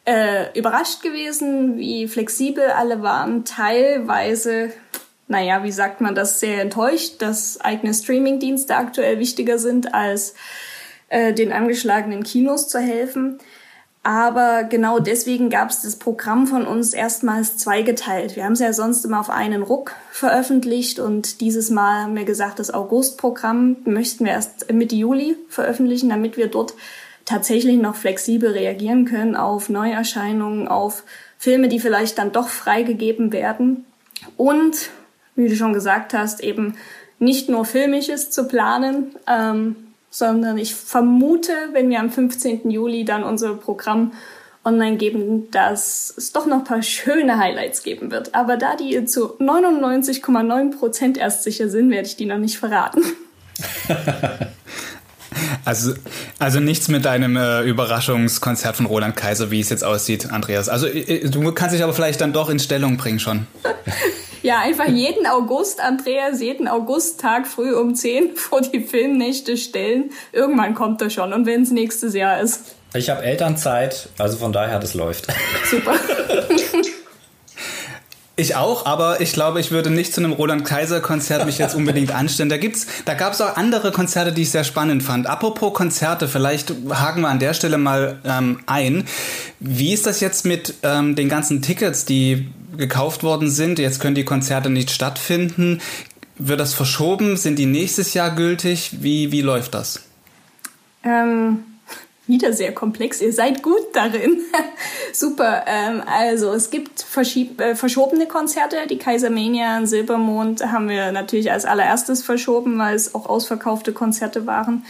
äh, 0.05 0.59
überrascht 0.59 1.03
gewesen, 1.03 1.77
wie 1.77 2.09
flexibel 2.09 2.65
alle 2.71 3.03
waren, 3.03 3.45
teilweise 3.45 4.73
naja, 5.29 5.65
wie 5.65 5.73
sagt 5.73 6.03
man 6.03 6.15
das, 6.15 6.41
sehr 6.41 6.61
enttäuscht, 6.61 7.23
dass 7.23 7.59
eigene 7.59 7.95
Streamingdienste 7.95 8.77
aktuell 8.77 9.19
wichtiger 9.19 9.59
sind, 9.59 9.95
als 9.95 10.35
äh, 11.09 11.33
den 11.33 11.53
angeschlagenen 11.53 12.23
Kinos 12.23 12.69
zu 12.69 12.79
helfen. 12.79 13.39
Aber 14.05 14.65
genau 14.65 14.99
deswegen 14.99 15.49
gab 15.49 15.71
es 15.71 15.83
das 15.83 15.95
Programm 15.95 16.49
von 16.49 16.67
uns 16.67 16.93
erstmals 16.93 17.57
zweigeteilt. 17.57 18.35
Wir 18.35 18.45
haben 18.45 18.55
es 18.55 18.59
ja 18.59 18.73
sonst 18.73 19.05
immer 19.05 19.21
auf 19.21 19.31
einen 19.31 19.63
Ruck 19.63 19.95
veröffentlicht 20.11 20.99
und 20.99 21.41
dieses 21.41 21.71
Mal 21.71 22.03
haben 22.03 22.17
wir 22.17 22.25
gesagt, 22.25 22.59
das 22.59 22.75
August-Programm 22.75 23.77
möchten 23.85 24.25
wir 24.25 24.33
erst 24.33 24.73
Mitte 24.73 24.97
Juli 24.97 25.37
veröffentlichen, 25.49 26.09
damit 26.09 26.37
wir 26.37 26.49
dort 26.49 26.75
tatsächlich 27.25 27.77
noch 27.77 27.95
flexibel 27.95 28.51
reagieren 28.51 29.05
können 29.05 29.37
auf 29.37 29.69
Neuerscheinungen, 29.69 30.67
auf 30.67 31.05
Filme, 31.39 31.69
die 31.69 31.79
vielleicht 31.79 32.19
dann 32.19 32.33
doch 32.33 32.49
freigegeben 32.49 33.33
werden. 33.33 33.85
Und, 34.37 34.91
wie 35.37 35.49
du 35.49 35.55
schon 35.55 35.73
gesagt 35.73 36.13
hast, 36.13 36.41
eben 36.41 36.75
nicht 37.21 37.49
nur 37.49 37.65
Filmisches 37.65 38.31
zu 38.31 38.49
planen, 38.49 39.15
ähm, 39.29 39.77
sondern 40.13 40.59
ich 40.59 40.75
vermute, 40.75 41.53
wenn 41.73 41.89
wir 41.89 41.99
am 41.99 42.11
15. 42.11 42.71
Juli 42.71 43.05
dann 43.05 43.25
unser 43.25 43.55
Programm 43.55 44.13
online 44.63 44.99
geben, 44.99 45.51
dass 45.51 46.13
es 46.17 46.33
doch 46.33 46.47
noch 46.47 46.59
ein 46.59 46.65
paar 46.65 46.83
schöne 46.83 47.39
Highlights 47.39 47.83
geben 47.83 48.13
wird. 48.13 48.35
Aber 48.35 48.59
da 48.59 48.77
die 48.77 49.05
zu 49.07 49.39
99,9 49.39 50.79
Prozent 50.79 51.19
erst 51.19 51.43
sicher 51.43 51.69
sind, 51.69 51.91
werde 51.91 52.07
ich 52.07 52.17
die 52.17 52.27
noch 52.27 52.39
nicht 52.39 52.59
verraten. 52.59 53.03
Also, 55.65 55.95
also 56.39 56.61
nichts 56.61 56.89
mit 56.89 57.05
deinem 57.05 57.37
äh, 57.37 57.63
Überraschungskonzert 57.63 58.77
von 58.77 58.85
Roland 58.85 59.17
Kaiser, 59.17 59.51
wie 59.51 59.61
es 59.61 59.71
jetzt 59.71 59.85
aussieht, 59.85 60.31
Andreas. 60.31 60.69
Also 60.69 60.87
äh, 60.87 61.29
du 61.31 61.53
kannst 61.53 61.75
dich 61.75 61.83
aber 61.83 61.95
vielleicht 61.95 62.21
dann 62.21 62.33
doch 62.33 62.51
in 62.51 62.59
Stellung 62.59 62.97
bringen 62.99 63.19
schon. 63.19 63.47
Ja, 64.43 64.59
einfach 64.59 64.89
jeden 64.89 65.27
August, 65.27 65.81
Andreas, 65.81 66.41
jeden 66.41 66.67
August-Tag 66.67 67.47
früh 67.47 67.75
um 67.75 67.95
10 67.95 68.37
vor 68.37 68.61
die 68.61 68.81
Filmnächte 68.81 69.57
stellen. 69.57 70.11
Irgendwann 70.33 70.75
kommt 70.75 71.01
er 71.01 71.11
schon 71.11 71.33
und 71.33 71.47
wenn 71.47 71.63
es 71.63 71.71
nächstes 71.71 72.15
Jahr 72.15 72.41
ist. 72.41 72.75
Ich 72.95 73.09
habe 73.09 73.23
Elternzeit, 73.23 74.09
also 74.19 74.37
von 74.37 74.53
daher, 74.53 74.79
das 74.79 74.93
läuft. 74.95 75.29
Super. 75.65 75.95
Ich 78.35 78.57
auch, 78.57 78.87
aber 78.87 79.21
ich 79.21 79.35
glaube, 79.35 79.61
ich 79.61 79.73
würde 79.73 79.91
nicht 79.91 80.15
zu 80.15 80.23
einem 80.23 80.33
Roland 80.33 80.65
Kaiser 80.65 81.01
Konzert 81.01 81.45
mich 81.45 81.59
jetzt 81.59 81.75
unbedingt 81.75 82.13
anstellen. 82.15 82.49
Da 82.49 82.57
gibt's, 82.57 82.87
da 83.05 83.13
gab's 83.13 83.43
auch 83.43 83.57
andere 83.57 83.93
Konzerte, 83.93 84.33
die 84.33 84.43
ich 84.43 84.51
sehr 84.51 84.65
spannend 84.65 85.03
fand. 85.03 85.27
Apropos 85.27 85.75
Konzerte, 85.75 86.29
vielleicht 86.29 86.73
haken 86.91 87.21
wir 87.21 87.29
an 87.29 87.39
der 87.39 87.53
Stelle 87.53 87.77
mal 87.77 88.21
ähm, 88.25 88.61
ein. 88.67 89.05
Wie 89.61 89.93
ist 89.93 90.07
das 90.07 90.21
jetzt 90.21 90.47
mit 90.47 90.75
ähm, 90.83 91.15
den 91.15 91.29
ganzen 91.29 91.61
Tickets, 91.61 92.07
die 92.07 92.49
gekauft 92.77 93.23
worden 93.23 93.51
sind? 93.51 93.79
Jetzt 93.79 94.01
können 94.01 94.15
die 94.15 94.25
Konzerte 94.25 94.71
nicht 94.71 94.91
stattfinden. 94.91 95.83
Wird 96.39 96.59
das 96.59 96.73
verschoben? 96.73 97.37
Sind 97.37 97.59
die 97.59 97.67
nächstes 97.67 98.15
Jahr 98.15 98.35
gültig? 98.35 99.03
Wie, 99.03 99.31
wie 99.31 99.43
läuft 99.43 99.75
das? 99.75 100.01
Ähm, 101.05 101.65
wieder 102.27 102.53
sehr 102.53 102.73
komplex. 102.73 103.21
Ihr 103.21 103.33
seid 103.33 103.63
gut 103.63 103.95
darin. 103.95 104.41
Super. 105.13 105.65
Ähm, 105.67 106.03
also 106.07 106.53
es 106.53 106.71
gibt 106.71 107.05
äh, 107.17 107.75
verschobene 107.75 108.27
Konzerte. 108.27 108.77
Die 108.89 108.99
Kaisermania 108.99 109.79
in 109.79 109.87
Silbermond 109.87 110.65
haben 110.71 110.89
wir 110.89 111.13
natürlich 111.13 111.51
als 111.51 111.65
allererstes 111.65 112.23
verschoben, 112.23 112.79
weil 112.79 112.95
es 112.95 113.15
auch 113.15 113.27
ausverkaufte 113.27 113.93
Konzerte 113.93 114.47
waren. 114.47 114.85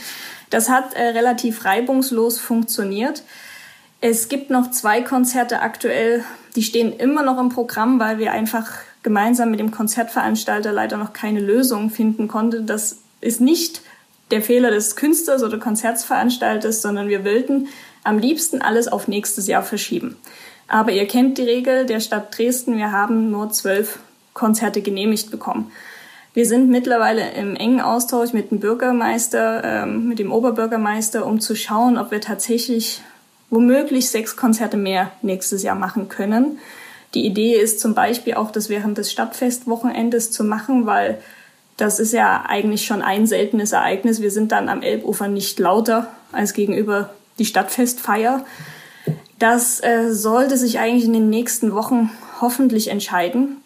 Das 0.50 0.68
hat 0.68 0.92
äh, 0.94 1.08
relativ 1.08 1.64
reibungslos 1.64 2.38
funktioniert. 2.38 3.22
Es 4.02 4.28
gibt 4.28 4.50
noch 4.50 4.70
zwei 4.70 5.00
Konzerte 5.00 5.60
aktuell, 5.60 6.24
die 6.56 6.62
stehen 6.62 6.92
immer 6.92 7.22
noch 7.22 7.38
im 7.38 7.48
Programm, 7.48 7.98
weil 7.98 8.18
wir 8.18 8.32
einfach 8.32 8.70
gemeinsam 9.02 9.50
mit 9.50 9.60
dem 9.60 9.70
Konzertveranstalter 9.70 10.72
leider 10.72 10.96
noch 10.96 11.12
keine 11.12 11.40
Lösung 11.40 11.88
finden 11.88 12.28
konnten. 12.28 12.66
Das 12.66 12.98
ist 13.20 13.40
nicht 13.40 13.80
der 14.32 14.42
Fehler 14.42 14.70
des 14.70 14.96
Künstlers 14.96 15.42
oder 15.42 15.58
Konzertveranstalters, 15.58 16.82
sondern 16.82 17.08
wir 17.08 17.24
wollten 17.24 17.68
am 18.02 18.18
liebsten 18.18 18.60
alles 18.62 18.88
auf 18.88 19.06
nächstes 19.06 19.46
Jahr 19.46 19.62
verschieben. 19.62 20.16
Aber 20.66 20.90
ihr 20.90 21.06
kennt 21.06 21.38
die 21.38 21.42
Regel 21.42 21.86
der 21.86 22.00
Stadt 22.00 22.36
Dresden, 22.36 22.76
wir 22.78 22.90
haben 22.90 23.30
nur 23.30 23.50
zwölf 23.50 23.98
Konzerte 24.32 24.80
genehmigt 24.80 25.30
bekommen. 25.30 25.70
Wir 26.34 26.46
sind 26.46 26.70
mittlerweile 26.70 27.32
im 27.32 27.56
engen 27.56 27.82
Austausch 27.82 28.32
mit 28.32 28.50
dem 28.50 28.60
Bürgermeister, 28.60 29.62
ähm, 29.64 30.08
mit 30.08 30.18
dem 30.18 30.32
Oberbürgermeister, 30.32 31.26
um 31.26 31.40
zu 31.40 31.54
schauen, 31.54 31.98
ob 31.98 32.10
wir 32.10 32.22
tatsächlich 32.22 33.02
womöglich 33.50 34.08
sechs 34.08 34.34
Konzerte 34.34 34.78
mehr 34.78 35.12
nächstes 35.20 35.62
Jahr 35.62 35.74
machen 35.74 36.08
können. 36.08 36.58
Die 37.12 37.26
Idee 37.26 37.56
ist 37.56 37.80
zum 37.80 37.94
Beispiel 37.94 38.34
auch, 38.34 38.50
das 38.50 38.70
während 38.70 38.96
des 38.96 39.12
Stadtfestwochenendes 39.12 40.30
zu 40.30 40.42
machen, 40.42 40.86
weil 40.86 41.18
das 41.82 41.98
ist 41.98 42.12
ja 42.12 42.44
eigentlich 42.46 42.86
schon 42.86 43.02
ein 43.02 43.26
seltenes 43.26 43.72
Ereignis. 43.72 44.22
Wir 44.22 44.30
sind 44.30 44.52
dann 44.52 44.68
am 44.68 44.82
Elbufer 44.82 45.26
nicht 45.26 45.58
lauter 45.58 46.06
als 46.30 46.52
gegenüber 46.52 47.10
die 47.40 47.44
Stadtfestfeier. 47.44 48.46
Das 49.40 49.82
äh, 49.82 50.12
sollte 50.12 50.56
sich 50.56 50.78
eigentlich 50.78 51.06
in 51.06 51.12
den 51.12 51.28
nächsten 51.28 51.74
Wochen 51.74 52.10
hoffentlich 52.40 52.86
entscheiden, 52.86 53.56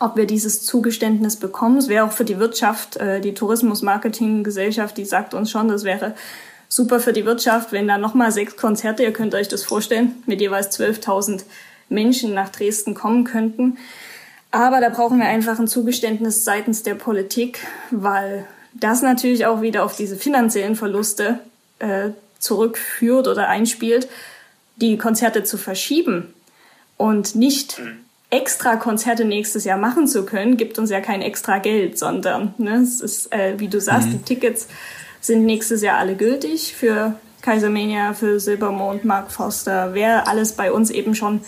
ob 0.00 0.16
wir 0.16 0.26
dieses 0.26 0.66
Zugeständnis 0.66 1.36
bekommen. 1.36 1.78
Es 1.78 1.88
wäre 1.88 2.04
auch 2.04 2.12
für 2.12 2.26
die 2.26 2.38
Wirtschaft, 2.38 2.98
äh, 2.98 3.22
die 3.22 3.32
Tourismusmarketinggesellschaft, 3.32 4.98
die 4.98 5.06
sagt 5.06 5.32
uns 5.32 5.50
schon, 5.50 5.68
das 5.68 5.84
wäre 5.84 6.14
super 6.68 7.00
für 7.00 7.14
die 7.14 7.24
Wirtschaft, 7.24 7.72
wenn 7.72 7.88
da 7.88 7.96
nochmal 7.96 8.32
sechs 8.32 8.58
Konzerte, 8.58 9.02
ihr 9.02 9.14
könnt 9.14 9.34
euch 9.34 9.48
das 9.48 9.64
vorstellen, 9.64 10.22
mit 10.26 10.42
jeweils 10.42 10.78
12.000 10.78 11.44
Menschen 11.88 12.34
nach 12.34 12.50
Dresden 12.50 12.92
kommen 12.92 13.24
könnten. 13.24 13.78
Aber 14.52 14.80
da 14.80 14.90
brauchen 14.90 15.18
wir 15.18 15.26
einfach 15.26 15.58
ein 15.58 15.66
Zugeständnis 15.66 16.44
seitens 16.44 16.82
der 16.82 16.94
Politik, 16.94 17.66
weil 17.90 18.46
das 18.74 19.02
natürlich 19.02 19.46
auch 19.46 19.62
wieder 19.62 19.84
auf 19.84 19.96
diese 19.96 20.16
finanziellen 20.16 20.76
Verluste 20.76 21.40
äh, 21.78 22.10
zurückführt 22.38 23.28
oder 23.28 23.48
einspielt, 23.48 24.08
die 24.76 24.98
Konzerte 24.98 25.42
zu 25.42 25.56
verschieben 25.56 26.34
und 26.98 27.34
nicht 27.34 27.80
extra 28.28 28.76
Konzerte 28.76 29.24
nächstes 29.24 29.64
Jahr 29.64 29.78
machen 29.78 30.06
zu 30.06 30.24
können, 30.24 30.56
gibt 30.56 30.78
uns 30.78 30.90
ja 30.90 31.00
kein 31.00 31.22
extra 31.22 31.58
Geld, 31.58 31.98
sondern 31.98 32.54
ne, 32.58 32.76
es 32.76 33.00
ist, 33.00 33.32
äh, 33.32 33.58
wie 33.58 33.68
du 33.68 33.80
sagst, 33.80 34.08
mhm. 34.08 34.12
die 34.12 34.22
Tickets 34.22 34.68
sind 35.20 35.44
nächstes 35.44 35.82
Jahr 35.82 35.98
alle 35.98 36.14
gültig 36.14 36.74
für 36.74 37.14
Kaisermania, 37.40 38.14
für 38.14 38.38
Silbermond, 38.38 39.04
Mark 39.04 39.30
Foster, 39.30 39.90
wer 39.94 40.28
alles 40.28 40.52
bei 40.52 40.72
uns 40.72 40.90
eben 40.90 41.14
schon 41.14 41.40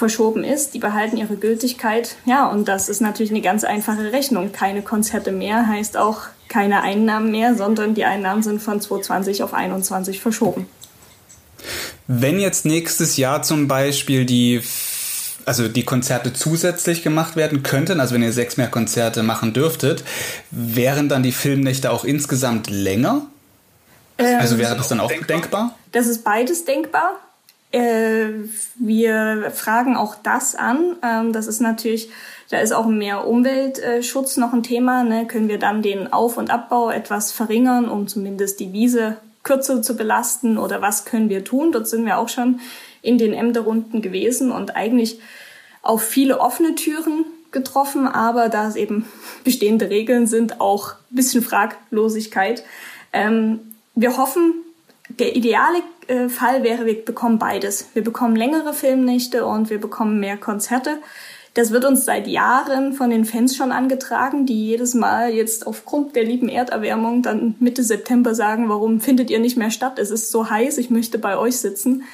verschoben 0.00 0.42
ist. 0.42 0.74
Die 0.74 0.80
behalten 0.80 1.16
ihre 1.16 1.36
Gültigkeit. 1.36 2.16
Ja, 2.24 2.48
und 2.48 2.66
das 2.66 2.88
ist 2.88 3.00
natürlich 3.00 3.30
eine 3.30 3.42
ganz 3.42 3.62
einfache 3.62 4.12
Rechnung. 4.12 4.50
Keine 4.50 4.82
Konzerte 4.82 5.30
mehr 5.30 5.68
heißt 5.68 5.96
auch 5.96 6.22
keine 6.48 6.82
Einnahmen 6.82 7.30
mehr, 7.30 7.54
sondern 7.54 7.94
die 7.94 8.04
Einnahmen 8.04 8.42
sind 8.42 8.60
von 8.60 8.80
2020 8.80 9.44
auf 9.44 9.50
2021 9.50 10.20
verschoben. 10.20 10.66
Wenn 12.08 12.40
jetzt 12.40 12.64
nächstes 12.64 13.16
Jahr 13.16 13.42
zum 13.42 13.68
Beispiel 13.68 14.24
die 14.24 14.62
also 15.46 15.68
die 15.68 15.84
Konzerte 15.84 16.32
zusätzlich 16.32 17.02
gemacht 17.02 17.34
werden 17.34 17.62
könnten, 17.62 17.98
also 17.98 18.14
wenn 18.14 18.22
ihr 18.22 18.32
sechs 18.32 18.56
mehr 18.56 18.68
Konzerte 18.68 19.22
machen 19.22 19.52
dürftet, 19.52 20.04
wären 20.50 21.08
dann 21.08 21.22
die 21.22 21.32
Filmnächte 21.32 21.90
auch 21.90 22.04
insgesamt 22.04 22.68
länger? 22.68 23.22
Ähm, 24.18 24.38
also 24.38 24.58
wäre 24.58 24.76
das 24.76 24.88
dann 24.88 25.00
auch 25.00 25.08
denkbar? 25.08 25.36
denkbar? 25.36 25.78
Das 25.92 26.06
ist 26.06 26.24
beides 26.24 26.64
denkbar. 26.64 27.18
Äh, 27.72 28.28
wir 28.76 29.50
fragen 29.54 29.96
auch 29.96 30.16
das 30.16 30.54
an. 30.54 30.96
Ähm, 31.02 31.32
das 31.32 31.46
ist 31.46 31.60
natürlich, 31.60 32.10
da 32.50 32.58
ist 32.58 32.72
auch 32.72 32.86
mehr 32.86 33.26
Umweltschutz 33.26 34.36
noch 34.36 34.52
ein 34.52 34.62
Thema. 34.62 35.04
Ne? 35.04 35.26
Können 35.26 35.48
wir 35.48 35.58
dann 35.58 35.82
den 35.82 36.12
Auf- 36.12 36.36
und 36.36 36.50
Abbau 36.50 36.90
etwas 36.90 37.32
verringern, 37.32 37.88
um 37.88 38.08
zumindest 38.08 38.60
die 38.60 38.72
Wiese 38.72 39.18
kürzer 39.42 39.82
zu 39.82 39.96
belasten 39.96 40.58
oder 40.58 40.82
was 40.82 41.04
können 41.04 41.28
wir 41.28 41.44
tun? 41.44 41.72
Dort 41.72 41.88
sind 41.88 42.04
wir 42.04 42.18
auch 42.18 42.28
schon 42.28 42.60
in 43.02 43.18
den 43.18 43.32
Ämterrunden 43.32 44.02
gewesen 44.02 44.52
und 44.52 44.76
eigentlich 44.76 45.20
auf 45.82 46.02
viele 46.02 46.40
offene 46.40 46.74
Türen 46.74 47.24
getroffen, 47.50 48.06
aber 48.06 48.48
da 48.48 48.68
es 48.68 48.76
eben 48.76 49.06
bestehende 49.44 49.88
Regeln 49.90 50.26
sind, 50.26 50.60
auch 50.60 50.92
ein 51.10 51.16
bisschen 51.16 51.42
Fraglosigkeit. 51.42 52.64
Ähm, 53.12 53.60
wir 53.94 54.16
hoffen, 54.16 54.54
der 55.18 55.36
ideale 55.36 55.82
äh, 56.06 56.28
Fall 56.28 56.62
wäre, 56.62 56.86
wir 56.86 57.04
bekommen 57.04 57.38
beides. 57.38 57.88
Wir 57.94 58.04
bekommen 58.04 58.36
längere 58.36 58.72
Filmnächte 58.72 59.44
und 59.46 59.70
wir 59.70 59.80
bekommen 59.80 60.20
mehr 60.20 60.36
Konzerte. 60.36 60.98
Das 61.54 61.72
wird 61.72 61.84
uns 61.84 62.04
seit 62.04 62.28
Jahren 62.28 62.92
von 62.92 63.10
den 63.10 63.24
Fans 63.24 63.56
schon 63.56 63.72
angetragen, 63.72 64.46
die 64.46 64.66
jedes 64.66 64.94
Mal 64.94 65.30
jetzt 65.30 65.66
aufgrund 65.66 66.14
der 66.14 66.22
lieben 66.22 66.48
Erderwärmung 66.48 67.22
dann 67.22 67.56
Mitte 67.58 67.82
September 67.82 68.36
sagen, 68.36 68.68
warum 68.68 69.00
findet 69.00 69.30
ihr 69.30 69.40
nicht 69.40 69.56
mehr 69.56 69.72
statt? 69.72 69.98
Es 69.98 70.10
ist 70.10 70.30
so 70.30 70.48
heiß, 70.48 70.78
ich 70.78 70.90
möchte 70.90 71.18
bei 71.18 71.36
euch 71.36 71.58
sitzen. 71.58 72.04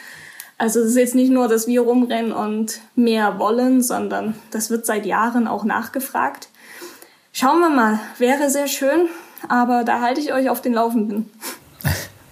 Also 0.59 0.81
es 0.81 0.91
ist 0.91 0.97
jetzt 0.97 1.15
nicht 1.15 1.31
nur, 1.31 1.49
dass 1.49 1.67
wir 1.67 1.83
rumrennen 1.83 2.33
und 2.33 2.81
mehr 2.95 3.39
wollen, 3.39 3.83
sondern 3.83 4.35
das 4.51 4.71
wird 4.71 4.87
seit 4.87 5.05
Jahren 5.05 5.47
auch 5.49 5.65
nachgefragt. 5.65 6.49
Schauen 7.31 7.61
wir 7.61 7.69
mal, 7.69 8.01
wäre 8.17 8.49
sehr 8.49 8.69
schön, 8.69 9.11
aber 9.49 9.85
da 9.85 10.01
halte 10.01 10.23
ich 10.23 10.33
euch 10.33 10.49
auf 10.49 10.63
den 10.63 10.73
Laufenden. 10.73 11.31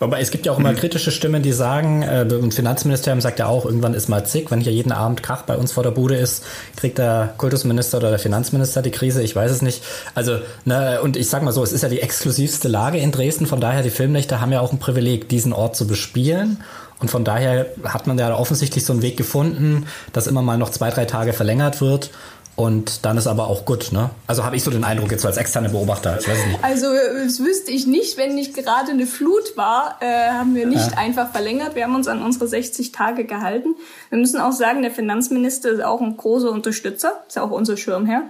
Aber 0.00 0.18
es 0.18 0.30
gibt 0.30 0.44
ja 0.44 0.52
auch 0.52 0.58
immer 0.58 0.74
kritische 0.74 1.10
Stimmen, 1.10 1.42
die 1.42 1.52
sagen, 1.52 2.02
äh, 2.02 2.26
das 2.26 2.54
Finanzministerium 2.54 3.20
sagt 3.20 3.38
ja 3.38 3.46
auch, 3.46 3.64
irgendwann 3.64 3.94
ist 3.94 4.08
mal 4.08 4.26
zick, 4.26 4.50
wenn 4.50 4.60
hier 4.60 4.72
jeden 4.72 4.92
Abend 4.92 5.22
Krach 5.22 5.42
bei 5.42 5.56
uns 5.56 5.72
vor 5.72 5.82
der 5.82 5.92
Bude 5.92 6.16
ist, 6.16 6.44
kriegt 6.76 6.98
der 6.98 7.34
Kultusminister 7.38 7.98
oder 7.98 8.10
der 8.10 8.18
Finanzminister 8.18 8.82
die 8.82 8.90
Krise, 8.90 9.22
ich 9.22 9.34
weiß 9.34 9.50
es 9.50 9.62
nicht. 9.62 9.82
Also, 10.14 10.38
ne, 10.64 11.00
und 11.02 11.16
ich 11.16 11.28
sag 11.28 11.42
mal 11.42 11.52
so, 11.52 11.62
es 11.62 11.72
ist 11.72 11.82
ja 11.82 11.88
die 11.88 12.00
exklusivste 12.00 12.68
Lage 12.68 12.98
in 12.98 13.12
Dresden, 13.12 13.46
von 13.46 13.60
daher 13.60 13.82
die 13.82 13.90
Filmnächte 13.90 14.40
haben 14.40 14.52
ja 14.52 14.60
auch 14.60 14.72
ein 14.72 14.78
Privileg, 14.78 15.28
diesen 15.28 15.52
Ort 15.52 15.76
zu 15.76 15.86
bespielen. 15.86 16.58
Und 17.00 17.10
von 17.10 17.24
daher 17.24 17.66
hat 17.84 18.06
man 18.06 18.18
ja 18.18 18.34
offensichtlich 18.34 18.84
so 18.84 18.92
einen 18.92 19.02
Weg 19.02 19.16
gefunden, 19.16 19.86
dass 20.12 20.26
immer 20.26 20.42
mal 20.42 20.56
noch 20.56 20.70
zwei, 20.70 20.90
drei 20.90 21.04
Tage 21.04 21.32
verlängert 21.32 21.80
wird. 21.80 22.10
Und 22.56 23.04
dann 23.04 23.16
ist 23.16 23.26
aber 23.26 23.48
auch 23.48 23.64
gut, 23.64 23.90
ne? 23.90 24.10
Also 24.28 24.44
habe 24.44 24.54
ich 24.54 24.62
so 24.62 24.70
den 24.70 24.84
Eindruck 24.84 25.10
jetzt 25.10 25.26
als 25.26 25.36
externe 25.36 25.70
Beobachter. 25.70 26.18
Ich 26.20 26.28
weiß 26.28 26.46
nicht. 26.46 26.62
Also 26.62 26.86
das 27.24 27.40
wüsste 27.40 27.72
ich 27.72 27.86
nicht, 27.86 28.16
wenn 28.16 28.36
nicht 28.36 28.54
gerade 28.54 28.92
eine 28.92 29.06
Flut 29.06 29.56
war, 29.56 29.98
äh, 30.00 30.30
haben 30.30 30.54
wir 30.54 30.66
nicht 30.66 30.92
ja. 30.92 30.98
einfach 30.98 31.32
verlängert. 31.32 31.74
Wir 31.74 31.84
haben 31.84 31.96
uns 31.96 32.06
an 32.06 32.22
unsere 32.22 32.46
60 32.46 32.92
Tage 32.92 33.24
gehalten. 33.24 33.74
Wir 34.10 34.18
müssen 34.18 34.40
auch 34.40 34.52
sagen, 34.52 34.82
der 34.82 34.92
Finanzminister 34.92 35.70
ist 35.70 35.82
auch 35.82 36.00
ein 36.00 36.16
großer 36.16 36.50
Unterstützer, 36.50 37.24
ist 37.26 37.38
auch 37.38 37.50
unser 37.50 37.76
Schirmherr. 37.76 38.22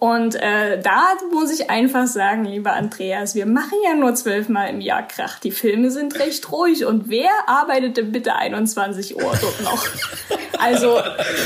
Und 0.00 0.34
äh, 0.34 0.80
da 0.80 1.08
muss 1.30 1.52
ich 1.52 1.68
einfach 1.68 2.06
sagen, 2.06 2.46
lieber 2.46 2.72
Andreas, 2.72 3.34
wir 3.34 3.44
machen 3.44 3.76
ja 3.84 3.94
nur 3.94 4.14
zwölfmal 4.14 4.70
im 4.70 4.80
Jahr 4.80 5.06
Krach. 5.06 5.38
Die 5.40 5.50
Filme 5.50 5.90
sind 5.90 6.18
recht 6.18 6.50
ruhig. 6.50 6.86
Und 6.86 7.10
wer 7.10 7.30
arbeitet 7.46 7.98
denn 7.98 8.10
bitte 8.10 8.34
21 8.34 9.16
Uhr 9.16 9.32
dort 9.40 9.60
noch? 9.62 9.86
Also 10.60 11.00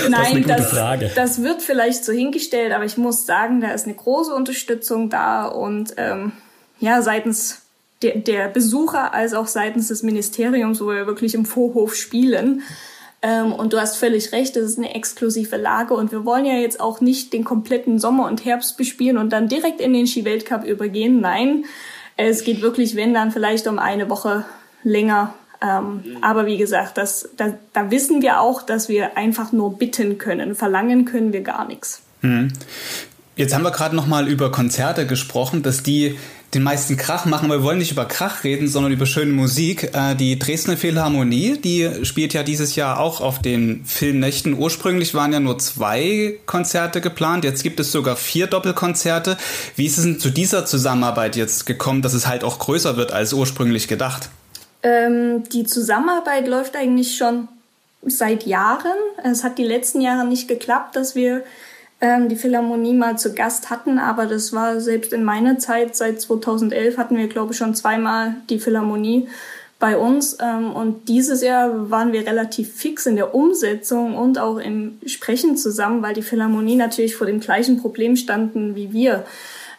nein, 0.09 0.45
das, 0.47 0.71
das, 0.71 1.15
das, 1.15 1.43
wird 1.43 1.63
vielleicht 1.63 2.05
so 2.05 2.13
hingestellt, 2.13 2.73
aber 2.73 2.85
ich 2.85 2.97
muss 2.97 3.27
sagen, 3.27 3.61
da 3.61 3.71
ist 3.71 3.87
eine 3.87 3.95
große 3.95 4.35
Unterstützung 4.35 5.11
da 5.11 5.47
und 5.47 5.95
ähm, 5.97 6.33
ja, 6.81 7.03
seitens 7.03 7.63
der, 8.03 8.17
der 8.17 8.49
Besucher 8.49 9.15
als 9.15 9.35
auch 9.35 9.47
seitens 9.47 9.89
des 9.89 10.03
Ministeriums, 10.03 10.81
wo 10.81 10.89
wir 10.89 11.07
wirklich 11.07 11.35
im 11.35 11.47
Vorhof 11.47 11.95
spielen. 11.95 12.63
Ähm, 13.23 13.53
und 13.53 13.73
du 13.73 13.81
hast 13.81 13.97
völlig 13.97 14.33
recht, 14.33 14.55
das 14.57 14.65
ist 14.65 14.79
eine 14.79 14.95
exklusive 14.95 15.57
Lage 15.57 15.95
und 15.95 16.13
wir 16.13 16.27
wollen 16.27 16.45
ja 16.45 16.55
jetzt 16.55 16.79
auch 16.79 17.01
nicht 17.01 17.33
den 17.33 17.43
kompletten 17.43 17.99
Sommer 17.99 18.27
und 18.27 18.45
Herbst 18.45 18.77
bespielen 18.77 19.17
und 19.17 19.33
dann 19.33 19.49
direkt 19.49 19.81
in 19.81 19.95
den 19.95 20.07
Ski-Weltcup 20.07 20.65
übergehen. 20.65 21.21
Nein, 21.21 21.65
es 22.17 22.45
geht 22.45 22.61
wirklich, 22.61 22.97
wenn 22.97 23.15
dann 23.15 23.33
vielleicht 23.33 23.67
um 23.67 23.79
eine 23.79 24.11
Woche 24.11 24.45
länger. 24.83 25.33
Ähm, 25.65 26.03
aber 26.21 26.47
wie 26.47 26.59
gesagt, 26.59 26.99
das, 26.99 27.29
da, 27.37 27.55
da 27.73 27.91
wissen 27.91 28.21
wir 28.21 28.41
auch, 28.41 28.63
dass 28.63 28.89
wir 28.89 29.17
einfach 29.17 29.53
nur 29.53 29.79
bitten 29.79 30.19
können. 30.19 30.55
Verlangen 30.55 31.05
können 31.05 31.33
wir 31.33 31.41
gar 31.41 31.67
nichts. 31.67 32.03
Hm. 32.21 32.53
Jetzt 33.37 33.55
haben 33.55 33.65
wir 33.65 33.71
gerade 33.71 33.97
noch 33.97 34.07
mal 34.07 34.29
über 34.29 34.53
Konzerte 34.53 35.07
gesprochen, 35.07 35.63
dass 35.63 35.83
die 35.83 36.17
den 36.53 36.63
meisten 36.63 36.97
Krach 36.97 37.25
machen. 37.25 37.51
Wir 37.51 37.65
wollen 37.65 37.79
nicht 37.79 37.91
über 37.91 38.05
Krach 38.05 38.45
reden, 38.45 38.69
sondern 38.69 38.93
über 38.93 39.07
schöne 39.07 39.33
Musik. 39.33 39.91
Äh, 39.93 40.15
die 40.15 40.39
Dresdner 40.39 40.77
Philharmonie, 40.77 41.59
die 41.59 42.05
spielt 42.05 42.33
ja 42.33 42.45
dieses 42.45 42.77
Jahr 42.77 43.01
auch 43.01 43.21
auf 43.21 43.41
den 43.41 43.85
Filmnächten. 43.87 44.55
Ursprünglich 44.55 45.15
waren 45.15 45.33
ja 45.33 45.41
nur 45.41 45.59
zwei 45.59 46.39
Konzerte 46.47 47.01
geplant. 47.01 47.43
Jetzt 47.45 47.65
gibt 47.65 47.81
es 47.81 47.91
sogar 47.91 48.17
vier 48.17 48.47
Doppelkonzerte. 48.47 49.37
Wie 49.75 49.87
ist 49.87 49.99
es 49.99 50.05
denn 50.05 50.21
zu 50.21 50.31
dieser 50.31 50.65
Zusammenarbeit 50.65 51.35
jetzt 51.35 51.67
gekommen, 51.67 52.03
dass 52.03 52.15
es 52.15 52.29
halt 52.29 52.45
auch 52.45 52.61
größer 52.61 52.97
wird 52.97 53.13
als 53.13 53.33
ursprünglich 53.33 53.89
gedacht? 53.89 54.29
Ähm, 54.85 55.43
die 55.49 55.65
Zusammenarbeit 55.65 56.47
läuft 56.47 56.77
eigentlich 56.77 57.17
schon 57.17 57.49
seit 58.03 58.45
Jahren. 58.45 58.99
Es 59.25 59.43
hat 59.43 59.59
die 59.59 59.65
letzten 59.65 60.03
Jahre 60.03 60.27
nicht 60.27 60.47
geklappt, 60.47 60.95
dass 60.95 61.15
wir 61.15 61.43
ähm, 62.03 62.29
die 62.29 62.37
Philharmonie 62.37 62.93
mal 62.93 63.17
zu 63.19 63.33
Gast 63.33 63.71
hatten, 63.71 63.99
aber 63.99 64.27
das 64.27 64.53
war 64.53 64.81
selbst 64.81 65.15
in 65.15 65.25
meiner 65.25 65.59
Zeit, 65.59 65.97
seit 65.97 66.21
2011 66.21 66.99
hatten 66.99 67.17
wir, 67.17 67.29
glaube 67.29 67.53
ich, 67.53 67.59
schon 67.59 67.75
zweimal 67.75 68.37
die 68.51 68.59
Philharmonie 68.59 69.27
bei 69.79 69.97
uns. 69.97 70.37
Ähm, 70.39 70.73
und 70.73 71.09
dieses 71.09 71.43
Jahr 71.43 71.91
waren 71.91 72.13
wir 72.13 72.27
relativ 72.27 72.75
fix 72.75 73.07
in 73.07 73.17
der 73.17 73.35
Umsetzung 73.35 74.17
und 74.17 74.39
auch 74.39 74.59
im 74.59 74.99
Sprechen 75.07 75.57
zusammen, 75.57 76.03
weil 76.03 76.15
die 76.15 76.23
Philharmonie 76.23 76.77
natürlich 76.77 77.17
vor 77.17 77.27
dem 77.27 77.41
gleichen 77.41 77.81
Problem 77.81 78.17
standen 78.17 78.77
wie 78.77 78.93
wir. 78.93 79.25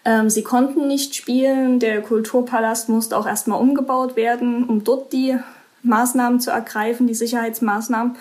Ähm, 0.05 0.29
sie 0.29 0.43
konnten 0.43 0.87
nicht 0.87 1.15
spielen, 1.15 1.79
der 1.79 2.01
Kulturpalast 2.01 2.89
musste 2.89 3.17
auch 3.17 3.27
erstmal 3.27 3.59
umgebaut 3.59 4.15
werden, 4.15 4.63
um 4.65 4.83
dort 4.83 5.11
die 5.11 5.37
Maßnahmen 5.81 6.39
zu 6.39 6.51
ergreifen, 6.51 7.07
die 7.07 7.15
Sicherheitsmaßnahmen. 7.15 8.15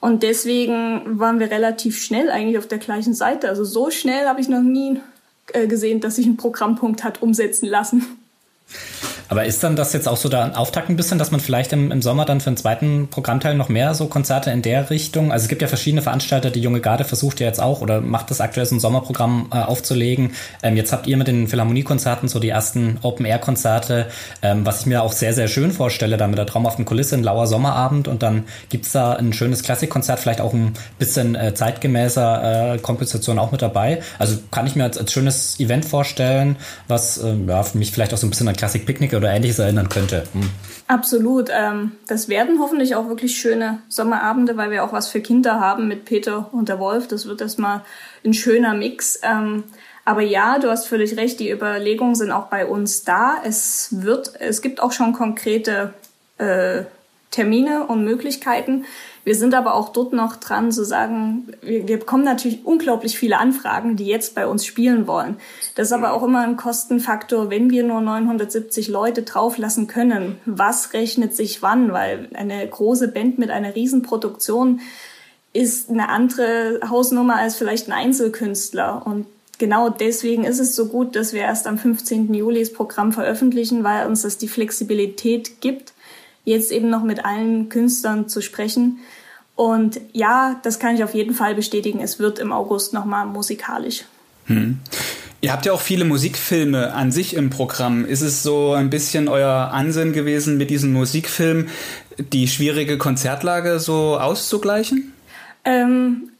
Und 0.00 0.22
deswegen 0.22 1.18
waren 1.18 1.38
wir 1.38 1.50
relativ 1.50 2.02
schnell 2.02 2.30
eigentlich 2.30 2.58
auf 2.58 2.66
der 2.66 2.78
gleichen 2.78 3.14
Seite. 3.14 3.48
Also 3.48 3.64
so 3.64 3.90
schnell 3.90 4.26
habe 4.26 4.40
ich 4.40 4.48
noch 4.48 4.60
nie 4.60 5.00
äh, 5.52 5.66
gesehen, 5.66 6.00
dass 6.00 6.16
sich 6.16 6.26
ein 6.26 6.36
Programmpunkt 6.36 7.02
hat 7.02 7.22
umsetzen 7.22 7.66
lassen. 7.66 8.21
Aber 9.32 9.46
ist 9.46 9.64
dann 9.64 9.76
das 9.76 9.94
jetzt 9.94 10.08
auch 10.08 10.18
so 10.18 10.28
der 10.28 10.58
Auftakt 10.58 10.90
ein 10.90 10.96
bisschen, 10.96 11.18
dass 11.18 11.30
man 11.30 11.40
vielleicht 11.40 11.72
im, 11.72 11.90
im 11.90 12.02
Sommer 12.02 12.26
dann 12.26 12.42
für 12.42 12.48
einen 12.48 12.58
zweiten 12.58 13.08
Programmteil 13.08 13.54
noch 13.54 13.70
mehr 13.70 13.94
so 13.94 14.06
Konzerte 14.06 14.50
in 14.50 14.60
der 14.60 14.90
Richtung? 14.90 15.32
Also 15.32 15.44
es 15.44 15.48
gibt 15.48 15.62
ja 15.62 15.68
verschiedene 15.68 16.02
Veranstalter, 16.02 16.50
die 16.50 16.60
Junge 16.60 16.80
Garde 16.80 17.06
versucht 17.06 17.40
ja 17.40 17.46
jetzt 17.46 17.58
auch 17.58 17.80
oder 17.80 18.02
macht 18.02 18.30
das 18.30 18.42
aktuell 18.42 18.66
so 18.66 18.76
ein 18.76 18.80
Sommerprogramm 18.80 19.48
äh, 19.50 19.56
aufzulegen. 19.56 20.32
Ähm, 20.62 20.76
jetzt 20.76 20.92
habt 20.92 21.06
ihr 21.06 21.16
mit 21.16 21.28
den 21.28 21.48
Philharmoniekonzerten 21.48 22.28
so 22.28 22.40
die 22.40 22.50
ersten 22.50 22.98
Open-Air-Konzerte, 23.00 24.08
ähm, 24.42 24.66
was 24.66 24.80
ich 24.80 24.86
mir 24.86 25.02
auch 25.02 25.12
sehr, 25.12 25.32
sehr 25.32 25.48
schön 25.48 25.72
vorstelle, 25.72 26.18
da 26.18 26.26
mit 26.26 26.36
der 26.36 26.44
traumhaften 26.44 26.84
Kulisse, 26.84 27.14
ein 27.14 27.22
lauer 27.22 27.46
Sommerabend 27.46 28.08
und 28.08 28.22
dann 28.22 28.44
gibt's 28.68 28.92
da 28.92 29.14
ein 29.14 29.32
schönes 29.32 29.62
Klassikkonzert, 29.62 30.20
vielleicht 30.20 30.42
auch 30.42 30.52
ein 30.52 30.74
bisschen 30.98 31.36
äh, 31.36 31.54
zeitgemäßer 31.54 32.74
äh, 32.74 32.78
Komposition 32.80 33.38
auch 33.38 33.50
mit 33.50 33.62
dabei. 33.62 34.02
Also 34.18 34.36
kann 34.50 34.66
ich 34.66 34.76
mir 34.76 34.84
als, 34.84 34.98
als 34.98 35.10
schönes 35.10 35.58
Event 35.58 35.86
vorstellen, 35.86 36.56
was 36.86 37.16
äh, 37.16 37.34
ja, 37.48 37.62
für 37.62 37.78
mich 37.78 37.92
vielleicht 37.92 38.12
auch 38.12 38.18
so 38.18 38.26
ein 38.26 38.30
bisschen 38.30 38.48
an 38.48 38.56
Klassik-Picknick 38.56 39.21
oder 39.22 39.32
ähnliches 39.32 39.58
erinnern 39.58 39.88
könnte. 39.88 40.24
Hm. 40.32 40.50
Absolut. 40.88 41.48
Ähm, 41.50 41.92
das 42.06 42.28
werden 42.28 42.58
hoffentlich 42.58 42.94
auch 42.94 43.08
wirklich 43.08 43.36
schöne 43.36 43.78
Sommerabende, 43.88 44.56
weil 44.56 44.70
wir 44.70 44.84
auch 44.84 44.92
was 44.92 45.08
für 45.08 45.20
Kinder 45.20 45.58
haben 45.58 45.88
mit 45.88 46.04
Peter 46.04 46.50
und 46.52 46.68
der 46.68 46.78
Wolf. 46.78 47.08
Das 47.08 47.26
wird 47.26 47.40
erstmal 47.40 47.82
ein 48.24 48.34
schöner 48.34 48.74
Mix. 48.74 49.18
Ähm, 49.22 49.64
aber 50.04 50.22
ja, 50.22 50.58
du 50.58 50.68
hast 50.68 50.88
völlig 50.88 51.16
recht, 51.16 51.38
die 51.40 51.50
Überlegungen 51.50 52.14
sind 52.14 52.32
auch 52.32 52.46
bei 52.48 52.66
uns 52.66 53.04
da. 53.04 53.36
Es 53.44 54.02
wird, 54.02 54.32
es 54.40 54.60
gibt 54.60 54.82
auch 54.82 54.92
schon 54.92 55.12
konkrete 55.12 55.94
äh, 56.38 56.82
Termine 57.30 57.84
und 57.86 58.04
Möglichkeiten. 58.04 58.84
Wir 59.24 59.36
sind 59.36 59.54
aber 59.54 59.74
auch 59.74 59.90
dort 59.90 60.12
noch 60.12 60.36
dran 60.36 60.72
zu 60.72 60.84
sagen, 60.84 61.48
wir, 61.60 61.86
wir 61.86 61.98
bekommen 61.98 62.24
natürlich 62.24 62.64
unglaublich 62.64 63.16
viele 63.16 63.38
Anfragen, 63.38 63.96
die 63.96 64.06
jetzt 64.06 64.34
bei 64.34 64.46
uns 64.46 64.66
spielen 64.66 65.06
wollen. 65.06 65.36
Das 65.76 65.88
ist 65.88 65.92
aber 65.92 66.12
auch 66.12 66.24
immer 66.24 66.40
ein 66.40 66.56
Kostenfaktor, 66.56 67.48
wenn 67.48 67.70
wir 67.70 67.84
nur 67.84 68.00
970 68.00 68.88
Leute 68.88 69.22
drauflassen 69.22 69.86
können. 69.86 70.36
Was 70.44 70.92
rechnet 70.92 71.36
sich 71.36 71.62
wann? 71.62 71.92
Weil 71.92 72.28
eine 72.34 72.66
große 72.66 73.08
Band 73.08 73.38
mit 73.38 73.50
einer 73.50 73.74
Riesenproduktion 73.74 74.80
ist 75.52 75.90
eine 75.90 76.08
andere 76.08 76.80
Hausnummer 76.88 77.36
als 77.36 77.56
vielleicht 77.56 77.88
ein 77.88 77.92
Einzelkünstler. 77.92 79.02
Und 79.04 79.26
genau 79.58 79.88
deswegen 79.88 80.44
ist 80.44 80.58
es 80.58 80.74
so 80.74 80.86
gut, 80.86 81.14
dass 81.14 81.32
wir 81.32 81.42
erst 81.42 81.68
am 81.68 81.78
15. 81.78 82.32
Juli 82.34 82.60
das 82.60 82.72
Programm 82.72 83.12
veröffentlichen, 83.12 83.84
weil 83.84 84.08
uns 84.08 84.22
das 84.22 84.38
die 84.38 84.48
Flexibilität 84.48 85.60
gibt, 85.60 85.91
jetzt 86.44 86.72
eben 86.72 86.90
noch 86.90 87.02
mit 87.02 87.24
allen 87.24 87.68
Künstlern 87.68 88.28
zu 88.28 88.40
sprechen. 88.40 88.98
Und 89.54 90.00
ja, 90.12 90.60
das 90.62 90.78
kann 90.78 90.94
ich 90.94 91.04
auf 91.04 91.14
jeden 91.14 91.34
Fall 91.34 91.54
bestätigen. 91.54 92.00
Es 92.00 92.18
wird 92.18 92.38
im 92.38 92.52
August 92.52 92.92
nochmal 92.94 93.26
musikalisch. 93.26 94.04
Hm. 94.46 94.80
Ihr 95.40 95.52
habt 95.52 95.66
ja 95.66 95.72
auch 95.72 95.80
viele 95.80 96.04
Musikfilme 96.04 96.92
an 96.92 97.10
sich 97.10 97.34
im 97.34 97.50
Programm. 97.50 98.04
Ist 98.04 98.20
es 98.20 98.42
so 98.42 98.72
ein 98.72 98.90
bisschen 98.90 99.28
euer 99.28 99.70
Ansinn 99.72 100.12
gewesen, 100.12 100.56
mit 100.56 100.70
diesen 100.70 100.92
Musikfilmen 100.92 101.68
die 102.18 102.46
schwierige 102.46 102.96
Konzertlage 102.96 103.80
so 103.80 104.18
auszugleichen? 104.18 105.12
Ähm, 105.64 106.30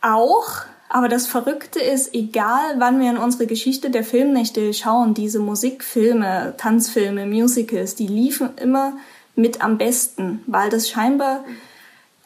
auch, 0.00 0.48
aber 0.88 1.08
das 1.08 1.28
Verrückte 1.28 1.78
ist, 1.78 2.12
egal 2.12 2.74
wann 2.78 3.00
wir 3.00 3.10
in 3.10 3.18
unsere 3.18 3.46
Geschichte 3.46 3.90
der 3.90 4.02
Filmnächte 4.02 4.74
schauen, 4.74 5.14
diese 5.14 5.38
Musikfilme, 5.38 6.54
Tanzfilme, 6.56 7.26
Musicals, 7.26 7.94
die 7.94 8.08
liefen 8.08 8.50
immer 8.60 8.94
mit 9.40 9.62
am 9.62 9.78
besten, 9.78 10.42
weil 10.46 10.70
das 10.70 10.88
scheinbar 10.88 11.44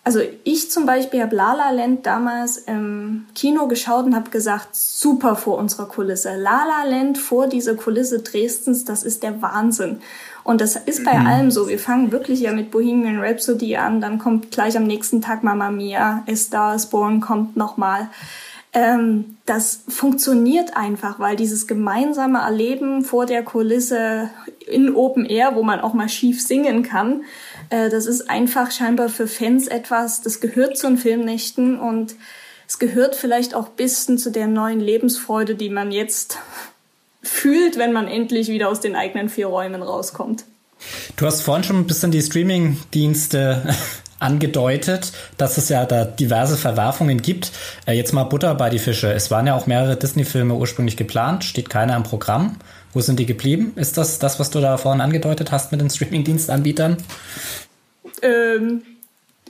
also 0.05 0.21
ich 0.45 0.71
zum 0.71 0.85
Beispiel 0.85 1.23
habe 1.23 1.35
La 1.35 1.55
La 1.55 1.71
Land 1.71 2.05
damals 2.05 2.59
im 2.59 3.25
Kino 3.35 3.67
geschaut 3.69 4.05
und 4.05 4.15
habe 4.15 4.29
gesagt, 4.29 4.77
super 4.77 5.35
vor 5.35 5.57
unserer 5.57 5.89
Kulisse. 5.89 6.37
La 6.37 6.65
La 6.67 6.85
Land 6.85 7.17
vor 7.17 7.47
dieser 7.47 7.75
Kulisse 7.75 8.19
Dresdens, 8.21 8.85
das 8.85 9.03
ist 9.03 9.23
der 9.23 9.41
Wahnsinn. 9.41 10.01
Und 10.45 10.61
das 10.61 10.77
ist 10.77 11.05
bei 11.05 11.19
mhm. 11.19 11.27
allem 11.27 11.51
so. 11.51 11.69
Wir 11.69 11.79
fangen 11.79 12.13
wirklich 12.13 12.41
ja 12.41 12.53
mit 12.53 12.71
Bohemian 12.71 13.19
Rhapsody 13.19 13.77
an, 13.77 14.03
dann 14.03 14.19
kommt 14.19 14.51
gleich 14.51 14.77
am 14.77 14.85
nächsten 14.85 15.23
Tag 15.23 15.43
Mamma 15.43 15.71
Mia, 15.71 16.23
A 16.29 16.37
Star 16.37 16.75
is 16.75 16.85
Born 16.85 17.23
kommt 17.23 17.57
nochmal. 17.57 18.11
Ähm, 18.77 19.37
das 19.47 19.83
funktioniert 19.87 20.77
einfach, 20.77 21.21
weil 21.21 21.37
dieses 21.37 21.69
gemeinsame 21.69 22.41
Erleben 22.41 23.05
vor 23.05 23.25
der 23.25 23.45
Kulisse 23.45 24.31
in 24.67 24.95
Open 24.95 25.25
Air, 25.25 25.53
wo 25.55 25.63
man 25.63 25.79
auch 25.79 25.95
mal 25.95 26.09
schief 26.09 26.43
singen 26.45 26.83
kann, 26.83 27.23
äh, 27.71 27.89
das 27.89 28.07
ist 28.07 28.29
einfach 28.29 28.73
scheinbar 28.73 29.09
für 29.09 29.29
Fans 29.29 29.69
etwas, 29.69 30.23
das 30.23 30.41
gehört 30.41 30.77
zu 30.77 30.89
den 30.89 30.99
Filmnächten 30.99 31.79
und 31.79 32.17
es 32.67 32.81
gehört 32.81 33.15
vielleicht 33.15 33.55
auch 33.55 33.69
bisschen 33.69 34.19
zu 34.19 34.33
der 34.33 34.49
neuen 34.49 34.81
Lebensfreude, 34.81 35.55
die 35.55 35.71
man 35.71 35.93
jetzt 35.93 36.39
fühlt, 37.23 37.79
wenn 37.79 37.93
man 37.93 38.09
endlich 38.09 38.49
wieder 38.49 38.69
aus 38.69 38.81
den 38.81 38.97
eigenen 38.97 39.29
vier 39.29 39.47
Räumen 39.47 39.83
rauskommt. 39.83 40.45
Du 41.17 41.27
hast 41.27 41.43
vorhin 41.43 41.63
schon 41.63 41.79
ein 41.79 41.87
bisschen 41.87 42.11
die 42.11 42.21
Streaming-Dienste 42.21 43.73
angedeutet, 44.21 45.13
dass 45.37 45.59
es 45.59 45.69
ja 45.69 45.85
da 45.85 46.05
diverse 46.05 46.57
Verwerfungen 46.57 47.21
gibt. 47.21 47.53
Äh, 47.87 47.93
jetzt 47.93 48.13
mal 48.13 48.25
Butter 48.25 48.55
bei 48.55 48.71
die 48.71 48.79
Fische. 48.79 49.13
Es 49.13 49.31
waren 49.31 49.47
ja 49.47 49.55
auch 49.55 49.67
mehrere 49.67 49.97
Disney-Filme 49.97 50.55
ursprünglich 50.55 50.97
geplant, 50.97 51.45
steht 51.45 51.71
keiner 51.71 51.97
im 51.97 52.03
Programm. 52.03 52.57
Wo 52.93 53.01
sind 53.01 53.19
die 53.19 53.27
geblieben? 53.27 53.73
Ist 53.77 53.99
das 53.99 54.19
das, 54.19 54.39
was 54.39 54.51
du 54.51 54.61
da 54.61 54.77
vorhin 54.77 55.01
angedeutet 55.01 55.51
hast 55.51 55.73
mit 55.73 55.81
den 55.81 55.91
Streaming-Dienstanbietern? 55.91 56.97
Ähm, 58.23 58.83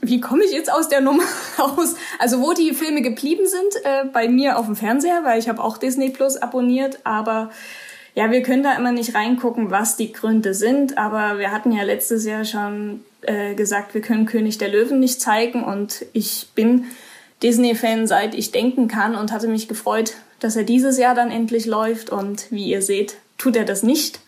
wie 0.01 0.19
komme 0.19 0.43
ich 0.43 0.51
jetzt 0.51 0.71
aus 0.71 0.89
der 0.89 1.01
Nummer 1.01 1.23
raus? 1.59 1.95
Also 2.19 2.41
wo 2.41 2.53
die 2.53 2.73
Filme 2.73 3.01
geblieben 3.01 3.47
sind, 3.47 3.85
äh, 3.85 4.05
bei 4.11 4.27
mir 4.27 4.57
auf 4.57 4.65
dem 4.65 4.75
Fernseher, 4.75 5.21
weil 5.23 5.39
ich 5.39 5.47
habe 5.47 5.63
auch 5.63 5.77
Disney 5.77 6.09
Plus 6.09 6.37
abonniert, 6.37 6.99
aber 7.03 7.51
ja, 8.15 8.31
wir 8.31 8.41
können 8.41 8.63
da 8.63 8.75
immer 8.75 8.91
nicht 8.91 9.13
reingucken, 9.13 9.71
was 9.71 9.97
die 9.97 10.13
Gründe 10.13 10.53
sind, 10.53 10.97
aber 10.97 11.37
wir 11.37 11.51
hatten 11.51 11.71
ja 11.71 11.83
letztes 11.83 12.25
Jahr 12.25 12.45
schon 12.45 13.03
äh, 13.21 13.53
gesagt, 13.55 13.93
wir 13.93 14.01
können 14.01 14.25
König 14.25 14.57
der 14.57 14.69
Löwen 14.69 14.99
nicht 14.99 15.21
zeigen 15.21 15.63
und 15.63 16.05
ich 16.13 16.47
bin 16.55 16.85
Disney-Fan, 17.43 18.07
seit 18.07 18.33
ich 18.33 18.51
denken 18.51 18.87
kann 18.87 19.15
und 19.15 19.33
hatte 19.33 19.49
mich 19.49 19.67
gefreut, 19.67 20.13
dass 20.39 20.55
er 20.55 20.63
dieses 20.63 20.97
Jahr 20.97 21.13
dann 21.13 21.29
endlich 21.29 21.65
läuft 21.65 22.09
und 22.09 22.51
wie 22.51 22.65
ihr 22.65 22.81
seht, 22.81 23.17
tut 23.37 23.57
er 23.57 23.65
das 23.65 23.83
nicht. 23.83 24.21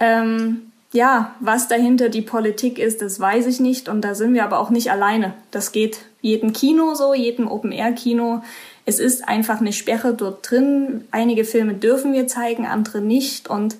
Ähm, 0.00 0.72
ja, 0.92 1.34
was 1.40 1.68
dahinter 1.68 2.08
die 2.08 2.22
Politik 2.22 2.78
ist, 2.78 3.00
das 3.00 3.18
weiß 3.18 3.46
ich 3.46 3.60
nicht. 3.60 3.88
Und 3.88 4.02
da 4.02 4.14
sind 4.14 4.34
wir 4.34 4.44
aber 4.44 4.58
auch 4.58 4.70
nicht 4.70 4.90
alleine. 4.90 5.32
Das 5.50 5.72
geht 5.72 6.00
jedem 6.20 6.52
Kino 6.52 6.94
so, 6.94 7.14
jedem 7.14 7.48
Open-Air-Kino. 7.48 8.42
Es 8.84 8.98
ist 8.98 9.28
einfach 9.28 9.60
eine 9.60 9.72
Sperre 9.72 10.14
dort 10.14 10.50
drin. 10.50 11.04
Einige 11.10 11.44
Filme 11.44 11.74
dürfen 11.74 12.12
wir 12.12 12.26
zeigen, 12.26 12.66
andere 12.66 13.00
nicht. 13.00 13.48
Und 13.48 13.76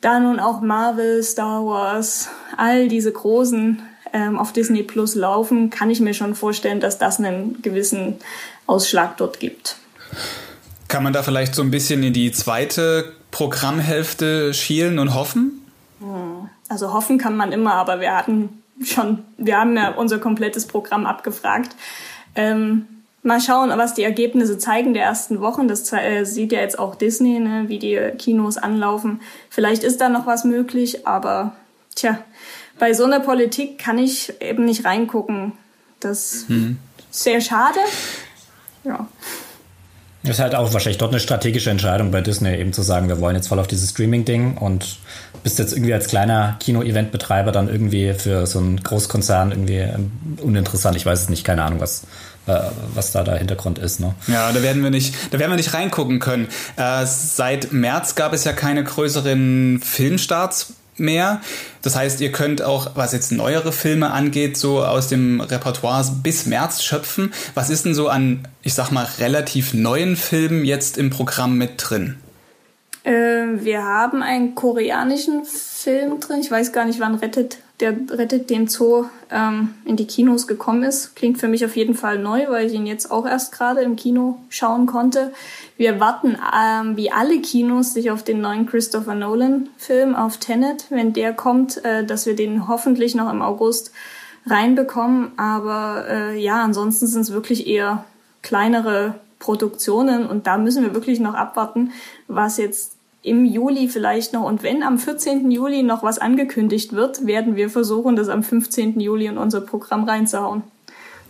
da 0.00 0.20
nun 0.20 0.38
auch 0.38 0.60
Marvel, 0.60 1.22
Star 1.22 1.64
Wars, 1.64 2.28
all 2.56 2.88
diese 2.88 3.10
großen 3.10 3.82
ähm, 4.12 4.38
auf 4.38 4.52
Disney 4.52 4.82
Plus 4.82 5.14
laufen, 5.14 5.70
kann 5.70 5.90
ich 5.90 6.00
mir 6.00 6.14
schon 6.14 6.34
vorstellen, 6.34 6.80
dass 6.80 6.98
das 6.98 7.18
einen 7.18 7.62
gewissen 7.62 8.16
Ausschlag 8.66 9.16
dort 9.16 9.40
gibt. 9.40 9.76
Kann 10.88 11.02
man 11.02 11.12
da 11.12 11.22
vielleicht 11.22 11.54
so 11.54 11.62
ein 11.62 11.70
bisschen 11.70 12.02
in 12.02 12.12
die 12.12 12.30
zweite 12.30 13.12
Programmhälfte 13.30 14.54
schielen 14.54 14.98
und 14.98 15.14
hoffen? 15.14 15.66
Hm. 16.00 16.48
Also 16.68 16.92
hoffen 16.92 17.18
kann 17.18 17.36
man 17.36 17.52
immer, 17.52 17.74
aber 17.74 18.00
wir 18.00 18.16
hatten 18.16 18.62
schon, 18.84 19.24
wir 19.36 19.58
haben 19.58 19.76
ja 19.76 19.90
unser 19.90 20.18
komplettes 20.18 20.66
Programm 20.66 21.06
abgefragt. 21.06 21.74
Ähm, 22.36 22.86
mal 23.24 23.40
schauen, 23.40 23.70
was 23.70 23.94
die 23.94 24.04
Ergebnisse 24.04 24.58
zeigen 24.58 24.94
der 24.94 25.02
ersten 25.02 25.40
Wochen. 25.40 25.66
Das 25.66 25.90
äh, 25.92 26.24
sieht 26.24 26.52
ja 26.52 26.60
jetzt 26.60 26.78
auch 26.78 26.94
Disney, 26.94 27.40
ne, 27.40 27.64
wie 27.66 27.78
die 27.78 27.98
Kinos 28.18 28.58
anlaufen. 28.58 29.20
Vielleicht 29.50 29.82
ist 29.82 30.00
da 30.00 30.08
noch 30.08 30.26
was 30.26 30.44
möglich, 30.44 31.06
aber 31.06 31.52
tja, 31.94 32.18
bei 32.78 32.92
so 32.92 33.04
einer 33.04 33.20
Politik 33.20 33.78
kann 33.78 33.98
ich 33.98 34.40
eben 34.40 34.64
nicht 34.64 34.84
reingucken. 34.84 35.52
Das 36.00 36.44
mhm. 36.48 36.78
ist 37.10 37.24
sehr 37.24 37.40
schade. 37.40 37.78
Ja. 38.84 39.08
Das 40.22 40.36
ist 40.36 40.40
halt 40.40 40.54
auch 40.54 40.72
wahrscheinlich 40.72 40.98
dort 40.98 41.12
eine 41.12 41.20
strategische 41.20 41.70
Entscheidung 41.70 42.10
bei 42.10 42.22
Disney, 42.22 42.56
eben 42.56 42.72
zu 42.72 42.80
sagen, 42.80 43.08
wir 43.08 43.20
wollen 43.20 43.36
jetzt 43.36 43.48
voll 43.48 43.58
auf 43.58 43.66
dieses 43.66 43.90
Streaming-Ding 43.90 44.56
und 44.56 44.98
bist 45.42 45.58
jetzt 45.58 45.72
irgendwie 45.72 45.92
als 45.92 46.08
kleiner 46.08 46.56
Kino-Event-Betreiber 46.60 47.52
dann 47.52 47.68
irgendwie 47.68 48.14
für 48.14 48.46
so 48.46 48.58
einen 48.58 48.82
Großkonzern 48.82 49.50
irgendwie 49.50 49.76
ähm, 49.76 50.10
uninteressant. 50.42 50.96
Ich 50.96 51.04
weiß 51.04 51.22
es 51.22 51.28
nicht, 51.28 51.44
keine 51.44 51.62
Ahnung, 51.62 51.80
was, 51.80 52.04
was 52.46 53.12
da 53.12 53.22
der 53.22 53.36
Hintergrund 53.36 53.78
ist. 53.78 54.00
Ne? 54.00 54.14
Ja, 54.26 54.52
da 54.52 54.62
werden 54.62 54.82
wir 54.82 54.90
nicht, 54.90 55.14
da 55.30 55.38
werden 55.38 55.50
wir 55.50 55.56
nicht 55.56 55.74
reingucken 55.74 56.18
können. 56.18 56.48
Äh, 56.76 57.06
seit 57.06 57.72
März 57.72 58.14
gab 58.14 58.32
es 58.32 58.44
ja 58.44 58.52
keine 58.52 58.84
größeren 58.84 59.80
Filmstarts 59.82 60.74
mehr. 60.96 61.40
Das 61.82 61.96
heißt, 61.96 62.20
ihr 62.20 62.32
könnt 62.32 62.62
auch, 62.62 62.92
was 62.94 63.12
jetzt 63.12 63.32
neuere 63.32 63.72
Filme 63.72 64.10
angeht, 64.10 64.56
so 64.56 64.84
aus 64.84 65.08
dem 65.08 65.40
Repertoire 65.40 66.04
bis 66.22 66.46
März 66.46 66.82
schöpfen. 66.82 67.32
Was 67.54 67.70
ist 67.70 67.84
denn 67.84 67.94
so 67.94 68.08
an, 68.08 68.46
ich 68.62 68.74
sag 68.74 68.90
mal, 68.90 69.06
relativ 69.18 69.74
neuen 69.74 70.16
Filmen 70.16 70.64
jetzt 70.64 70.98
im 70.98 71.10
Programm 71.10 71.56
mit 71.58 71.72
drin? 71.78 72.16
Äh, 73.04 73.12
wir 73.12 73.82
haben 73.82 74.22
einen 74.22 74.54
koreanischen 74.54 75.44
Film 75.44 76.20
drin. 76.20 76.40
Ich 76.40 76.50
weiß 76.50 76.72
gar 76.72 76.84
nicht, 76.84 77.00
wann 77.00 77.16
Rettet, 77.16 77.58
der 77.80 77.92
Rettet 78.10 78.50
den 78.50 78.68
Zoo 78.68 79.06
ähm, 79.30 79.74
in 79.84 79.96
die 79.96 80.06
Kinos 80.06 80.46
gekommen 80.46 80.84
ist. 80.84 81.16
Klingt 81.16 81.38
für 81.38 81.48
mich 81.48 81.64
auf 81.64 81.74
jeden 81.74 81.94
Fall 81.94 82.18
neu, 82.18 82.46
weil 82.48 82.66
ich 82.66 82.72
ihn 82.72 82.86
jetzt 82.86 83.10
auch 83.10 83.26
erst 83.26 83.52
gerade 83.52 83.80
im 83.80 83.96
Kino 83.96 84.38
schauen 84.48 84.86
konnte. 84.86 85.32
Wir 85.76 85.98
warten, 85.98 86.36
ähm, 86.56 86.96
wie 86.96 87.10
alle 87.10 87.40
Kinos, 87.40 87.92
sich 87.92 88.12
auf 88.12 88.22
den 88.22 88.40
neuen 88.40 88.66
Christopher 88.66 89.16
Nolan-Film, 89.16 90.14
auf 90.14 90.36
Tenet, 90.36 90.86
wenn 90.90 91.12
der 91.12 91.32
kommt, 91.32 91.84
äh, 91.84 92.04
dass 92.04 92.26
wir 92.26 92.36
den 92.36 92.68
hoffentlich 92.68 93.16
noch 93.16 93.30
im 93.30 93.42
August 93.42 93.90
reinbekommen. 94.46 95.32
Aber 95.36 96.04
äh, 96.08 96.40
ja, 96.40 96.62
ansonsten 96.62 97.08
sind 97.08 97.22
es 97.22 97.32
wirklich 97.32 97.66
eher 97.66 98.04
kleinere 98.42 99.16
Produktionen 99.40 100.26
und 100.26 100.46
da 100.46 100.58
müssen 100.58 100.84
wir 100.84 100.94
wirklich 100.94 101.18
noch 101.18 101.34
abwarten, 101.34 101.92
was 102.28 102.56
jetzt 102.56 102.93
im 103.24 103.46
Juli 103.46 103.88
vielleicht 103.88 104.34
noch 104.34 104.44
und 104.44 104.62
wenn 104.62 104.82
am 104.82 104.98
14. 104.98 105.50
Juli 105.50 105.82
noch 105.82 106.02
was 106.02 106.18
angekündigt 106.18 106.92
wird, 106.92 107.26
werden 107.26 107.56
wir 107.56 107.70
versuchen, 107.70 108.16
das 108.16 108.28
am 108.28 108.42
15. 108.42 109.00
Juli 109.00 109.26
in 109.26 109.38
unser 109.38 109.62
Programm 109.62 110.04
reinzuhauen. 110.04 110.62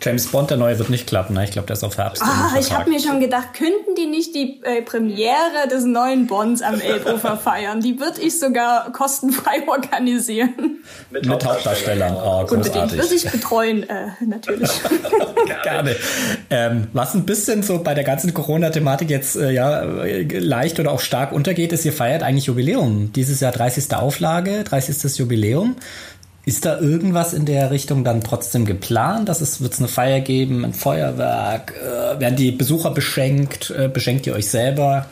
James 0.03 0.27
Bond, 0.27 0.51
der 0.51 0.59
neue, 0.59 0.79
wird 0.79 0.91
nicht 0.91 1.07
klappen. 1.07 1.35
Ne? 1.35 1.45
Ich 1.45 1.53
glaube, 1.53 1.67
der 1.67 1.75
ist 1.75 1.85
auf 1.85 1.97
Herbst. 1.97 2.23
Ah, 2.23 2.57
ich 2.59 2.73
habe 2.73 2.91
mir 2.91 3.01
schon 3.01 3.21
gedacht, 3.21 3.55
könnten 3.55 3.95
die 3.97 4.07
nicht 4.07 4.35
die 4.35 4.61
äh, 4.63 4.83
Premiere 4.83 5.69
des 5.71 5.85
neuen 5.85 6.27
Bonds 6.27 6.61
am 6.61 6.81
Elbufer 6.81 7.37
feiern? 7.43 7.81
Die 7.81 7.99
würde 7.99 8.21
ich 8.21 8.39
sogar 8.39 8.93
kostenfrei 8.93 9.63
organisieren. 9.67 10.83
Mit, 11.11 11.27
Mit 11.27 11.45
Hauptdarstellern. 11.45 12.15
Oh, 12.17 12.45
großartig. 12.45 12.99
Würde 12.99 13.15
ich 13.15 13.31
betreuen, 13.31 13.89
äh, 13.89 14.09
natürlich. 14.27 14.71
Gerne. 15.63 15.97
Ähm, 16.51 16.89
was 16.93 17.15
ein 17.15 17.25
bisschen 17.25 17.63
so 17.63 17.83
bei 17.83 17.95
der 17.95 18.05
ganzen 18.05 18.35
Corona-Thematik 18.35 19.09
jetzt 19.09 19.37
äh, 19.37 19.53
ja 19.53 19.83
leicht 19.83 20.79
oder 20.81 20.93
auch 20.93 21.01
stark 21.01 21.33
untergeht, 21.33 21.73
ist, 21.73 21.85
ihr 21.85 21.93
feiert 21.93 22.23
eigentlich 22.23 22.47
Jubiläum. 22.47 23.13
Dieses 23.13 23.41
Jahr 23.41 23.53
30. 23.53 23.95
Auflage, 23.95 24.65
30. 24.65 25.19
Jubiläum. 25.19 25.77
Ist 26.47 26.67
da 26.67 26.79
irgendwas 26.79 27.33
in 27.33 27.47
der 27.47 27.71
Richtung 27.71 28.05
dann 28.05 28.23
trotzdem 28.23 28.67
geplant? 28.67 29.29
Dass 29.29 29.41
es 29.41 29.63
wird 29.63 29.73
es 29.73 29.79
eine 29.79 29.89
Feier 29.89 30.21
geben, 30.21 30.65
ein 30.65 30.75
Feuerwerk? 30.75 31.73
Äh, 31.73 32.21
werden 32.21 32.37
die 32.37 32.51
Besucher 32.51 32.91
beschenkt? 32.91 33.71
Äh, 33.71 33.89
beschenkt 33.89 34.27
ihr 34.27 34.35
euch 34.35 34.51
selber? 34.51 35.07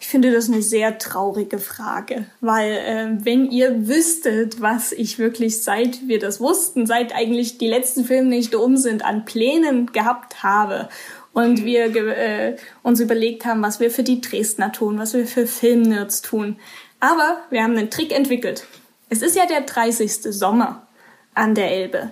Ich 0.00 0.08
finde 0.08 0.32
das 0.32 0.48
eine 0.48 0.62
sehr 0.62 0.96
traurige 0.96 1.58
Frage, 1.58 2.24
weil 2.40 2.72
äh, 2.72 3.08
wenn 3.22 3.50
ihr 3.50 3.86
wüsstet, 3.86 4.62
was 4.62 4.92
ich 4.92 5.18
wirklich 5.18 5.62
seit 5.62 6.08
wir 6.08 6.18
das 6.18 6.40
wussten, 6.40 6.86
seit 6.86 7.14
eigentlich 7.14 7.58
die 7.58 7.68
letzten 7.68 8.06
Filme 8.06 8.30
nicht 8.30 8.54
um 8.54 8.78
sind, 8.78 9.04
an 9.04 9.26
Plänen 9.26 9.92
gehabt 9.92 10.42
habe 10.42 10.88
und 11.34 11.66
wir 11.66 11.94
äh, 11.94 12.56
uns 12.82 13.00
überlegt 13.00 13.44
haben, 13.44 13.60
was 13.60 13.78
wir 13.78 13.90
für 13.90 14.02
die 14.02 14.22
Dresdner 14.22 14.72
tun, 14.72 14.98
was 14.98 15.12
wir 15.12 15.26
für 15.26 15.46
Filmnerds 15.46 16.22
tun. 16.22 16.56
Aber 16.98 17.42
wir 17.50 17.62
haben 17.62 17.76
einen 17.76 17.90
Trick 17.90 18.12
entwickelt. 18.12 18.66
Es 19.10 19.22
ist 19.22 19.36
ja 19.36 19.44
der 19.44 19.62
30. 19.62 20.22
Sommer 20.30 20.86
an 21.34 21.56
der 21.56 21.72
Elbe. 21.72 22.10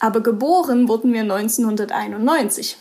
Aber 0.00 0.20
geboren 0.20 0.88
wurden 0.88 1.12
wir 1.12 1.20
1991. 1.20 2.76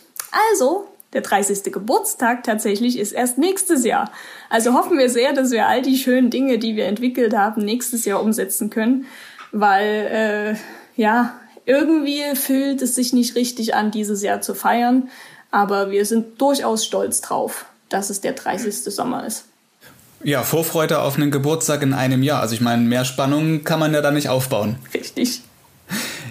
Also, 0.51 0.87
der 1.13 1.21
30. 1.21 1.71
Geburtstag 1.71 2.43
tatsächlich 2.43 2.97
ist 2.97 3.11
erst 3.11 3.37
nächstes 3.37 3.85
Jahr. 3.85 4.11
Also 4.49 4.73
hoffen 4.73 4.97
wir 4.97 5.09
sehr, 5.09 5.33
dass 5.33 5.51
wir 5.51 5.67
all 5.67 5.83
die 5.83 5.97
schönen 5.97 6.31
Dinge, 6.31 6.57
die 6.57 6.75
wir 6.75 6.87
entwickelt 6.87 7.35
haben, 7.35 7.63
nächstes 7.63 8.05
Jahr 8.05 8.23
umsetzen 8.23 8.71
können. 8.71 9.05
Weil, 9.51 10.55
äh, 10.97 10.99
ja, 10.99 11.39
irgendwie 11.65 12.23
fühlt 12.33 12.81
es 12.81 12.95
sich 12.95 13.13
nicht 13.13 13.35
richtig 13.35 13.75
an, 13.75 13.91
dieses 13.91 14.23
Jahr 14.23 14.41
zu 14.41 14.55
feiern. 14.55 15.09
Aber 15.51 15.91
wir 15.91 16.05
sind 16.05 16.41
durchaus 16.41 16.85
stolz 16.85 17.21
drauf, 17.21 17.65
dass 17.89 18.09
es 18.09 18.21
der 18.21 18.33
30. 18.33 18.91
Sommer 18.93 19.27
ist. 19.27 19.45
Ja, 20.23 20.43
Vorfreude 20.43 20.99
auf 20.99 21.15
einen 21.15 21.31
Geburtstag 21.31 21.81
in 21.81 21.93
einem 21.93 22.23
Jahr. 22.23 22.41
Also 22.41 22.53
ich 22.53 22.61
meine, 22.61 22.83
mehr 22.83 23.05
Spannung 23.05 23.63
kann 23.63 23.79
man 23.79 23.93
ja 23.93 24.01
da 24.01 24.11
nicht 24.11 24.29
aufbauen. 24.29 24.77
Richtig. 24.93 25.41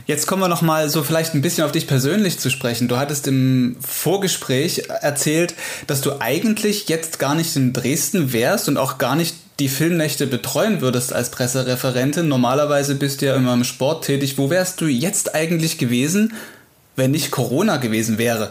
Jetzt 0.07 0.27
kommen 0.27 0.40
wir 0.40 0.48
noch 0.48 0.62
mal 0.62 0.88
so 0.88 1.03
vielleicht 1.03 1.35
ein 1.35 1.42
bisschen 1.42 1.64
auf 1.64 1.72
dich 1.72 1.87
persönlich 1.87 2.38
zu 2.38 2.48
sprechen. 2.48 2.88
Du 2.88 2.96
hattest 2.96 3.27
im 3.27 3.77
Vorgespräch 3.87 4.85
erzählt, 5.03 5.55
dass 5.87 6.01
du 6.01 6.20
eigentlich 6.20 6.88
jetzt 6.88 7.18
gar 7.18 7.35
nicht 7.35 7.55
in 7.57 7.74
Dresden 7.74 8.33
wärst 8.33 8.68
und 8.68 8.79
auch 8.79 8.96
gar 8.96 9.16
nicht 9.16 9.37
die 9.59 9.68
Filmnächte 9.68 10.27
betreuen 10.27 10.81
würdest 10.81 11.12
als 11.12 11.31
Pressereferentin. 11.31 12.29
Normalerweise 12.29 12.94
bist 12.94 13.20
du 13.20 13.27
ja 13.27 13.35
immer 13.35 13.53
im 13.53 13.64
Sport 13.64 14.05
tätig. 14.05 14.38
Wo 14.38 14.51
wärst 14.51 14.81
du 14.81 14.87
jetzt 14.87 15.35
eigentlich 15.35 15.77
gewesen, 15.77 16.35
wenn 16.96 17.11
nicht 17.11 17.31
Corona 17.31 17.77
gewesen 17.77 18.16
wäre? 18.16 18.51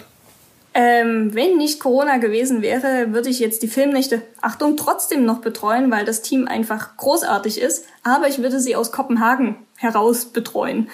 Ähm, 0.80 1.34
wenn 1.34 1.58
nicht 1.58 1.80
Corona 1.80 2.18
gewesen 2.18 2.62
wäre, 2.62 3.12
würde 3.12 3.30
ich 3.30 3.40
jetzt 3.40 3.64
die 3.64 3.68
Filmnächte, 3.68 4.22
Achtung, 4.42 4.78
trotzdem 4.78 5.26
noch 5.26 5.40
betreuen, 5.40 5.90
weil 5.90 6.06
das 6.06 6.22
Team 6.22 6.48
einfach 6.48 6.98
großartig 6.98 7.60
ist. 7.60 7.86
Aber 8.04 8.28
ich 8.28 8.38
würde 8.38 8.60
sie 8.60 8.76
aus 8.76 8.92
Kopenhagen 8.92 9.56
heraus 9.76 10.26
betreuen. 10.26 10.88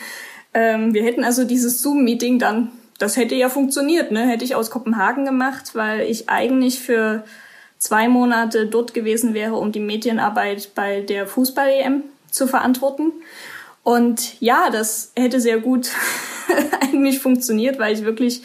Ähm, 0.54 0.94
wir 0.94 1.04
hätten 1.04 1.26
also 1.26 1.44
dieses 1.44 1.82
Zoom-Meeting 1.82 2.40
dann, 2.40 2.72
das 2.98 3.18
hätte 3.18 3.36
ja 3.36 3.50
funktioniert, 3.50 4.14
ne? 4.14 4.26
Hätte 4.26 4.46
ich 4.46 4.56
aus 4.56 4.72
Kopenhagen 4.72 5.26
gemacht, 5.26 5.72
weil 5.74 6.10
ich 6.10 6.30
eigentlich 6.30 6.80
für 6.80 7.26
zwei 7.78 8.08
Monate 8.08 8.68
dort 8.68 8.94
gewesen 8.94 9.34
wäre, 9.34 9.56
um 9.56 9.74
die 9.74 9.82
Medienarbeit 9.82 10.76
bei 10.76 11.02
der 11.02 11.28
Fußball-EM 11.28 12.04
zu 12.32 12.48
verantworten. 12.48 13.12
Und 13.84 14.40
ja, 14.40 14.70
das 14.70 15.12
hätte 15.18 15.42
sehr 15.42 15.60
gut 15.60 15.90
eigentlich 16.82 17.20
funktioniert, 17.20 17.80
weil 17.80 17.94
ich 17.94 18.06
wirklich 18.06 18.44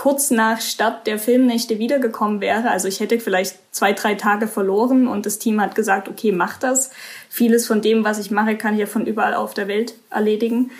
kurz 0.00 0.30
nach 0.30 0.62
Start 0.62 1.06
der 1.06 1.18
Filmnächte 1.18 1.78
wiedergekommen 1.78 2.40
wäre. 2.40 2.70
Also 2.70 2.88
ich 2.88 3.00
hätte 3.00 3.20
vielleicht 3.20 3.56
zwei, 3.70 3.92
drei 3.92 4.14
Tage 4.14 4.48
verloren 4.48 5.06
und 5.06 5.26
das 5.26 5.38
Team 5.38 5.60
hat 5.60 5.74
gesagt, 5.74 6.08
okay, 6.08 6.32
mach 6.32 6.56
das. 6.56 6.90
Vieles 7.28 7.66
von 7.66 7.82
dem, 7.82 8.02
was 8.02 8.18
ich 8.18 8.30
mache, 8.30 8.56
kann 8.56 8.72
ich 8.72 8.80
ja 8.80 8.86
von 8.86 9.04
überall 9.04 9.34
auf 9.34 9.52
der 9.52 9.68
Welt 9.68 9.92
erledigen. 10.08 10.70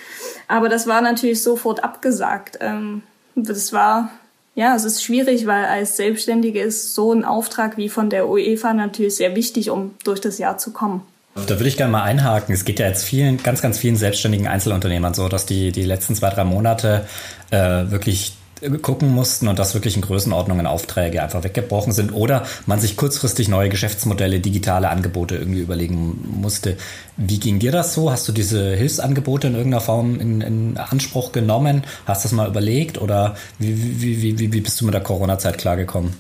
Aber 0.48 0.70
das 0.70 0.86
war 0.86 1.02
natürlich 1.02 1.42
sofort 1.42 1.84
abgesagt. 1.84 2.60
Ähm, 2.62 3.02
das 3.34 3.74
war, 3.74 4.10
ja, 4.54 4.74
es 4.74 4.84
ist 4.84 5.04
schwierig, 5.04 5.46
weil 5.46 5.66
als 5.66 5.98
Selbstständige 5.98 6.62
ist 6.62 6.94
so 6.94 7.12
ein 7.12 7.26
Auftrag 7.26 7.76
wie 7.76 7.90
von 7.90 8.08
der 8.08 8.26
UEFA 8.26 8.72
natürlich 8.72 9.16
sehr 9.16 9.36
wichtig, 9.36 9.68
um 9.68 9.96
durch 10.02 10.22
das 10.22 10.38
Jahr 10.38 10.56
zu 10.56 10.72
kommen. 10.72 11.02
Da 11.34 11.50
würde 11.50 11.68
ich 11.68 11.76
gerne 11.76 11.92
mal 11.92 12.04
einhaken. 12.04 12.54
Es 12.54 12.64
geht 12.64 12.78
ja 12.78 12.86
jetzt 12.88 13.04
vielen, 13.04 13.42
ganz, 13.42 13.60
ganz 13.60 13.76
vielen 13.76 13.96
selbstständigen 13.96 14.48
Einzelunternehmern 14.48 15.12
so, 15.12 15.28
dass 15.28 15.44
die 15.44 15.72
die 15.72 15.84
letzten 15.84 16.14
zwei, 16.14 16.30
drei 16.30 16.44
Monate 16.44 17.06
äh, 17.50 17.90
wirklich 17.90 18.39
gucken 18.82 19.14
mussten 19.14 19.48
und 19.48 19.58
dass 19.58 19.74
wirklich 19.74 19.96
in 19.96 20.02
Größenordnungen 20.02 20.66
Aufträge 20.66 21.22
einfach 21.22 21.42
weggebrochen 21.42 21.92
sind 21.92 22.12
oder 22.12 22.44
man 22.66 22.80
sich 22.80 22.96
kurzfristig 22.96 23.48
neue 23.48 23.68
Geschäftsmodelle, 23.68 24.40
digitale 24.40 24.90
Angebote 24.90 25.36
irgendwie 25.36 25.60
überlegen 25.60 26.38
musste. 26.40 26.76
Wie 27.16 27.38
ging 27.38 27.58
dir 27.58 27.72
das 27.72 27.94
so? 27.94 28.10
Hast 28.10 28.28
du 28.28 28.32
diese 28.32 28.74
Hilfsangebote 28.74 29.46
in 29.46 29.54
irgendeiner 29.54 29.80
Form 29.80 30.20
in, 30.20 30.40
in 30.40 30.76
Anspruch 30.76 31.32
genommen? 31.32 31.84
Hast 32.06 32.24
du 32.24 32.28
das 32.28 32.32
mal 32.32 32.48
überlegt 32.48 33.00
oder 33.00 33.34
wie, 33.58 34.02
wie, 34.02 34.38
wie, 34.38 34.52
wie, 34.52 34.60
bist 34.60 34.80
du 34.80 34.84
mit 34.84 34.94
der 34.94 35.02
Corona-Zeit 35.02 35.58
klargekommen? 35.58 36.14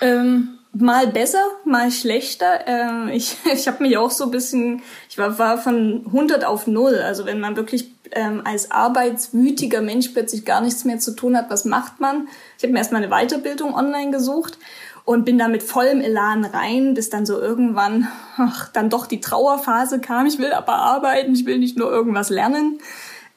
Ähm 0.00 0.50
mal 0.72 1.08
besser, 1.08 1.42
mal 1.64 1.90
schlechter. 1.90 2.66
Ähm, 2.66 3.08
ich 3.12 3.36
ich 3.52 3.66
habe 3.68 3.82
mich 3.82 3.96
auch 3.96 4.10
so 4.10 4.30
bisschen, 4.30 4.82
ich 5.08 5.18
war, 5.18 5.38
war 5.38 5.58
von 5.58 6.02
100 6.06 6.44
auf 6.44 6.66
0. 6.66 6.96
Also 6.98 7.26
wenn 7.26 7.40
man 7.40 7.56
wirklich 7.56 7.86
ähm, 8.12 8.42
als 8.44 8.70
arbeitswütiger 8.70 9.82
Mensch 9.82 10.08
plötzlich 10.08 10.44
gar 10.44 10.60
nichts 10.60 10.84
mehr 10.84 10.98
zu 10.98 11.14
tun 11.14 11.36
hat, 11.36 11.50
was 11.50 11.64
macht 11.64 12.00
man? 12.00 12.28
Ich 12.58 12.64
habe 12.64 12.72
mir 12.72 12.78
erstmal 12.78 13.02
eine 13.02 13.10
Weiterbildung 13.10 13.74
online 13.74 14.10
gesucht 14.10 14.58
und 15.04 15.24
bin 15.24 15.38
da 15.38 15.48
mit 15.48 15.62
vollem 15.62 16.00
Elan 16.00 16.44
rein, 16.44 16.94
bis 16.94 17.10
dann 17.10 17.26
so 17.26 17.40
irgendwann 17.40 18.08
ach, 18.36 18.68
dann 18.68 18.90
doch 18.90 19.06
die 19.06 19.20
Trauerphase 19.20 20.00
kam. 20.00 20.26
Ich 20.26 20.38
will 20.38 20.52
aber 20.52 20.74
arbeiten, 20.74 21.32
ich 21.32 21.46
will 21.46 21.58
nicht 21.58 21.78
nur 21.78 21.90
irgendwas 21.90 22.30
lernen. 22.30 22.78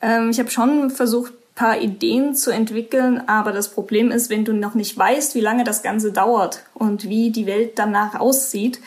Ähm, 0.01 0.29
ich 0.29 0.39
habe 0.39 0.51
schon 0.51 0.89
versucht, 0.89 1.33
paar 1.55 1.79
Ideen 1.79 2.35
zu 2.35 2.51
entwickeln, 2.51 3.21
aber 3.27 3.51
das 3.51 3.69
Problem 3.69 4.11
ist, 4.11 4.29
wenn 4.29 4.43
du 4.45 4.53
noch 4.53 4.73
nicht 4.73 4.97
weißt, 4.97 5.35
wie 5.35 5.41
lange 5.41 5.63
das 5.63 5.83
Ganze 5.83 6.11
dauert 6.11 6.63
und 6.73 7.07
wie 7.09 7.31
die 7.31 7.45
Welt 7.45 7.73
danach 7.75 8.19
aussieht, 8.19 8.79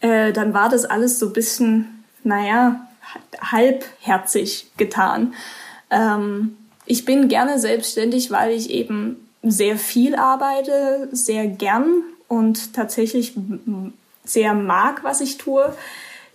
äh, 0.00 0.32
dann 0.32 0.54
war 0.54 0.68
das 0.68 0.84
alles 0.84 1.18
so 1.18 1.26
ein 1.26 1.32
bisschen, 1.32 2.04
naja, 2.22 2.86
halbherzig 3.40 4.70
getan. 4.76 5.34
Ähm, 5.90 6.56
ich 6.86 7.04
bin 7.04 7.28
gerne 7.28 7.58
selbstständig, 7.58 8.30
weil 8.30 8.52
ich 8.52 8.70
eben 8.70 9.28
sehr 9.42 9.76
viel 9.76 10.14
arbeite, 10.14 11.08
sehr 11.12 11.46
gern 11.46 12.02
und 12.28 12.74
tatsächlich 12.74 13.34
sehr 14.24 14.54
mag, 14.54 15.04
was 15.04 15.20
ich 15.20 15.38
tue. 15.38 15.74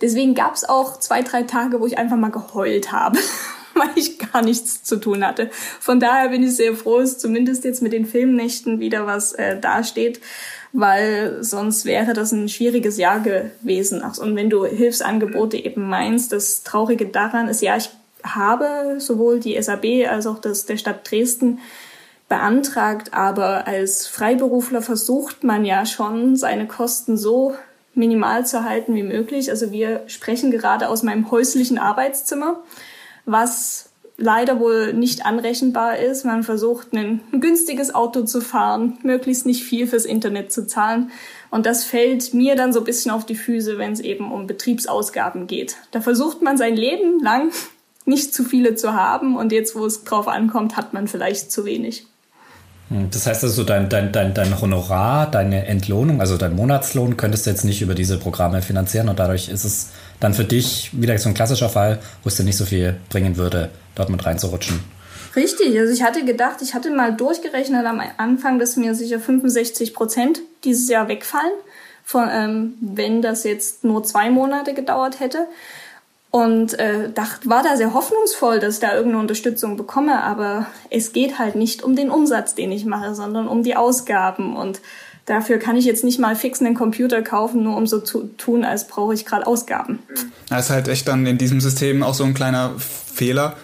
Deswegen 0.00 0.34
gab 0.34 0.54
es 0.54 0.68
auch 0.68 0.98
zwei, 0.98 1.22
drei 1.22 1.42
Tage, 1.42 1.80
wo 1.80 1.86
ich 1.86 1.98
einfach 1.98 2.16
mal 2.16 2.30
geheult 2.30 2.92
habe 2.92 3.18
weil 3.74 3.90
ich 3.96 4.18
gar 4.18 4.42
nichts 4.42 4.82
zu 4.82 4.96
tun 4.96 5.24
hatte. 5.24 5.50
Von 5.80 6.00
daher 6.00 6.28
bin 6.28 6.42
ich 6.42 6.56
sehr 6.56 6.74
froh, 6.74 7.00
dass 7.00 7.18
zumindest 7.18 7.64
jetzt 7.64 7.82
mit 7.82 7.92
den 7.92 8.06
Filmnächten 8.06 8.80
wieder 8.80 9.06
was 9.06 9.32
äh, 9.32 9.58
dasteht, 9.58 10.20
weil 10.72 11.42
sonst 11.42 11.84
wäre 11.84 12.12
das 12.12 12.32
ein 12.32 12.48
schwieriges 12.48 12.96
Jahr 12.96 13.20
gewesen. 13.20 14.02
Und 14.02 14.36
wenn 14.36 14.50
du 14.50 14.64
Hilfsangebote 14.64 15.56
eben 15.56 15.88
meinst, 15.88 16.32
das 16.32 16.62
Traurige 16.62 17.06
daran 17.06 17.48
ist, 17.48 17.62
ja, 17.62 17.76
ich 17.76 17.90
habe 18.22 18.96
sowohl 18.98 19.40
die 19.40 19.60
SAB 19.60 20.06
als 20.08 20.26
auch 20.26 20.38
das 20.38 20.66
der 20.66 20.76
Stadt 20.76 21.10
Dresden 21.10 21.58
beantragt, 22.28 23.12
aber 23.12 23.66
als 23.66 24.06
Freiberufler 24.06 24.82
versucht 24.82 25.42
man 25.42 25.64
ja 25.64 25.84
schon, 25.86 26.36
seine 26.36 26.68
Kosten 26.68 27.16
so 27.16 27.54
minimal 27.94 28.46
zu 28.46 28.64
halten 28.64 28.94
wie 28.94 29.02
möglich. 29.02 29.50
Also 29.50 29.72
wir 29.72 30.02
sprechen 30.06 30.50
gerade 30.50 30.88
aus 30.88 31.02
meinem 31.02 31.30
häuslichen 31.30 31.78
Arbeitszimmer 31.78 32.62
was 33.26 33.89
leider 34.20 34.60
wohl 34.60 34.92
nicht 34.92 35.24
anrechenbar 35.26 35.98
ist. 35.98 36.24
Man 36.24 36.42
versucht, 36.42 36.92
ein 36.92 37.20
günstiges 37.32 37.94
Auto 37.94 38.22
zu 38.22 38.40
fahren, 38.40 38.98
möglichst 39.02 39.46
nicht 39.46 39.64
viel 39.64 39.86
fürs 39.86 40.04
Internet 40.04 40.52
zu 40.52 40.66
zahlen. 40.66 41.10
Und 41.50 41.66
das 41.66 41.84
fällt 41.84 42.32
mir 42.34 42.54
dann 42.54 42.72
so 42.72 42.80
ein 42.80 42.84
bisschen 42.84 43.10
auf 43.10 43.26
die 43.26 43.34
Füße, 43.34 43.78
wenn 43.78 43.92
es 43.92 44.00
eben 44.00 44.30
um 44.30 44.46
Betriebsausgaben 44.46 45.46
geht. 45.46 45.76
Da 45.90 46.00
versucht 46.00 46.42
man 46.42 46.56
sein 46.56 46.76
Leben 46.76 47.18
lang 47.20 47.50
nicht 48.04 48.34
zu 48.34 48.44
viele 48.44 48.74
zu 48.74 48.94
haben 48.94 49.36
und 49.36 49.52
jetzt, 49.52 49.74
wo 49.74 49.84
es 49.84 50.04
drauf 50.04 50.28
ankommt, 50.28 50.76
hat 50.76 50.92
man 50.92 51.08
vielleicht 51.08 51.50
zu 51.50 51.64
wenig. 51.64 52.06
Hm, 52.90 53.08
das 53.10 53.26
heißt 53.26 53.44
also, 53.44 53.64
dein, 53.64 53.88
dein, 53.88 54.12
dein, 54.12 54.34
dein 54.34 54.60
Honorar, 54.60 55.30
deine 55.30 55.66
Entlohnung, 55.66 56.20
also 56.20 56.36
dein 56.36 56.54
Monatslohn, 56.54 57.16
könntest 57.16 57.46
du 57.46 57.50
jetzt 57.50 57.64
nicht 57.64 57.80
über 57.80 57.94
diese 57.94 58.18
Programme 58.18 58.62
finanzieren 58.62 59.08
und 59.08 59.18
dadurch 59.18 59.48
ist 59.48 59.64
es 59.64 59.90
dann 60.18 60.34
für 60.34 60.44
dich 60.44 60.90
wieder 60.92 61.16
so 61.18 61.28
ein 61.28 61.34
klassischer 61.34 61.68
Fall, 61.68 62.00
wo 62.22 62.28
es 62.28 62.36
dir 62.36 62.44
nicht 62.44 62.56
so 62.56 62.66
viel 62.66 62.96
bringen 63.08 63.36
würde, 63.36 63.70
dort 63.94 64.10
mit 64.10 64.26
reinzurutschen. 64.26 64.80
Richtig, 65.36 65.78
also 65.78 65.92
ich 65.92 66.02
hatte 66.02 66.24
gedacht, 66.24 66.56
ich 66.60 66.74
hatte 66.74 66.90
mal 66.90 67.14
durchgerechnet 67.16 67.86
am 67.86 68.02
Anfang, 68.16 68.58
dass 68.58 68.76
mir 68.76 68.96
sicher 68.96 69.20
65 69.20 69.94
Prozent 69.94 70.40
dieses 70.64 70.88
Jahr 70.88 71.06
wegfallen, 71.06 71.52
von, 72.02 72.28
ähm, 72.32 72.74
wenn 72.80 73.22
das 73.22 73.44
jetzt 73.44 73.84
nur 73.84 74.02
zwei 74.02 74.30
Monate 74.30 74.74
gedauert 74.74 75.20
hätte. 75.20 75.46
Und 76.30 76.78
äh, 76.78 77.10
dacht, 77.12 77.48
war 77.48 77.64
da 77.64 77.76
sehr 77.76 77.92
hoffnungsvoll, 77.92 78.60
dass 78.60 78.74
ich 78.74 78.80
da 78.80 78.94
irgendeine 78.94 79.20
Unterstützung 79.20 79.76
bekomme, 79.76 80.22
aber 80.22 80.66
es 80.88 81.12
geht 81.12 81.40
halt 81.40 81.56
nicht 81.56 81.82
um 81.82 81.96
den 81.96 82.08
Umsatz, 82.08 82.54
den 82.54 82.70
ich 82.70 82.84
mache, 82.84 83.16
sondern 83.16 83.48
um 83.48 83.64
die 83.64 83.74
Ausgaben. 83.74 84.56
Und 84.56 84.80
dafür 85.26 85.58
kann 85.58 85.76
ich 85.76 85.84
jetzt 85.84 86.04
nicht 86.04 86.20
mal 86.20 86.36
fix 86.36 86.60
einen 86.60 86.76
Computer 86.76 87.22
kaufen, 87.22 87.64
nur 87.64 87.76
um 87.76 87.88
so 87.88 88.00
zu 88.00 88.30
tun, 88.36 88.64
als 88.64 88.86
brauche 88.86 89.12
ich 89.12 89.26
gerade 89.26 89.44
Ausgaben. 89.44 89.98
Das 90.48 90.66
ist 90.66 90.70
halt 90.70 90.86
echt 90.86 91.08
dann 91.08 91.26
in 91.26 91.36
diesem 91.36 91.60
System 91.60 92.04
auch 92.04 92.14
so 92.14 92.22
ein 92.22 92.34
kleiner 92.34 92.74
Fehler, 92.78 93.56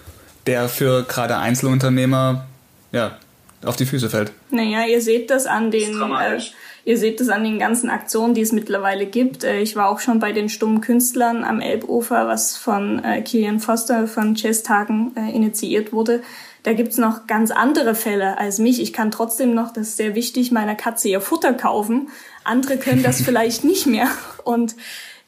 der 0.46 0.68
für 0.68 1.04
gerade 1.04 1.36
Einzelunternehmer 1.36 2.46
ja, 2.90 3.16
auf 3.64 3.76
die 3.76 3.86
Füße 3.86 4.10
fällt. 4.10 4.32
Naja, 4.50 4.86
ihr 4.86 5.00
seht 5.00 5.30
das 5.30 5.46
an 5.46 5.70
den. 5.70 6.00
Das 6.00 6.52
Ihr 6.86 6.98
seht 6.98 7.20
es 7.20 7.30
an 7.30 7.42
den 7.42 7.58
ganzen 7.58 7.90
Aktionen, 7.90 8.32
die 8.32 8.42
es 8.42 8.52
mittlerweile 8.52 9.06
gibt. 9.06 9.42
Äh, 9.42 9.58
ich 9.58 9.74
war 9.74 9.88
auch 9.88 9.98
schon 9.98 10.20
bei 10.20 10.30
den 10.30 10.48
stummen 10.48 10.80
Künstlern 10.80 11.42
am 11.42 11.60
Elbufer, 11.60 12.28
was 12.28 12.56
von 12.56 13.04
äh, 13.04 13.22
Kilian 13.22 13.58
Foster 13.58 14.06
von 14.06 14.36
Chestagen 14.36 15.10
äh, 15.16 15.34
initiiert 15.34 15.92
wurde. 15.92 16.22
Da 16.62 16.74
gibt's 16.74 16.96
noch 16.96 17.26
ganz 17.26 17.50
andere 17.50 17.96
Fälle 17.96 18.38
als 18.38 18.60
mich. 18.60 18.80
Ich 18.80 18.92
kann 18.92 19.10
trotzdem 19.10 19.52
noch, 19.52 19.72
das 19.72 19.88
ist 19.88 19.96
sehr 19.96 20.14
wichtig, 20.14 20.52
meiner 20.52 20.76
Katze 20.76 21.08
ihr 21.08 21.20
Futter 21.20 21.54
kaufen. 21.54 22.08
Andere 22.44 22.76
können 22.76 23.02
das 23.02 23.20
vielleicht 23.24 23.64
nicht 23.64 23.86
mehr. 23.86 24.08
Und 24.44 24.76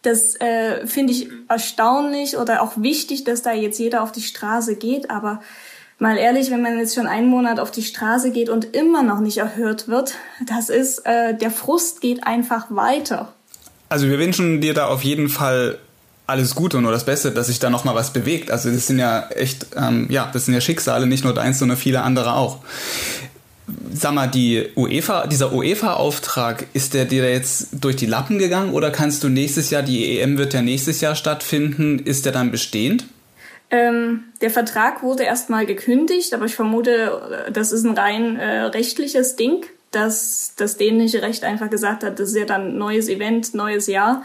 das 0.03 0.37
äh, 0.37 0.87
finde 0.87 1.13
ich 1.13 1.29
erstaunlich 1.49 2.37
oder 2.37 2.63
auch 2.63 2.75
wichtig, 2.77 3.25
dass 3.25 3.43
da 3.43 3.53
jetzt 3.53 3.81
jeder 3.81 4.05
auf 4.05 4.13
die 4.13 4.23
Straße 4.23 4.77
geht. 4.77 5.11
Aber 5.11 5.41
mal 5.99 6.17
ehrlich, 6.17 6.51
wenn 6.51 6.63
man 6.63 6.79
jetzt 6.79 6.95
schon 6.95 7.07
einen 7.07 7.29
Monat 7.29 7.59
auf 7.59 7.71
die 7.71 7.83
Straße 7.83 8.31
geht 8.31 8.49
und 8.49 8.77
immer 8.77 9.03
noch 9.03 9.21
nicht 9.21 9.39
erhört 9.39 9.89
wird, 9.89 10.15
das 10.47 10.69
ist, 10.69 11.05
äh, 11.07 11.35
der 11.35 11.51
Frust 11.51 12.01
geht 12.01 12.27
einfach 12.27 12.67
weiter. 12.71 13.33
Also 13.89 14.09
wir 14.09 14.19
wünschen 14.19 14.61
dir 14.61 14.75
da 14.75 14.87
auf 14.87 15.03
jeden 15.03 15.29
Fall 15.29 15.79
alles 16.27 16.55
Gute 16.55 16.77
und 16.77 16.83
nur 16.83 16.93
das 16.93 17.07
Beste, 17.07 17.33
dass 17.33 17.47
sich 17.47 17.59
da 17.59 17.71
nochmal 17.71 17.95
was 17.95 18.13
bewegt. 18.13 18.51
Also 18.51 18.71
das 18.71 18.87
sind 18.87 18.99
ja 18.99 19.29
echt, 19.31 19.67
ähm, 19.77 20.07
ja, 20.11 20.31
das 20.33 20.45
sind 20.45 20.55
ja 20.55 20.61
Schicksale, 20.61 21.07
nicht 21.07 21.25
nur 21.25 21.33
deins, 21.33 21.59
sondern 21.59 21.79
viele 21.79 22.03
andere 22.03 22.35
auch. 22.35 22.59
Sag 23.93 24.13
mal, 24.13 24.27
die 24.27 24.69
UEFA, 24.77 25.27
dieser 25.27 25.53
UEFA-Auftrag, 25.53 26.67
ist 26.75 26.95
der 26.95 27.07
dir 27.07 27.29
jetzt 27.31 27.69
durch 27.73 27.97
die 27.97 28.07
Lappen 28.07 28.39
gegangen 28.39 28.73
oder 28.73 28.91
kannst 28.91 29.25
du 29.25 29.29
nächstes 29.29 29.71
Jahr, 29.71 29.83
die 29.83 30.21
EM 30.21 30.37
wird 30.37 30.53
ja 30.53 30.61
nächstes 30.61 31.01
Jahr 31.01 31.15
stattfinden, 31.15 31.99
ist 31.99 32.27
der 32.27 32.33
dann 32.33 32.51
bestehend? 32.51 33.07
Ähm, 33.71 34.25
der 34.41 34.51
Vertrag 34.51 35.03
wurde 35.03 35.25
erstmal 35.25 35.67
gekündigt, 35.67 36.33
aber 36.35 36.47
ich 36.47 36.55
vermute, 36.55 37.47
äh, 37.47 37.53
das 37.53 37.73
ist 37.73 37.85
ein 37.85 37.97
rein 37.97 38.37
äh, 38.37 38.63
rechtliches 38.63 39.37
Ding, 39.37 39.67
dass 39.91 40.55
das 40.57 40.77
dänische 40.77 41.23
Recht 41.23 41.45
einfach 41.45 41.71
gesagt 41.71 42.05
hat, 42.05 42.19
das 42.19 42.31
ist 42.31 42.37
ja 42.37 42.45
dann 42.45 42.79
neues 42.79 43.09
Event, 43.09 43.55
neues 43.55 43.87
Jahr. 43.87 44.23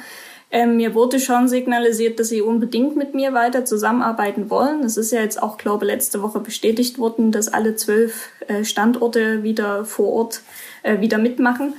Ähm, 0.51 0.78
mir 0.78 0.93
wurde 0.93 1.20
schon 1.20 1.47
signalisiert, 1.47 2.20
dass 2.20 2.30
sie 2.30 2.41
unbedingt 2.41 2.95
mit 2.95 3.16
mir 3.16 3.34
weiter 3.34 3.66
zusammenarbeiten 3.66 4.51
wollen. 4.51 4.84
Es 4.84 4.97
ist 4.97 5.11
ja 5.11 5.20
jetzt 5.20 5.41
auch, 5.41 5.57
glaube 5.57 5.86
letzte 5.86 6.22
Woche 6.22 6.39
bestätigt 6.39 6.99
worden, 6.99 7.32
dass 7.32 7.47
alle 7.47 7.76
zwölf 7.76 8.30
äh, 8.47 8.64
Standorte 8.64 9.41
wieder 9.41 9.84
vor 9.84 10.14
Ort 10.14 10.41
äh, 10.84 10.99
wieder 10.99 11.18
mitmachen. 11.18 11.74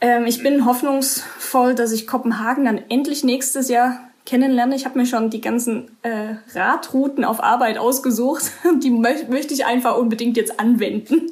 Ähm, 0.00 0.26
ich 0.26 0.42
bin 0.42 0.66
hoffnungsvoll, 0.66 1.76
dass 1.76 1.92
ich 1.92 2.08
Kopenhagen 2.08 2.64
dann 2.64 2.80
endlich 2.88 3.22
nächstes 3.22 3.68
Jahr 3.68 4.07
kennenlerne. 4.28 4.76
Ich 4.76 4.84
habe 4.84 4.98
mir 4.98 5.06
schon 5.06 5.30
die 5.30 5.40
ganzen 5.40 5.90
äh, 6.02 6.34
Radrouten 6.54 7.24
auf 7.24 7.42
Arbeit 7.42 7.78
ausgesucht. 7.78 8.44
Die 8.82 8.90
mö 8.90 9.08
möchte 9.30 9.54
ich 9.54 9.64
einfach 9.64 9.96
unbedingt 9.96 10.36
jetzt 10.36 10.60
anwenden. 10.60 11.30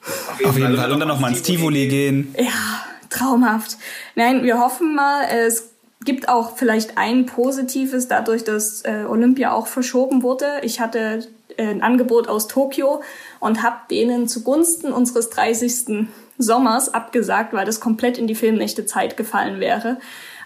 Auf 0.00 0.38
jeden, 0.38 0.50
auf 0.50 0.58
jeden 0.58 0.76
Fall. 0.76 0.92
Und 0.92 1.00
dann 1.00 1.08
nochmal 1.08 1.30
ins 1.30 1.42
Tivoli 1.42 1.86
gehen. 1.86 2.34
Ja, 2.36 2.84
traumhaft. 3.10 3.78
Nein, 4.16 4.42
wir 4.42 4.58
hoffen 4.58 4.94
mal, 4.94 5.24
es 5.30 5.70
gibt 6.04 6.28
auch 6.28 6.56
vielleicht 6.56 6.98
ein 6.98 7.26
Positives 7.26 8.08
dadurch, 8.08 8.42
dass 8.42 8.82
äh, 8.82 9.04
Olympia 9.08 9.52
auch 9.52 9.68
verschoben 9.68 10.22
wurde. 10.22 10.46
Ich 10.62 10.80
hatte 10.80 11.28
äh, 11.56 11.66
ein 11.66 11.82
Angebot 11.82 12.28
aus 12.28 12.48
Tokio 12.48 13.02
und 13.38 13.62
habe 13.62 13.76
denen 13.88 14.26
zugunsten 14.26 14.92
unseres 14.92 15.30
30. 15.30 16.08
Sommers 16.38 16.92
abgesagt, 16.92 17.54
weil 17.54 17.64
das 17.64 17.80
komplett 17.80 18.18
in 18.18 18.26
die 18.26 18.34
Filmnächte 18.34 18.84
Zeit 18.84 19.16
gefallen 19.16 19.58
wäre. 19.58 19.98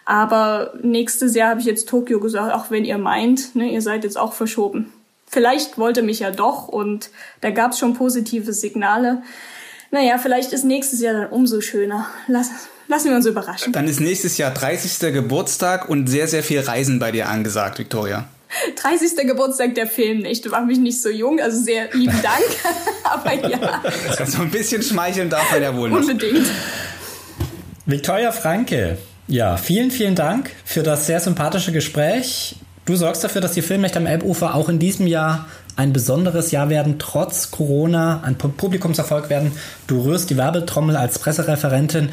Aber 0.04 0.74
nächstes 0.82 1.34
Jahr 1.34 1.50
habe 1.50 1.60
ich 1.60 1.66
jetzt 1.66 1.88
Tokio 1.88 2.20
gesagt, 2.20 2.54
auch 2.54 2.70
wenn 2.70 2.84
ihr 2.84 2.98
meint, 2.98 3.54
ne, 3.54 3.70
ihr 3.70 3.82
seid 3.82 4.04
jetzt 4.04 4.18
auch 4.18 4.32
verschoben. 4.32 4.92
Vielleicht 5.26 5.78
wollte 5.78 6.02
mich 6.02 6.18
ja 6.18 6.32
doch 6.32 6.66
und 6.66 7.10
da 7.40 7.50
gab 7.50 7.72
es 7.72 7.78
schon 7.78 7.94
positive 7.94 8.52
Signale. 8.52 9.22
Naja, 9.92 10.18
vielleicht 10.18 10.52
ist 10.52 10.64
nächstes 10.64 11.00
Jahr 11.00 11.14
dann 11.14 11.30
umso 11.30 11.60
schöner. 11.60 12.06
Lass, 12.26 12.50
lassen 12.88 13.10
wir 13.10 13.16
uns 13.16 13.26
überraschen. 13.26 13.72
Dann 13.72 13.86
ist 13.86 14.00
nächstes 14.00 14.38
Jahr 14.38 14.52
30. 14.52 15.12
Geburtstag 15.12 15.88
und 15.88 16.08
sehr, 16.08 16.26
sehr 16.26 16.42
viel 16.42 16.60
Reisen 16.60 16.98
bei 16.98 17.12
dir 17.12 17.28
angesagt, 17.28 17.78
Victoria. 17.78 18.28
30. 18.82 19.16
Geburtstag 19.28 19.76
der 19.76 19.86
Film 19.86 20.18
nicht. 20.18 20.44
Du 20.44 20.50
warst 20.50 20.66
mich 20.66 20.78
nicht 20.78 21.00
so 21.00 21.08
jung, 21.08 21.40
also 21.40 21.60
sehr 21.62 21.92
lieben 21.92 22.18
Dank. 22.22 22.74
Aber 23.04 23.48
ja. 23.48 23.82
So 24.26 24.42
ein 24.42 24.50
bisschen 24.50 24.82
schmeicheln 24.82 25.30
darf 25.30 25.50
man 25.52 25.62
ja 25.62 25.76
wohl 25.76 25.90
noch. 25.90 25.98
Unbedingt. 25.98 26.48
Victoria 27.86 28.32
Franke, 28.32 28.98
ja, 29.30 29.56
vielen, 29.56 29.90
vielen 29.90 30.16
Dank 30.16 30.50
für 30.64 30.82
das 30.82 31.06
sehr 31.06 31.20
sympathische 31.20 31.72
Gespräch. 31.72 32.56
Du 32.84 32.96
sorgst 32.96 33.22
dafür, 33.22 33.40
dass 33.40 33.52
die 33.52 33.62
Filmnächte 33.62 33.98
am 33.98 34.06
Elbufer 34.06 34.54
auch 34.56 34.68
in 34.68 34.80
diesem 34.80 35.06
Jahr 35.06 35.46
ein 35.76 35.92
besonderes 35.92 36.50
Jahr 36.50 36.68
werden, 36.68 36.96
trotz 36.98 37.52
Corona, 37.52 38.22
ein 38.24 38.36
Publikumserfolg 38.36 39.30
werden. 39.30 39.52
Du 39.86 40.02
rührst 40.02 40.30
die 40.30 40.36
Werbetrommel 40.36 40.96
als 40.96 41.20
Pressereferentin. 41.20 42.10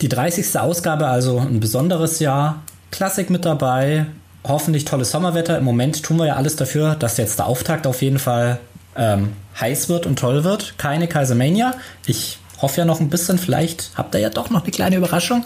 Die 0.00 0.08
30. 0.08 0.58
Ausgabe, 0.58 1.06
also 1.06 1.38
ein 1.38 1.60
besonderes 1.60 2.18
Jahr. 2.18 2.62
Klassik 2.90 3.28
mit 3.28 3.44
dabei, 3.44 4.06
hoffentlich 4.42 4.86
tolles 4.86 5.10
Sommerwetter. 5.10 5.58
Im 5.58 5.64
Moment 5.64 6.02
tun 6.02 6.16
wir 6.16 6.26
ja 6.26 6.36
alles 6.36 6.56
dafür, 6.56 6.94
dass 6.94 7.18
jetzt 7.18 7.38
der 7.38 7.46
Auftakt 7.46 7.86
auf 7.86 8.00
jeden 8.00 8.18
Fall 8.18 8.58
ähm, 8.96 9.32
heiß 9.60 9.90
wird 9.90 10.06
und 10.06 10.18
toll 10.18 10.44
wird. 10.44 10.74
Keine 10.78 11.08
Kaisermania. 11.08 11.74
Ich 12.06 12.38
hoffe 12.60 12.78
ja 12.78 12.84
noch 12.84 13.00
ein 13.00 13.10
bisschen, 13.10 13.38
vielleicht 13.38 13.90
habt 13.96 14.14
ihr 14.14 14.20
ja 14.20 14.30
doch 14.30 14.50
noch 14.50 14.62
eine 14.62 14.70
kleine 14.70 14.96
Überraschung. 14.96 15.44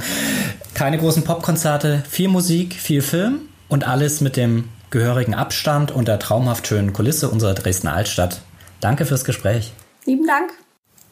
Keine 0.74 0.98
großen 0.98 1.24
Popkonzerte, 1.24 2.02
viel 2.08 2.28
Musik, 2.28 2.74
viel 2.74 3.02
Film 3.02 3.40
und 3.68 3.86
alles 3.86 4.20
mit 4.20 4.36
dem 4.36 4.68
gehörigen 4.90 5.34
Abstand 5.34 5.90
und 5.90 6.08
der 6.08 6.18
traumhaft 6.18 6.66
schönen 6.66 6.92
Kulisse 6.92 7.28
unserer 7.28 7.54
Dresdner 7.54 7.94
Altstadt. 7.94 8.40
Danke 8.80 9.04
fürs 9.04 9.24
Gespräch. 9.24 9.72
Lieben 10.04 10.26
Dank. 10.26 10.52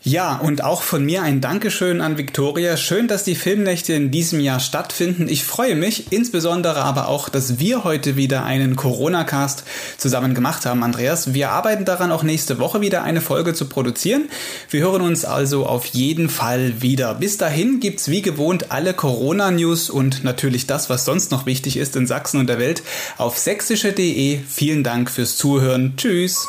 Ja, 0.06 0.36
und 0.36 0.62
auch 0.62 0.82
von 0.82 1.04
mir 1.04 1.24
ein 1.24 1.40
Dankeschön 1.40 2.00
an 2.00 2.16
Viktoria. 2.16 2.76
Schön, 2.76 3.08
dass 3.08 3.24
die 3.24 3.34
Filmnächte 3.34 3.92
in 3.92 4.12
diesem 4.12 4.38
Jahr 4.38 4.60
stattfinden. 4.60 5.26
Ich 5.28 5.42
freue 5.42 5.74
mich, 5.74 6.12
insbesondere 6.12 6.84
aber 6.84 7.08
auch, 7.08 7.28
dass 7.28 7.58
wir 7.58 7.82
heute 7.82 8.14
wieder 8.14 8.44
einen 8.44 8.76
Corona-Cast 8.76 9.64
zusammen 9.98 10.32
gemacht 10.32 10.64
haben, 10.64 10.84
Andreas. 10.84 11.34
Wir 11.34 11.50
arbeiten 11.50 11.84
daran, 11.84 12.12
auch 12.12 12.22
nächste 12.22 12.60
Woche 12.60 12.80
wieder 12.80 13.02
eine 13.02 13.20
Folge 13.20 13.52
zu 13.52 13.68
produzieren. 13.68 14.28
Wir 14.70 14.82
hören 14.82 15.02
uns 15.02 15.24
also 15.24 15.66
auf 15.66 15.86
jeden 15.86 16.28
Fall 16.28 16.80
wieder. 16.82 17.14
Bis 17.14 17.36
dahin 17.36 17.80
gibt's 17.80 18.08
wie 18.08 18.22
gewohnt 18.22 18.70
alle 18.70 18.94
Corona-News 18.94 19.90
und 19.90 20.22
natürlich 20.22 20.68
das, 20.68 20.88
was 20.88 21.04
sonst 21.04 21.32
noch 21.32 21.46
wichtig 21.46 21.76
ist 21.78 21.96
in 21.96 22.06
Sachsen 22.06 22.38
und 22.38 22.46
der 22.46 22.60
Welt 22.60 22.84
auf 23.18 23.38
sächsische.de. 23.38 24.38
Vielen 24.48 24.84
Dank 24.84 25.10
fürs 25.10 25.36
Zuhören. 25.36 25.94
Tschüss. 25.96 26.46